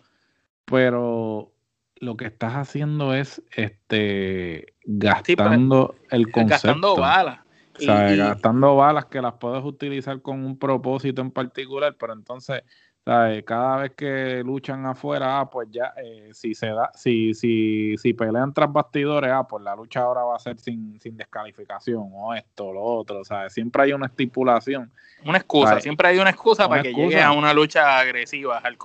Pero 0.64 1.52
lo 1.96 2.16
que 2.16 2.24
estás 2.24 2.54
haciendo 2.54 3.12
es 3.12 3.42
este 3.54 4.72
gastando 4.84 5.96
el 6.10 6.30
concepto. 6.30 6.54
Gastando 6.54 6.96
balas. 6.96 7.40
¿sabes? 7.78 8.16
Gastando 8.16 8.74
balas 8.76 9.04
que 9.04 9.20
las 9.20 9.34
puedes 9.34 9.62
utilizar 9.62 10.22
con 10.22 10.46
un 10.46 10.58
propósito 10.58 11.20
en 11.20 11.30
particular, 11.30 11.94
pero 11.98 12.14
entonces 12.14 12.62
cada 13.06 13.76
vez 13.76 13.92
que 13.92 14.42
luchan 14.44 14.84
afuera, 14.84 15.38
ah, 15.38 15.48
pues 15.48 15.68
ya, 15.70 15.92
eh, 15.96 16.30
si 16.32 16.54
se 16.54 16.66
da, 16.66 16.90
si, 16.92 17.34
si, 17.34 17.96
si 17.98 18.12
pelean 18.14 18.52
tras 18.52 18.72
bastidores, 18.72 19.30
ah, 19.32 19.46
pues 19.48 19.62
la 19.62 19.76
lucha 19.76 20.00
ahora 20.00 20.24
va 20.24 20.34
a 20.34 20.38
ser 20.40 20.58
sin, 20.58 20.98
sin 21.00 21.16
descalificación, 21.16 22.10
o 22.12 22.34
esto, 22.34 22.72
lo 22.72 22.82
otro, 22.82 23.24
¿sabes? 23.24 23.52
Siempre 23.52 23.84
hay 23.84 23.92
una 23.92 24.06
estipulación. 24.06 24.90
Una 25.24 25.38
excusa, 25.38 25.80
siempre 25.80 26.08
hay 26.08 26.18
una 26.18 26.30
excusa 26.30 26.68
para 26.68 26.82
que 26.82 26.92
llegue 26.92 27.22
a 27.22 27.30
una 27.30 27.54
lucha 27.54 27.98
agresiva 27.98 28.58
al 28.58 28.76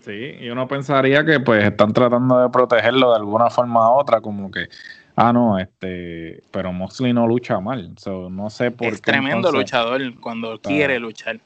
Sí, 0.00 0.36
y 0.40 0.50
uno 0.50 0.68
pensaría 0.68 1.24
que 1.24 1.40
pues 1.40 1.64
están 1.64 1.92
tratando 1.92 2.40
de 2.40 2.50
protegerlo 2.50 3.10
de 3.10 3.16
alguna 3.16 3.48
forma 3.48 3.90
u 3.90 3.98
otra, 3.98 4.20
como 4.20 4.50
que 4.50 4.68
Ah, 5.16 5.32
no, 5.32 5.60
este, 5.60 6.42
pero 6.50 6.72
Moxley 6.72 7.12
no 7.12 7.28
lucha 7.28 7.60
mal, 7.60 7.94
no 8.30 8.50
sé 8.50 8.72
por 8.72 8.88
es 8.88 9.00
tremendo 9.00 9.52
luchador 9.52 10.00
cuando 10.18 10.60
quiere 10.60 10.98
luchar 10.98 11.38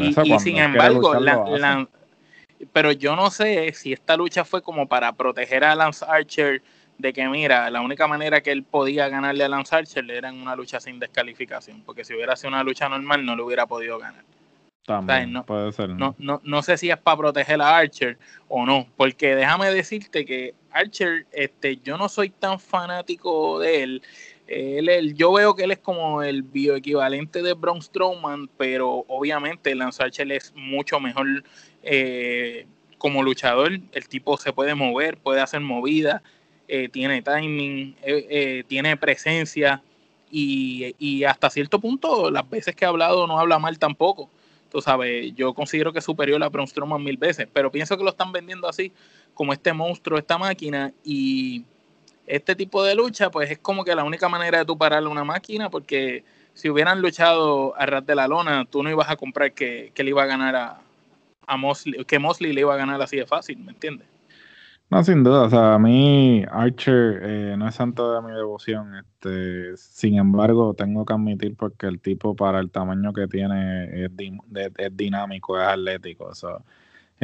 y, 0.00 0.38
sin 0.38 0.58
embargo, 0.58 1.12
pero 2.72 2.92
yo 2.92 3.16
no 3.16 3.30
sé 3.30 3.72
si 3.72 3.92
esta 3.92 4.16
lucha 4.16 4.44
fue 4.44 4.62
como 4.62 4.86
para 4.86 5.12
proteger 5.12 5.64
a 5.64 5.74
Lance 5.74 6.04
Archer 6.08 6.62
de 6.98 7.12
que, 7.12 7.28
mira, 7.28 7.68
la 7.70 7.80
única 7.80 8.06
manera 8.06 8.40
que 8.40 8.52
él 8.52 8.62
podía 8.62 9.08
ganarle 9.08 9.44
a 9.44 9.48
Lance 9.48 9.74
Archer 9.74 10.08
era 10.10 10.28
en 10.28 10.40
una 10.40 10.54
lucha 10.54 10.78
sin 10.78 11.00
descalificación, 11.00 11.82
porque 11.82 12.04
si 12.04 12.14
hubiera 12.14 12.36
sido 12.36 12.50
una 12.50 12.62
lucha 12.62 12.88
normal 12.88 13.24
no 13.24 13.34
le 13.34 13.42
hubiera 13.42 13.66
podido 13.66 13.98
ganar. 13.98 14.24
También, 14.84 15.32
no, 15.32 15.46
puede 15.46 15.70
ser. 15.72 15.90
¿no? 15.90 16.16
No, 16.18 16.40
no, 16.42 16.62
sé 16.62 16.76
si 16.76 16.90
es 16.90 16.98
para 16.98 17.16
proteger 17.16 17.60
a 17.60 17.76
Archer 17.76 18.18
o 18.48 18.66
no, 18.66 18.86
porque 18.96 19.36
déjame 19.36 19.72
decirte 19.72 20.24
que 20.24 20.54
Archer, 20.72 21.26
este, 21.32 21.76
yo 21.78 21.96
no 21.96 22.08
soy 22.08 22.30
tan 22.30 22.58
fanático 22.58 23.60
de 23.60 23.82
él. 23.82 24.02
Él, 24.46 25.14
yo 25.14 25.32
veo 25.32 25.54
que 25.54 25.64
él 25.64 25.70
es 25.70 25.78
como 25.78 26.22
el 26.22 26.42
bioequivalente 26.42 27.42
de 27.42 27.54
Braun 27.54 27.80
Strowman, 27.80 28.48
pero 28.56 29.04
obviamente 29.08 29.74
Lance 29.74 30.02
Archer 30.02 30.30
es 30.32 30.52
mucho 30.54 31.00
mejor 31.00 31.44
eh, 31.82 32.66
como 32.98 33.22
luchador. 33.22 33.80
El 33.92 34.08
tipo 34.08 34.36
se 34.36 34.52
puede 34.52 34.74
mover, 34.74 35.16
puede 35.16 35.40
hacer 35.40 35.60
movidas, 35.60 36.22
eh, 36.68 36.88
tiene 36.88 37.22
timing, 37.22 37.96
eh, 38.02 38.64
tiene 38.66 38.96
presencia 38.96 39.82
y, 40.30 40.94
y 40.98 41.24
hasta 41.24 41.50
cierto 41.50 41.80
punto 41.80 42.30
las 42.30 42.48
veces 42.48 42.74
que 42.74 42.84
ha 42.84 42.88
hablado 42.88 43.26
no 43.26 43.38
habla 43.38 43.58
mal 43.58 43.78
tampoco 43.78 44.30
tú 44.72 44.80
sabes, 44.80 45.34
yo 45.34 45.52
considero 45.52 45.92
que 45.92 45.98
es 45.98 46.04
superior 46.04 46.42
a 46.42 46.48
Braun 46.48 46.66
Strowman 46.66 47.04
mil 47.04 47.18
veces, 47.18 47.46
pero 47.52 47.70
pienso 47.70 47.94
que 47.98 48.02
lo 48.02 48.08
están 48.08 48.32
vendiendo 48.32 48.66
así, 48.66 48.90
como 49.34 49.52
este 49.52 49.74
monstruo, 49.74 50.18
esta 50.18 50.38
máquina, 50.38 50.94
y 51.04 51.62
este 52.36 52.56
tipo 52.56 52.82
de 52.82 52.94
lucha, 52.94 53.30
pues 53.30 53.50
es 53.50 53.58
como 53.58 53.84
que 53.84 53.94
la 53.94 54.04
única 54.04 54.28
manera 54.28 54.58
de 54.58 54.64
tú 54.64 54.78
pararle 54.78 55.08
una 55.08 55.22
máquina, 55.22 55.68
porque 55.68 56.24
si 56.54 56.70
hubieran 56.70 57.02
luchado 57.02 57.74
a 57.76 57.84
ras 57.84 58.06
de 58.06 58.14
la 58.14 58.26
lona, 58.26 58.64
tú 58.64 58.82
no 58.82 58.90
ibas 58.90 59.10
a 59.10 59.16
comprar 59.16 59.52
que, 59.52 59.92
le 59.94 60.08
iba 60.08 60.22
a 60.22 60.26
ganar 60.26 60.56
a, 60.56 60.80
a 61.46 61.56
Mosley, 61.58 62.04
que 62.06 62.18
Mosley 62.18 62.54
le 62.54 62.62
iba 62.62 62.72
a 62.72 62.78
ganar 62.78 63.02
así 63.02 63.18
de 63.18 63.26
fácil, 63.26 63.58
¿me 63.58 63.72
entiendes? 63.72 64.06
No, 64.88 65.02
sin 65.04 65.24
duda, 65.24 65.42
o 65.42 65.50
sea, 65.50 65.74
a 65.74 65.78
mí 65.78 66.44
Archer 66.50 67.20
eh, 67.22 67.54
no 67.56 67.68
es 67.68 67.74
santo 67.74 68.12
de 68.14 68.22
mi 68.22 68.34
devoción, 68.34 68.94
este, 68.96 69.76
sin 69.76 70.16
embargo, 70.16 70.74
tengo 70.74 71.04
que 71.04 71.12
admitir 71.12 71.54
porque 71.56 71.86
el 71.86 72.00
tipo 72.00 72.34
para 72.34 72.60
el 72.60 72.70
tamaño 72.70 73.12
que 73.12 73.26
tiene 73.26 74.04
es, 74.04 74.10
dinámico, 74.96 75.58
es 75.58 75.66
atlético, 75.66 76.26
o 76.26 76.34
sea, 76.34 76.58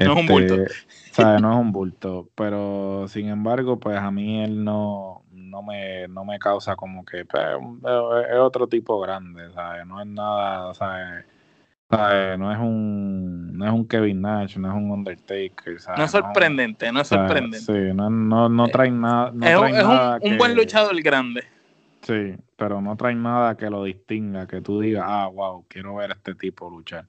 no 0.04 0.12
es 0.12 0.18
un 0.18 0.26
bulto. 0.26 0.54
Este, 0.54 1.22
no 1.40 1.52
es 1.52 1.58
un 1.58 1.72
bulto, 1.72 2.28
pero 2.34 3.06
sin 3.08 3.28
embargo, 3.28 3.78
pues 3.78 3.96
a 3.96 4.10
mí 4.10 4.42
él 4.42 4.64
no, 4.64 5.22
no, 5.32 5.62
me, 5.62 6.08
no 6.08 6.24
me 6.24 6.38
causa 6.38 6.76
como 6.76 7.04
que 7.04 7.24
pues, 7.24 7.44
es 8.30 8.38
otro 8.38 8.66
tipo 8.66 9.00
grande, 9.00 9.52
¿sabes? 9.52 9.86
No 9.86 10.00
es 10.00 10.06
nada, 10.06 10.74
¿sabes? 10.74 11.24
No 11.90 12.52
es 12.52 12.58
un 12.58 13.56
no 13.56 13.66
es 13.66 13.72
un 13.72 13.88
Kevin 13.88 14.20
Nash, 14.20 14.56
no 14.58 14.68
es 14.68 14.74
un 14.74 14.90
Undertaker. 14.90 15.78
No 15.96 16.04
es 16.04 16.10
sorprendente, 16.10 16.92
no 16.92 17.00
es 17.00 17.08
sorprendente. 17.08 17.60
Sí, 17.60 17.94
no, 17.94 18.10
no, 18.10 18.48
no 18.48 18.68
trae 18.68 18.90
nada. 18.90 19.32
No 19.32 19.46
es, 19.46 20.22
un, 20.22 20.36
buen 20.36 20.54
luchador 20.54 21.00
grande. 21.02 21.44
Sí, 22.02 22.36
pero 22.56 22.80
no 22.80 22.96
trae 22.96 23.14
nada 23.14 23.56
que 23.56 23.70
lo 23.70 23.84
distinga, 23.84 24.46
que 24.46 24.60
tú 24.60 24.80
digas, 24.80 25.04
ah, 25.06 25.28
wow, 25.32 25.64
quiero 25.68 25.96
ver 25.96 26.10
a 26.10 26.14
este 26.14 26.34
tipo 26.34 26.70
luchar. 26.70 27.06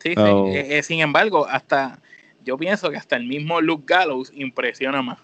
Sí, 0.00 0.14
sí. 0.14 0.20
Eh, 0.20 0.78
eh, 0.78 0.82
sin 0.82 1.00
embargo, 1.00 1.46
hasta 1.48 2.00
yo 2.48 2.56
pienso 2.56 2.90
que 2.90 2.96
hasta 2.96 3.16
el 3.16 3.26
mismo 3.26 3.60
Luke 3.60 3.84
Gallows 3.86 4.32
impresiona 4.34 5.02
más. 5.02 5.18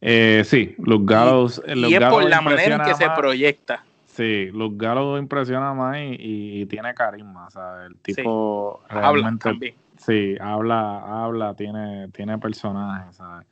Eh, 0.00 0.42
sí, 0.44 0.74
Luke 0.78 1.04
Gallows. 1.06 1.62
Y, 1.66 1.94
es 1.94 2.04
por 2.10 2.28
la 2.28 2.40
manera 2.40 2.76
en 2.76 2.82
que 2.82 2.94
se 2.94 3.08
proyecta. 3.10 3.84
Sí, 4.06 4.50
Luke 4.52 4.76
Gallo 4.76 5.18
impresiona 5.18 5.72
más 5.72 5.96
y, 6.00 6.66
tiene 6.66 6.94
carisma, 6.94 7.48
sea, 7.50 7.86
el 7.86 7.96
tipo 7.98 8.82
realmente, 8.88 9.48
habla 9.48 9.72
Sí, 9.96 10.36
habla, 10.40 11.24
habla, 11.24 11.54
tiene, 11.54 12.08
tiene 12.08 12.38
personajes, 12.38 13.16
¿sabes? 13.16 13.46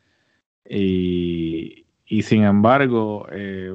Y, 0.69 1.85
sin 2.23 2.43
embargo, 2.43 3.27
eh, 3.31 3.75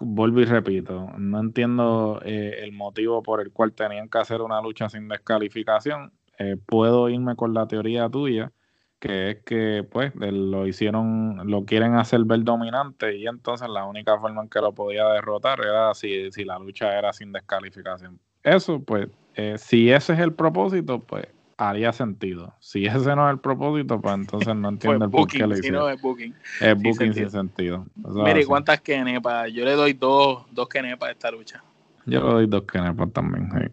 vuelvo 0.00 0.40
y 0.40 0.44
repito, 0.46 1.10
no 1.18 1.38
entiendo 1.38 2.20
eh, 2.24 2.60
el 2.62 2.72
motivo 2.72 3.22
por 3.22 3.40
el 3.40 3.52
cual 3.52 3.72
tenían 3.72 4.08
que 4.08 4.18
hacer 4.18 4.40
una 4.40 4.60
lucha 4.60 4.88
sin 4.88 5.06
descalificación. 5.08 6.12
Eh, 6.42 6.56
puedo 6.66 7.08
irme 7.08 7.36
con 7.36 7.54
la 7.54 7.68
teoría 7.68 8.08
tuya, 8.08 8.50
que 8.98 9.30
es 9.30 9.44
que 9.44 9.86
pues 9.88 10.12
lo 10.14 10.66
hicieron, 10.66 11.40
lo 11.48 11.64
quieren 11.64 11.94
hacer 11.94 12.24
ver 12.24 12.42
dominante 12.42 13.16
y 13.16 13.26
entonces 13.26 13.68
la 13.68 13.84
única 13.84 14.18
forma 14.18 14.42
en 14.42 14.48
que 14.48 14.60
lo 14.60 14.72
podía 14.72 15.06
derrotar 15.08 15.60
era 15.60 15.94
si, 15.94 16.32
si 16.32 16.44
la 16.44 16.58
lucha 16.58 16.98
era 16.98 17.12
sin 17.12 17.32
descalificación. 17.32 18.18
Eso 18.42 18.80
pues, 18.80 19.08
eh, 19.36 19.56
si 19.56 19.90
ese 19.90 20.14
es 20.14 20.18
el 20.18 20.32
propósito, 20.32 20.98
pues 20.98 21.26
haría 21.56 21.92
sentido. 21.92 22.54
Si 22.58 22.86
ese 22.86 23.14
no 23.14 23.28
es 23.28 23.34
el 23.34 23.40
propósito, 23.40 24.00
pues 24.00 24.14
entonces 24.14 24.56
no 24.56 24.68
entiendo 24.70 25.04
el 25.04 25.10
por 25.12 25.28
qué 25.28 25.46
le 25.46 25.58
hicieron. 25.58 25.92
es 25.92 26.00
booking. 26.00 26.34
Es 26.60 26.74
booking 26.82 27.14
sin 27.14 27.30
sentido. 27.30 27.86
Mire, 27.96 28.44
¿cuántas 28.46 28.80
kenepas? 28.80 29.52
Yo 29.52 29.64
le 29.64 29.72
doy 29.72 29.92
dos, 29.92 30.44
dos 30.50 30.68
kenepas 30.68 31.08
a 31.08 31.12
esta 31.12 31.30
lucha. 31.30 31.62
Yo 32.04 32.20
le 32.20 32.32
doy 32.32 32.46
dos 32.46 32.64
kenepas 32.64 33.12
también, 33.12 33.48
sí. 33.52 33.72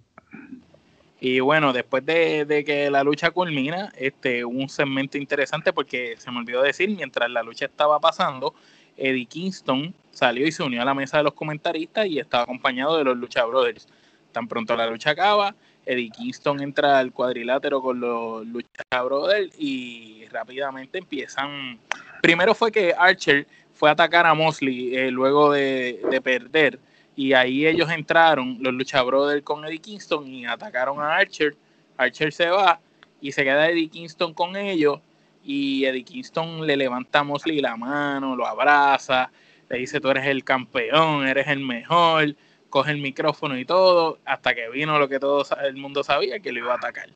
Y 1.22 1.42
bueno, 1.42 1.74
después 1.74 2.06
de, 2.06 2.64
que 2.66 2.90
la 2.90 3.04
lucha 3.04 3.32
culmina, 3.32 3.92
este, 3.98 4.46
un 4.46 4.70
segmento 4.70 5.18
interesante 5.18 5.74
porque 5.74 6.16
se 6.18 6.32
me 6.32 6.40
olvidó 6.40 6.62
decir, 6.62 6.90
mientras 6.90 7.30
la 7.30 7.44
lucha 7.44 7.66
estaba 7.66 8.00
pasando, 8.00 8.54
Eddie 8.96 9.26
Kingston 9.26 9.94
salió 10.12 10.48
y 10.48 10.52
se 10.52 10.64
unió 10.64 10.82
a 10.82 10.86
la 10.86 10.94
mesa 10.94 11.18
de 11.18 11.24
los 11.24 11.34
comentaristas 11.34 12.06
y 12.08 12.20
estaba 12.20 12.44
acompañado 12.44 12.98
de 12.98 13.04
los 13.04 13.18
Lucha 13.18 13.44
Brothers. 13.46 13.88
Tan 14.32 14.48
pronto 14.48 14.76
la 14.76 14.88
lucha 14.88 15.12
acaba, 15.12 15.56
Eddie 15.86 16.10
Kingston 16.10 16.62
entra 16.62 17.00
al 17.00 17.12
cuadrilátero 17.12 17.82
con 17.82 18.00
los 18.00 18.46
Lucha 18.46 19.04
Brothers 19.04 19.54
y 19.58 20.26
rápidamente 20.32 21.00
empiezan. 21.00 21.80
Primero 22.22 22.54
fue 22.54 22.72
que 22.72 22.94
Archer 22.98 23.48
fue 23.74 23.90
a 23.90 23.94
atacar 23.94 24.26
a 24.26 24.34
Mosley 24.34 24.96
eh, 24.96 25.12
luego 25.12 25.52
de, 25.52 26.02
de 26.10 26.22
perder 26.22 26.80
y 27.16 27.34
ahí 27.34 27.68
ellos 27.68 27.90
entraron, 27.92 28.58
los 28.62 28.74
Lucha 28.74 29.02
Brothers 29.02 29.44
con 29.44 29.66
Eddie 29.66 29.80
Kingston 29.80 30.28
y 30.28 30.46
atacaron 30.46 31.00
a 31.02 31.18
Archer. 31.18 31.56
Archer 31.98 32.32
se 32.32 32.50
va 32.50 32.80
y 33.22 33.32
se 33.32 33.44
queda 33.44 33.70
Eddie 33.70 33.90
Kingston 33.90 34.34
con 34.34 34.56
ellos 34.56 35.00
y 35.44 35.86
Eddie 35.86 36.04
Kingston 36.04 36.66
le 36.66 36.78
levanta 36.78 37.20
a 37.20 37.24
Mosley 37.24 37.60
la 37.60 37.76
mano, 37.76 38.36
lo 38.36 38.46
abraza, 38.46 39.32
le 39.70 39.80
dice 39.80 40.00
tú 40.00 40.10
eres 40.10 40.26
el 40.28 40.44
campeón, 40.44 41.28
eres 41.28 41.48
el 41.48 41.60
mejor, 41.60 42.36
coge 42.70 42.92
el 42.92 43.00
micrófono 43.00 43.58
y 43.58 43.66
todo, 43.66 44.20
hasta 44.26 44.54
que 44.54 44.70
vino 44.70 44.98
lo 45.00 45.10
que 45.10 45.20
todo 45.20 45.46
el 45.64 45.76
mundo 45.76 46.04
sabía 46.04 46.40
que 46.40 46.52
lo 46.52 46.60
iba 46.60 46.74
a 46.74 46.78
atacar. 46.78 47.10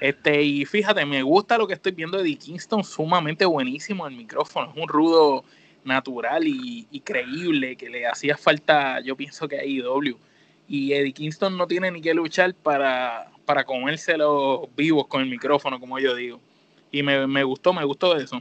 Este, 0.00 0.42
y 0.42 0.64
fíjate, 0.64 1.04
me 1.04 1.22
gusta 1.22 1.58
lo 1.58 1.66
que 1.66 1.74
estoy 1.74 1.92
viendo 1.92 2.18
de 2.18 2.24
Eddie 2.24 2.38
Kingston, 2.38 2.84
sumamente 2.84 3.44
buenísimo 3.44 4.06
el 4.06 4.16
micrófono, 4.16 4.70
es 4.70 4.82
un 4.82 4.88
rudo 4.88 5.44
natural 5.84 6.44
y, 6.46 7.02
creíble 7.04 7.76
que 7.76 7.88
le 7.88 8.06
hacía 8.06 8.36
falta, 8.36 9.00
yo 9.00 9.16
pienso 9.16 9.48
que 9.48 9.58
a 9.58 9.64
IW. 9.64 10.16
Y 10.68 10.92
Eddie 10.92 11.12
Kingston 11.12 11.56
no 11.56 11.66
tiene 11.66 11.90
ni 11.90 12.00
que 12.00 12.14
luchar 12.14 12.54
para, 12.54 13.30
para 13.44 13.64
comérselo 13.64 14.68
vivos 14.76 15.06
con 15.08 15.22
el 15.22 15.28
micrófono, 15.28 15.80
como 15.80 15.98
yo 15.98 16.14
digo. 16.14 16.40
Y 16.92 17.02
me, 17.02 17.26
me 17.26 17.42
gustó, 17.42 17.72
me 17.72 17.84
gustó 17.84 18.16
eso. 18.16 18.40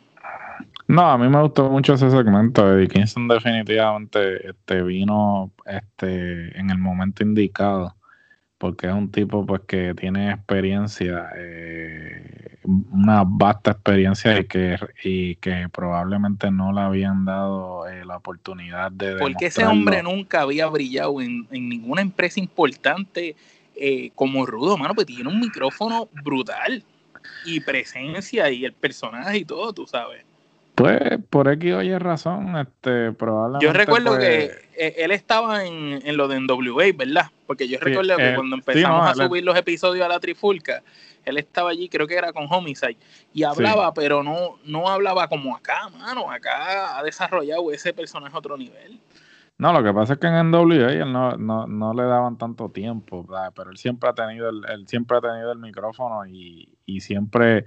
No, 0.87 1.09
a 1.09 1.17
mí 1.17 1.27
me 1.27 1.41
gustó 1.41 1.69
mucho 1.69 1.93
ese 1.93 2.09
segmento. 2.11 2.71
Eddie 2.71 2.87
Kingston 2.87 3.27
definitivamente 3.27 4.49
este, 4.49 4.81
vino 4.83 5.51
este, 5.65 6.59
en 6.59 6.69
el 6.69 6.77
momento 6.77 7.23
indicado 7.23 7.95
porque 8.60 8.88
es 8.88 8.93
un 8.93 9.10
tipo 9.10 9.45
pues 9.45 9.62
que 9.66 9.95
tiene 9.95 10.32
experiencia, 10.32 11.30
eh, 11.36 12.57
una 12.91 13.24
vasta 13.26 13.72
experiencia 13.72 14.38
y 14.38 14.45
que, 14.45 14.78
y 15.01 15.36
que 15.38 15.68
probablemente 15.72 16.51
no 16.51 16.74
le 16.74 16.82
habían 16.82 17.24
dado 17.24 17.88
eh, 17.88 18.03
la 18.03 18.18
oportunidad 18.18 18.91
de... 18.91 19.16
Porque 19.16 19.45
ese 19.45 19.66
hombre 19.66 20.03
nunca 20.03 20.41
había 20.41 20.68
brillado 20.68 21.22
en, 21.22 21.47
ninguna 21.49 22.01
empresa 22.01 22.41
importante 22.41 23.38
eh, 23.76 24.12
como 24.14 24.45
Rudo, 24.45 24.78
mano, 24.78 24.93
pues 24.93 25.07
tiene 25.07 25.30
un 25.30 25.39
micrófono 25.39 26.10
brutal 26.22 26.84
y 27.45 27.62
presencia 27.62 28.51
y 28.51 28.66
el 28.66 28.74
personaje 28.74 29.38
y 29.38 29.45
todo, 29.45 29.72
tú 29.72 29.88
sabes. 29.88 30.26
Pues 30.80 31.19
por 31.30 31.49
aquí 31.49 31.71
oye 31.73 31.99
razón, 31.99 32.55
este, 32.55 33.11
probablemente. 33.11 33.65
Yo 33.65 33.73
recuerdo 33.73 34.17
que 34.17 34.47
pues, 34.47 34.67
eh, 34.77 34.95
él 34.97 35.11
estaba 35.11 35.65
en, 35.65 35.99
en, 36.05 36.15
lo 36.15 36.30
de 36.30 36.39
NWA, 36.39 36.86
¿verdad? 36.95 37.25
Porque 37.45 37.67
yo 37.67 37.80
recuerdo 37.80 38.15
que 38.15 38.30
eh, 38.30 38.36
cuando 38.36 38.55
empezamos 38.55 39.09
a 39.09 39.13
subir 39.13 39.43
los 39.43 39.57
episodios 39.57 40.05
a 40.05 40.07
la 40.07 40.19
Trifulca, 40.19 40.82
él 41.25 41.38
estaba 41.38 41.71
allí, 41.71 41.89
creo 41.89 42.07
que 42.07 42.15
era 42.15 42.32
con 42.32 42.47
Homicide, 42.49 42.97
y 43.34 43.43
hablaba, 43.43 43.93
pero 43.93 44.23
no, 44.23 44.57
no 44.63 44.88
hablaba 44.88 45.27
como 45.27 45.55
acá, 45.55 45.89
mano. 45.89 46.32
Acá 46.32 46.97
ha 46.97 47.03
desarrollado 47.03 47.71
ese 47.71 47.93
personaje 47.93 48.34
a 48.34 48.39
otro 48.39 48.57
nivel. 48.57 48.99
No, 49.57 49.73
lo 49.73 49.84
que 49.84 49.93
pasa 49.93 50.13
es 50.13 50.19
que 50.19 50.27
en 50.27 50.49
NWA 50.49 50.93
él 50.93 51.11
no, 51.11 51.36
no, 51.36 51.67
no 51.67 51.93
le 51.93 52.03
daban 52.03 52.38
tanto 52.38 52.69
tiempo, 52.69 53.25
¿verdad? 53.25 53.51
pero 53.53 53.71
él 53.71 53.77
siempre 53.77 54.09
ha 54.09 54.13
tenido 54.13 54.47
el, 54.47 54.63
él 54.69 54.88
siempre 54.88 55.17
ha 55.17 55.21
tenido 55.21 55.51
el 55.51 55.59
micrófono 55.59 56.25
y, 56.25 56.69
y 56.86 57.01
siempre 57.01 57.65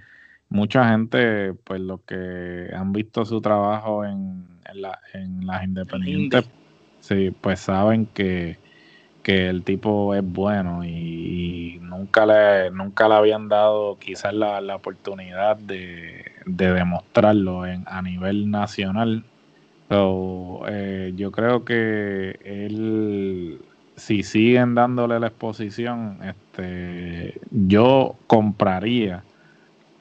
mucha 0.53 0.87
gente, 0.89 1.53
pues 1.63 1.81
los 1.81 2.01
que 2.01 2.69
han 2.73 2.93
visto 2.93 3.25
su 3.25 3.41
trabajo 3.41 4.05
en, 4.05 4.45
en, 4.71 4.81
la, 4.83 4.99
en 5.13 5.47
las 5.47 5.63
independientes, 5.63 6.47
sí, 6.99 7.33
pues 7.41 7.59
saben 7.59 8.05
que, 8.05 8.57
que 9.23 9.49
el 9.49 9.63
tipo 9.63 10.13
es 10.13 10.23
bueno 10.23 10.85
y, 10.85 11.79
nunca 11.81 12.25
le 12.25 12.71
nunca 12.71 13.07
le 13.07 13.15
habían 13.15 13.49
dado 13.49 13.97
quizás 13.97 14.33
la, 14.33 14.75
oportunidad 14.75 15.57
de, 15.57 16.23
demostrarlo 16.45 17.65
en, 17.65 17.83
a 17.87 18.01
nivel 18.01 18.51
nacional. 18.51 19.23
Eh, 19.89 21.13
yo 21.15 21.31
creo 21.31 21.65
que 21.65 22.39
él, 22.43 23.59
si 23.95 24.23
siguen 24.23 24.75
dándole 24.75 25.19
la 25.19 25.27
exposición, 25.27 26.19
este, 26.23 27.39
yo 27.51 28.15
compraría 28.27 29.23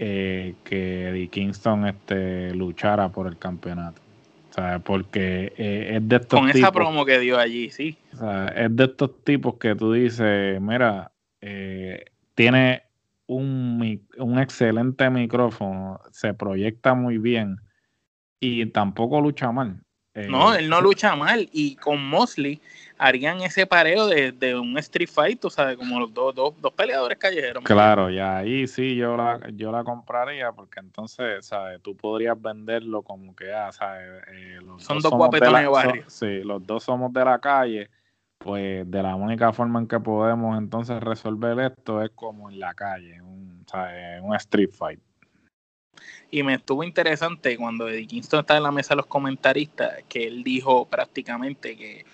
eh, 0.04 0.56
que 0.64 1.10
Eddie 1.10 1.28
Kingston 1.28 1.86
este, 1.86 2.52
luchara 2.54 3.10
por 3.10 3.28
el 3.28 3.38
campeonato. 3.38 4.02
Porque 4.82 5.52
eh, 5.56 5.92
es 5.94 6.08
de 6.08 6.16
estos 6.16 6.40
Con 6.40 6.50
esa 6.50 6.72
promo 6.72 7.04
que 7.06 7.20
dio 7.20 7.38
allí, 7.38 7.70
sí. 7.70 7.96
es 8.12 8.76
de 8.76 8.84
estos 8.84 9.22
tipos 9.22 9.54
que 9.58 9.76
tú 9.76 9.92
dices, 9.92 10.60
mira, 10.60 11.12
eh, 11.40 12.04
tiene 12.34 12.82
un, 13.28 14.02
un 14.18 14.38
excelente 14.40 15.08
micrófono, 15.08 16.00
se 16.10 16.34
proyecta 16.34 16.94
muy 16.94 17.18
bien 17.18 17.58
y 18.40 18.66
tampoco 18.66 19.20
lucha 19.20 19.52
mal. 19.52 19.84
No, 20.14 20.54
él 20.54 20.68
no 20.68 20.80
lucha 20.80 21.16
mal. 21.16 21.48
Y 21.52 21.76
con 21.76 22.04
Mosley 22.04 22.60
harían 22.98 23.40
ese 23.40 23.66
pareo 23.66 24.06
de, 24.06 24.56
un 24.56 24.78
Street 24.78 25.08
Fight, 25.08 25.40
tú 25.40 25.50
sabes, 25.50 25.76
como 25.76 25.98
los 25.98 26.14
dos, 26.14 26.34
dos, 26.34 26.54
dos 26.60 26.72
peleadores 26.72 27.18
callejeros. 27.18 27.64
Claro, 27.64 28.10
y 28.10 28.18
ahí 28.18 28.66
sí 28.66 28.94
yo 28.94 29.16
la, 29.16 29.40
yo 29.54 29.72
la 29.72 29.82
compraría 29.82 30.52
porque 30.52 30.80
entonces, 30.80 31.44
¿sabes? 31.44 31.80
Tú 31.82 31.96
podrías 31.96 32.40
venderlo 32.40 33.02
como 33.02 33.34
que, 33.34 33.52
ah, 33.52 33.72
¿sabes? 33.72 34.22
Eh, 34.28 34.58
son 34.78 35.00
dos 35.00 35.12
guapetones 35.12 35.62
de, 35.62 35.68
barrio. 35.68 36.04
sí, 36.06 36.42
los 36.44 36.64
dos 36.64 36.84
somos 36.84 37.12
de 37.12 37.24
la 37.24 37.38
calle, 37.38 37.90
pues 38.38 38.88
de 38.88 39.02
la 39.02 39.14
única 39.16 39.52
forma 39.52 39.80
en 39.80 39.88
que 39.88 39.98
podemos 39.98 40.56
entonces 40.58 41.00
resolver 41.00 41.58
esto 41.58 42.02
es 42.02 42.10
como 42.10 42.50
en 42.50 42.60
la 42.60 42.74
calle, 42.74 43.20
un, 43.20 43.64
¿sabes? 43.66 44.20
un 44.22 44.34
Street 44.36 44.70
Fight. 44.70 45.00
Y 46.30 46.42
me 46.42 46.54
estuvo 46.54 46.82
interesante 46.82 47.56
cuando 47.58 47.88
Eddie 47.88 48.06
Kingston 48.06 48.40
estaba 48.40 48.56
en 48.56 48.64
la 48.64 48.72
mesa 48.72 48.94
de 48.94 48.96
los 48.96 49.06
comentaristas, 49.06 50.02
que 50.08 50.26
él 50.26 50.42
dijo 50.42 50.86
prácticamente 50.86 51.76
que 51.76 52.06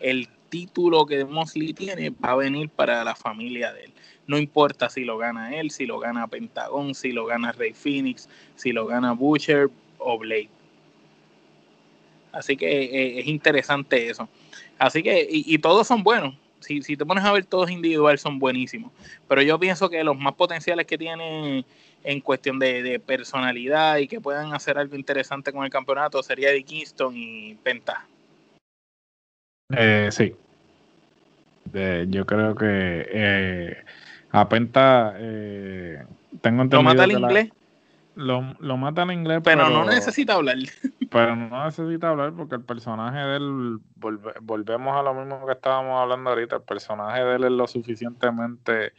el 0.00 0.28
título 0.48 1.04
que 1.06 1.24
Mosley 1.24 1.72
tiene 1.72 2.10
va 2.10 2.30
a 2.30 2.36
venir 2.36 2.68
para 2.68 3.02
la 3.02 3.16
familia 3.16 3.72
de 3.72 3.86
él. 3.86 3.92
No 4.28 4.38
importa 4.38 4.88
si 4.88 5.04
lo 5.04 5.18
gana 5.18 5.56
él, 5.56 5.72
si 5.72 5.86
lo 5.86 5.98
gana 5.98 6.28
Pentagon, 6.28 6.94
si 6.94 7.10
lo 7.10 7.26
gana 7.26 7.50
Rey 7.50 7.72
Phoenix, 7.72 8.28
si 8.54 8.72
lo 8.72 8.86
gana 8.86 9.12
Butcher 9.12 9.68
o 9.98 10.18
Blade. 10.18 10.50
Así 12.30 12.56
que 12.56 12.66
eh, 12.66 13.20
es 13.20 13.26
interesante 13.26 14.08
eso. 14.08 14.28
Así 14.78 15.02
que, 15.02 15.26
y, 15.28 15.58
todos 15.58 15.86
son 15.86 16.02
buenos. 16.02 16.34
Si, 16.64 16.82
si, 16.82 16.96
te 16.96 17.06
pones 17.06 17.24
a 17.24 17.32
ver 17.32 17.44
todos 17.44 17.70
individuales 17.70 18.20
son 18.20 18.38
buenísimos. 18.38 18.92
Pero 19.28 19.42
yo 19.42 19.58
pienso 19.58 19.88
que 19.88 20.02
los 20.02 20.18
más 20.18 20.34
potenciales 20.34 20.86
que 20.86 20.98
tienen 20.98 21.64
en 22.04 22.20
cuestión 22.20 22.58
de, 22.58 23.00
personalidad 23.04 23.96
y 23.96 24.06
que 24.06 24.20
puedan 24.20 24.52
hacer 24.52 24.78
algo 24.78 24.94
interesante 24.94 25.52
con 25.52 25.64
el 25.64 25.70
campeonato 25.70 26.22
sería 26.22 26.50
Eddie 26.50 26.64
Kingston 26.64 27.14
y 27.16 27.54
Penta. 27.54 28.06
Eh, 29.74 30.10
sí. 30.12 30.34
yo 32.08 32.26
creo 32.26 32.54
que 32.54 33.06
eh, 33.10 33.76
a 34.30 34.48
Penta 34.48 35.14
eh, 35.16 36.02
tengo 36.42 36.62
entendido. 36.62 36.82
¿Lo 36.82 36.82
mata 36.82 37.04
el 37.04 37.12
inglés? 37.12 37.50
Lo, 38.16 38.54
lo, 38.60 38.76
mata 38.76 39.02
en 39.02 39.10
inglés. 39.10 39.40
Pero, 39.42 39.68
no 39.70 39.84
necesita 39.84 40.34
hablar. 40.34 40.56
Pero 41.10 41.36
no 41.36 41.64
necesita 41.64 42.10
hablar 42.10 42.32
porque 42.32 42.54
el 42.54 42.62
personaje 42.62 43.18
de 43.18 43.36
él, 43.36 43.78
volvemos 44.40 44.96
a 44.96 45.02
lo 45.02 45.14
mismo 45.14 45.44
que 45.46 45.52
estábamos 45.52 46.00
hablando 46.00 46.30
ahorita, 46.30 46.56
el 46.56 46.62
personaje 46.62 47.24
de 47.24 47.36
él 47.36 47.44
es 47.44 47.52
lo 47.52 47.66
suficientemente 47.66 48.92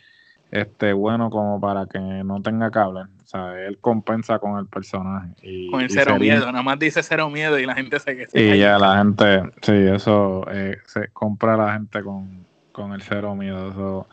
este 0.52 0.94
bueno 0.94 1.30
como 1.30 1.60
para 1.60 1.86
que 1.88 2.00
no 2.00 2.42
tenga 2.42 2.72
que 2.72 2.80
hablar. 2.80 3.08
O 3.24 3.28
sea, 3.28 3.60
él 3.60 3.78
compensa 3.80 4.40
con 4.40 4.60
el 4.60 4.68
personaje. 4.68 5.30
Y, 5.42 5.70
con 5.72 5.82
el 5.82 5.90
cero 5.90 6.18
miedo, 6.20 6.46
nada 6.46 6.64
más 6.64 6.80
dice 6.80 7.04
cero 7.04 7.30
miedo 7.30 7.58
y 7.60 7.66
la 7.66 7.76
gente 7.76 8.00
se 8.00 8.16
que 8.16 8.28
Y 8.34 8.60
ya 8.60 8.78
la 8.78 8.98
gente, 8.98 9.44
sí, 9.62 9.74
eso 9.74 10.46
eh, 10.52 10.78
se 10.86 11.10
compra 11.10 11.58
la 11.58 11.74
gente 11.74 12.04
con, 12.04 12.46
con 12.72 12.94
el 12.94 13.02
cero 13.02 13.36
miedo. 13.36 13.72
Eso, 13.72 14.08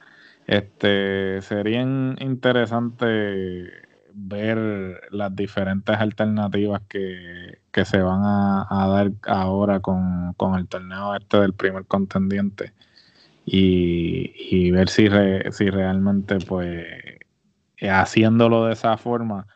este, 0.47 1.43
sería 1.43 1.83
interesante 1.83 3.71
ver 4.15 5.01
las 5.11 5.35
diferentes 5.35 5.97
alternativas 5.97 6.83
que, 6.89 7.59
que 7.71 7.85
se 7.85 8.01
van 8.01 8.23
a, 8.25 8.67
a 8.69 8.89
dar 8.89 9.13
ahora 9.27 9.81
con, 9.81 10.35
con, 10.35 10.59
el 10.59 10.69
torneo 10.69 11.15
este 11.15 11.39
del 11.39 11.53
primer 11.53 11.85
contendiente 11.87 12.73
y, 13.45 14.71
ver 14.71 14.89
si, 14.89 15.09
si 15.51 15.71
realmente 15.71 16.39
pues 16.39 16.87
haciéndlo 17.81 18.67
de 18.67 18.75
esa 18.75 18.97
forma 18.97 19.47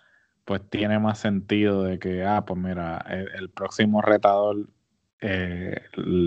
pues 0.45 0.63
tiene 0.69 0.99
más 0.99 1.19
sentido 1.19 1.85
de 1.85 1.99
que 1.99 2.25
ah 2.25 2.45
pues 2.45 2.59
mira 2.61 3.05
el, 3.09 3.49
próximo 3.51 4.03
retador 4.03 4.67
eh, 5.21 5.81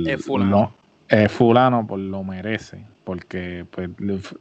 es 0.08 0.26
fulano. 0.26 0.74
es 1.08 1.32
fulano 1.32 1.86
pues 1.86 2.02
lo 2.02 2.24
merece 2.24 2.86
porque 3.04 3.66
pues 3.70 3.90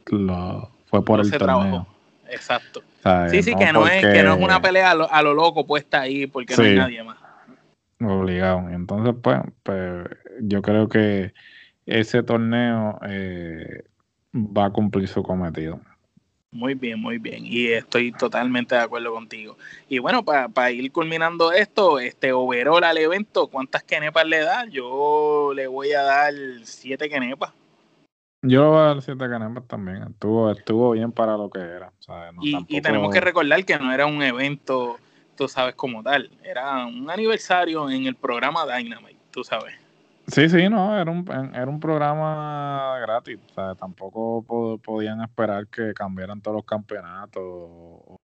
lo, 0.07 0.71
fue 0.85 1.03
por 1.03 1.19
el 1.19 1.31
torneo. 1.31 1.87
Exacto 2.29 2.81
sí 3.29 3.43
sí 3.43 3.55
que 3.55 3.71
no 3.71 3.87
es 3.87 4.05
que 4.05 4.23
no 4.23 4.33
es 4.33 4.41
una 4.41 4.61
pelea 4.61 4.91
a 4.91 5.21
lo, 5.21 5.33
loco 5.33 5.65
puesta 5.65 6.01
ahí 6.01 6.27
porque 6.27 6.55
no 6.55 6.63
hay 6.63 6.75
nadie 6.75 7.03
más 7.03 7.17
obligado 8.01 8.69
entonces 8.69 9.15
pues, 9.21 9.39
pues 9.63 10.07
yo 10.41 10.61
creo 10.61 10.87
que 10.87 11.33
ese 11.85 12.23
torneo 12.23 12.99
eh, 13.07 13.83
va 14.33 14.65
a 14.65 14.69
cumplir 14.69 15.07
su 15.07 15.23
cometido. 15.23 15.79
Muy 16.51 16.73
bien, 16.73 16.99
muy 16.99 17.19
bien. 17.19 17.45
Y 17.45 17.67
estoy 17.67 18.11
totalmente 18.11 18.73
de 18.73 18.81
acuerdo 18.81 19.13
contigo. 19.13 19.57
Y 19.87 19.99
bueno, 19.99 20.23
para 20.25 20.71
ir 20.71 20.91
culminando 20.91 21.51
esto, 21.51 21.99
este 21.99 22.33
overall 22.33 22.83
al 22.83 22.97
evento, 22.97 23.47
¿cuántas 23.47 23.83
kenepas 23.83 24.25
le 24.25 24.39
da? 24.39 24.65
Yo 24.65 25.51
le 25.55 25.67
voy 25.67 25.91
a 25.91 26.01
dar 26.01 26.33
siete 26.63 27.07
kenepas. 27.07 27.53
Yo 28.41 28.63
le 28.63 28.69
voy 28.69 28.77
a 28.77 28.81
dar 28.81 29.01
siete 29.01 29.29
kenepas 29.29 29.67
también. 29.67 30.03
Estuvo, 30.03 30.51
estuvo 30.51 30.91
bien 30.91 31.11
para 31.11 31.35
lo 31.35 31.49
que 31.49 31.59
era. 31.59 31.91
y, 32.41 32.81
tenemos 32.81 33.13
que 33.13 33.19
recordar 33.19 33.65
que 33.65 33.77
no 33.77 33.91
era 33.91 34.05
un 34.05 34.21
evento, 34.21 34.97
tú 35.35 35.47
sabes, 35.47 35.75
como 35.75 36.01
tal. 36.03 36.29
Era 36.43 36.85
un 36.85 37.09
aniversario 37.09 37.89
en 37.89 38.05
el 38.05 38.15
programa 38.15 38.65
Dynamite, 38.65 39.19
tú 39.31 39.43
sabes. 39.43 39.73
Sí, 40.31 40.47
sí, 40.47 40.69
no, 40.69 40.95
era 40.99 41.09
un, 41.09 41.25
era 41.55 41.67
un 41.67 41.79
programa 41.79 42.99
gratis, 43.01 43.39
o 43.49 43.53
sea, 43.53 43.75
tampoco 43.75 44.79
podían 44.83 45.21
esperar 45.21 45.67
que 45.67 45.93
cambiaran 45.95 46.41
todos 46.41 46.57
los 46.57 46.65
campeonatos 46.65 47.41
o, 47.43 48.19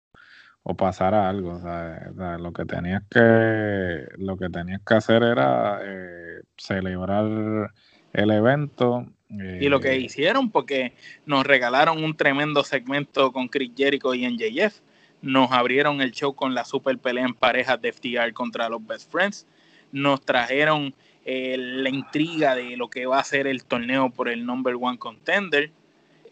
pasara 0.78 1.28
algo, 1.30 1.54
o 1.54 1.60
sea, 1.60 2.38
lo 2.38 2.52
que 2.52 2.66
tenías 2.66 3.04
que 3.10 4.08
lo 4.18 4.36
que 4.38 4.50
tenías 4.50 4.82
que 4.86 4.94
hacer 4.94 5.24
era 5.24 5.80
eh, 5.84 6.42
celebrar 6.58 7.72
el 8.16 8.32
evento. 8.32 9.06
y 9.30 9.68
lo 9.70 9.80
que 9.80 9.92
eh, 9.92 9.98
hicieron, 9.98 10.50
porque 10.50 10.94
nos 11.26 11.46
regalaron 11.46 12.04
un 12.04 12.16
tremendo 12.16 12.64
segmento 12.64 13.32
con 13.32 13.48
Chris 13.48 13.72
Jericho 13.76 14.14
y 14.14 14.26
NJF, 14.26 14.80
nos 15.22 15.52
abrieron 15.52 16.02
el 16.02 16.12
show 16.12 16.34
con 16.34 16.54
la 16.54 16.66
super 16.66 16.98
pelea 16.98 17.26
en 17.26 17.34
parejas 17.34 17.82
de 17.82 17.92
FTR 17.92 18.32
contra 18.34 18.70
los 18.70 18.86
Best 18.86 19.12
Friends, 19.12 19.48
nos 19.92 20.22
trajeron 20.22 20.94
eh, 21.26 21.56
la 21.58 21.90
intriga 21.90 22.56
de 22.56 22.78
lo 22.78 22.90
que 22.90 23.06
va 23.06 23.20
a 23.20 23.24
ser 23.24 23.48
el 23.48 23.66
torneo 23.66 24.10
por 24.10 24.30
el 24.30 24.46
number 24.46 24.76
one 24.80 24.98
contender. 24.98 25.72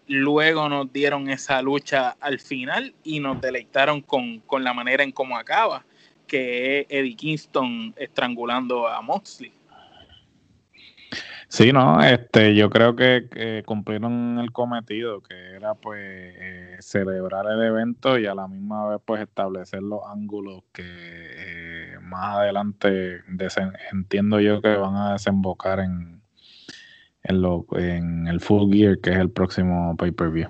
Luego 0.07 0.69
nos 0.69 0.91
dieron 0.91 1.29
esa 1.29 1.61
lucha 1.61 2.15
al 2.19 2.39
final 2.39 2.93
y 3.03 3.19
nos 3.19 3.41
deleitaron 3.41 4.01
con, 4.01 4.39
con 4.41 4.63
la 4.63 4.73
manera 4.73 5.03
en 5.03 5.11
cómo 5.11 5.37
acaba, 5.37 5.85
que 6.27 6.81
es 6.81 6.85
Eddie 6.89 7.15
Kingston 7.15 7.93
estrangulando 7.97 8.87
a 8.87 9.01
Moxley. 9.01 9.53
Sí, 11.53 11.71
no, 11.71 12.01
este, 12.01 12.55
yo 12.55 12.71
creo 12.71 12.95
que, 12.95 13.61
cumplieron 13.67 14.39
el 14.39 14.51
cometido, 14.51 15.21
que 15.21 15.51
era 15.51 15.75
pues 15.75 16.01
eh, 16.01 16.77
celebrar 16.79 17.45
el 17.45 17.61
evento 17.61 18.17
y 18.17 18.25
a 18.25 18.33
la 18.33 18.47
misma 18.47 18.87
vez 18.87 18.99
pues 19.05 19.21
establecer 19.21 19.83
los 19.83 19.99
ángulos 20.07 20.63
que 20.73 20.81
eh, 20.83 21.99
más 22.01 22.37
adelante 22.37 23.21
entiendo 23.91 24.39
yo 24.39 24.63
que 24.63 24.75
van 24.75 24.95
a 24.95 25.13
desembocar 25.13 25.81
en, 25.81 26.23
en, 27.21 27.41
lo, 27.43 27.67
en 27.73 28.27
el 28.27 28.41
Full 28.41 28.73
Gear, 28.73 28.97
que 28.97 29.11
es 29.11 29.17
el 29.17 29.29
próximo 29.29 29.95
pay-per-view. 29.95 30.49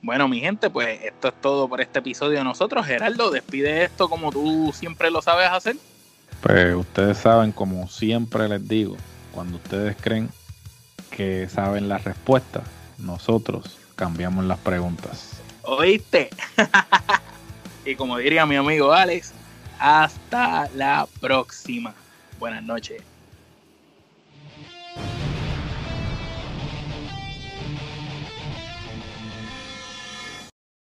Bueno, 0.00 0.26
mi 0.26 0.40
gente, 0.40 0.70
pues 0.70 1.02
esto 1.04 1.28
es 1.28 1.34
todo 1.42 1.68
por 1.68 1.82
este 1.82 1.98
episodio 1.98 2.38
de 2.38 2.44
nosotros. 2.44 2.86
Gerardo, 2.86 3.30
despide 3.30 3.84
esto 3.84 4.08
como 4.08 4.32
tú 4.32 4.70
siempre 4.72 5.10
lo 5.10 5.20
sabes 5.20 5.50
hacer. 5.50 5.76
Pues 6.40 6.74
ustedes 6.74 7.18
saben, 7.18 7.52
como 7.52 7.86
siempre 7.88 8.48
les 8.48 8.66
digo, 8.66 8.96
cuando 9.32 9.56
ustedes 9.56 9.96
creen 10.00 10.30
que 11.10 11.48
saben 11.48 11.88
la 11.88 11.98
respuesta, 11.98 12.62
nosotros 12.98 13.78
cambiamos 13.96 14.44
las 14.44 14.58
preguntas. 14.58 15.40
¿Oíste? 15.62 16.30
y 17.84 17.94
como 17.94 18.18
diría 18.18 18.46
mi 18.46 18.56
amigo 18.56 18.92
Alex, 18.92 19.32
hasta 19.78 20.68
la 20.74 21.06
próxima. 21.20 21.94
Buenas 22.38 22.62
noches. 22.62 23.02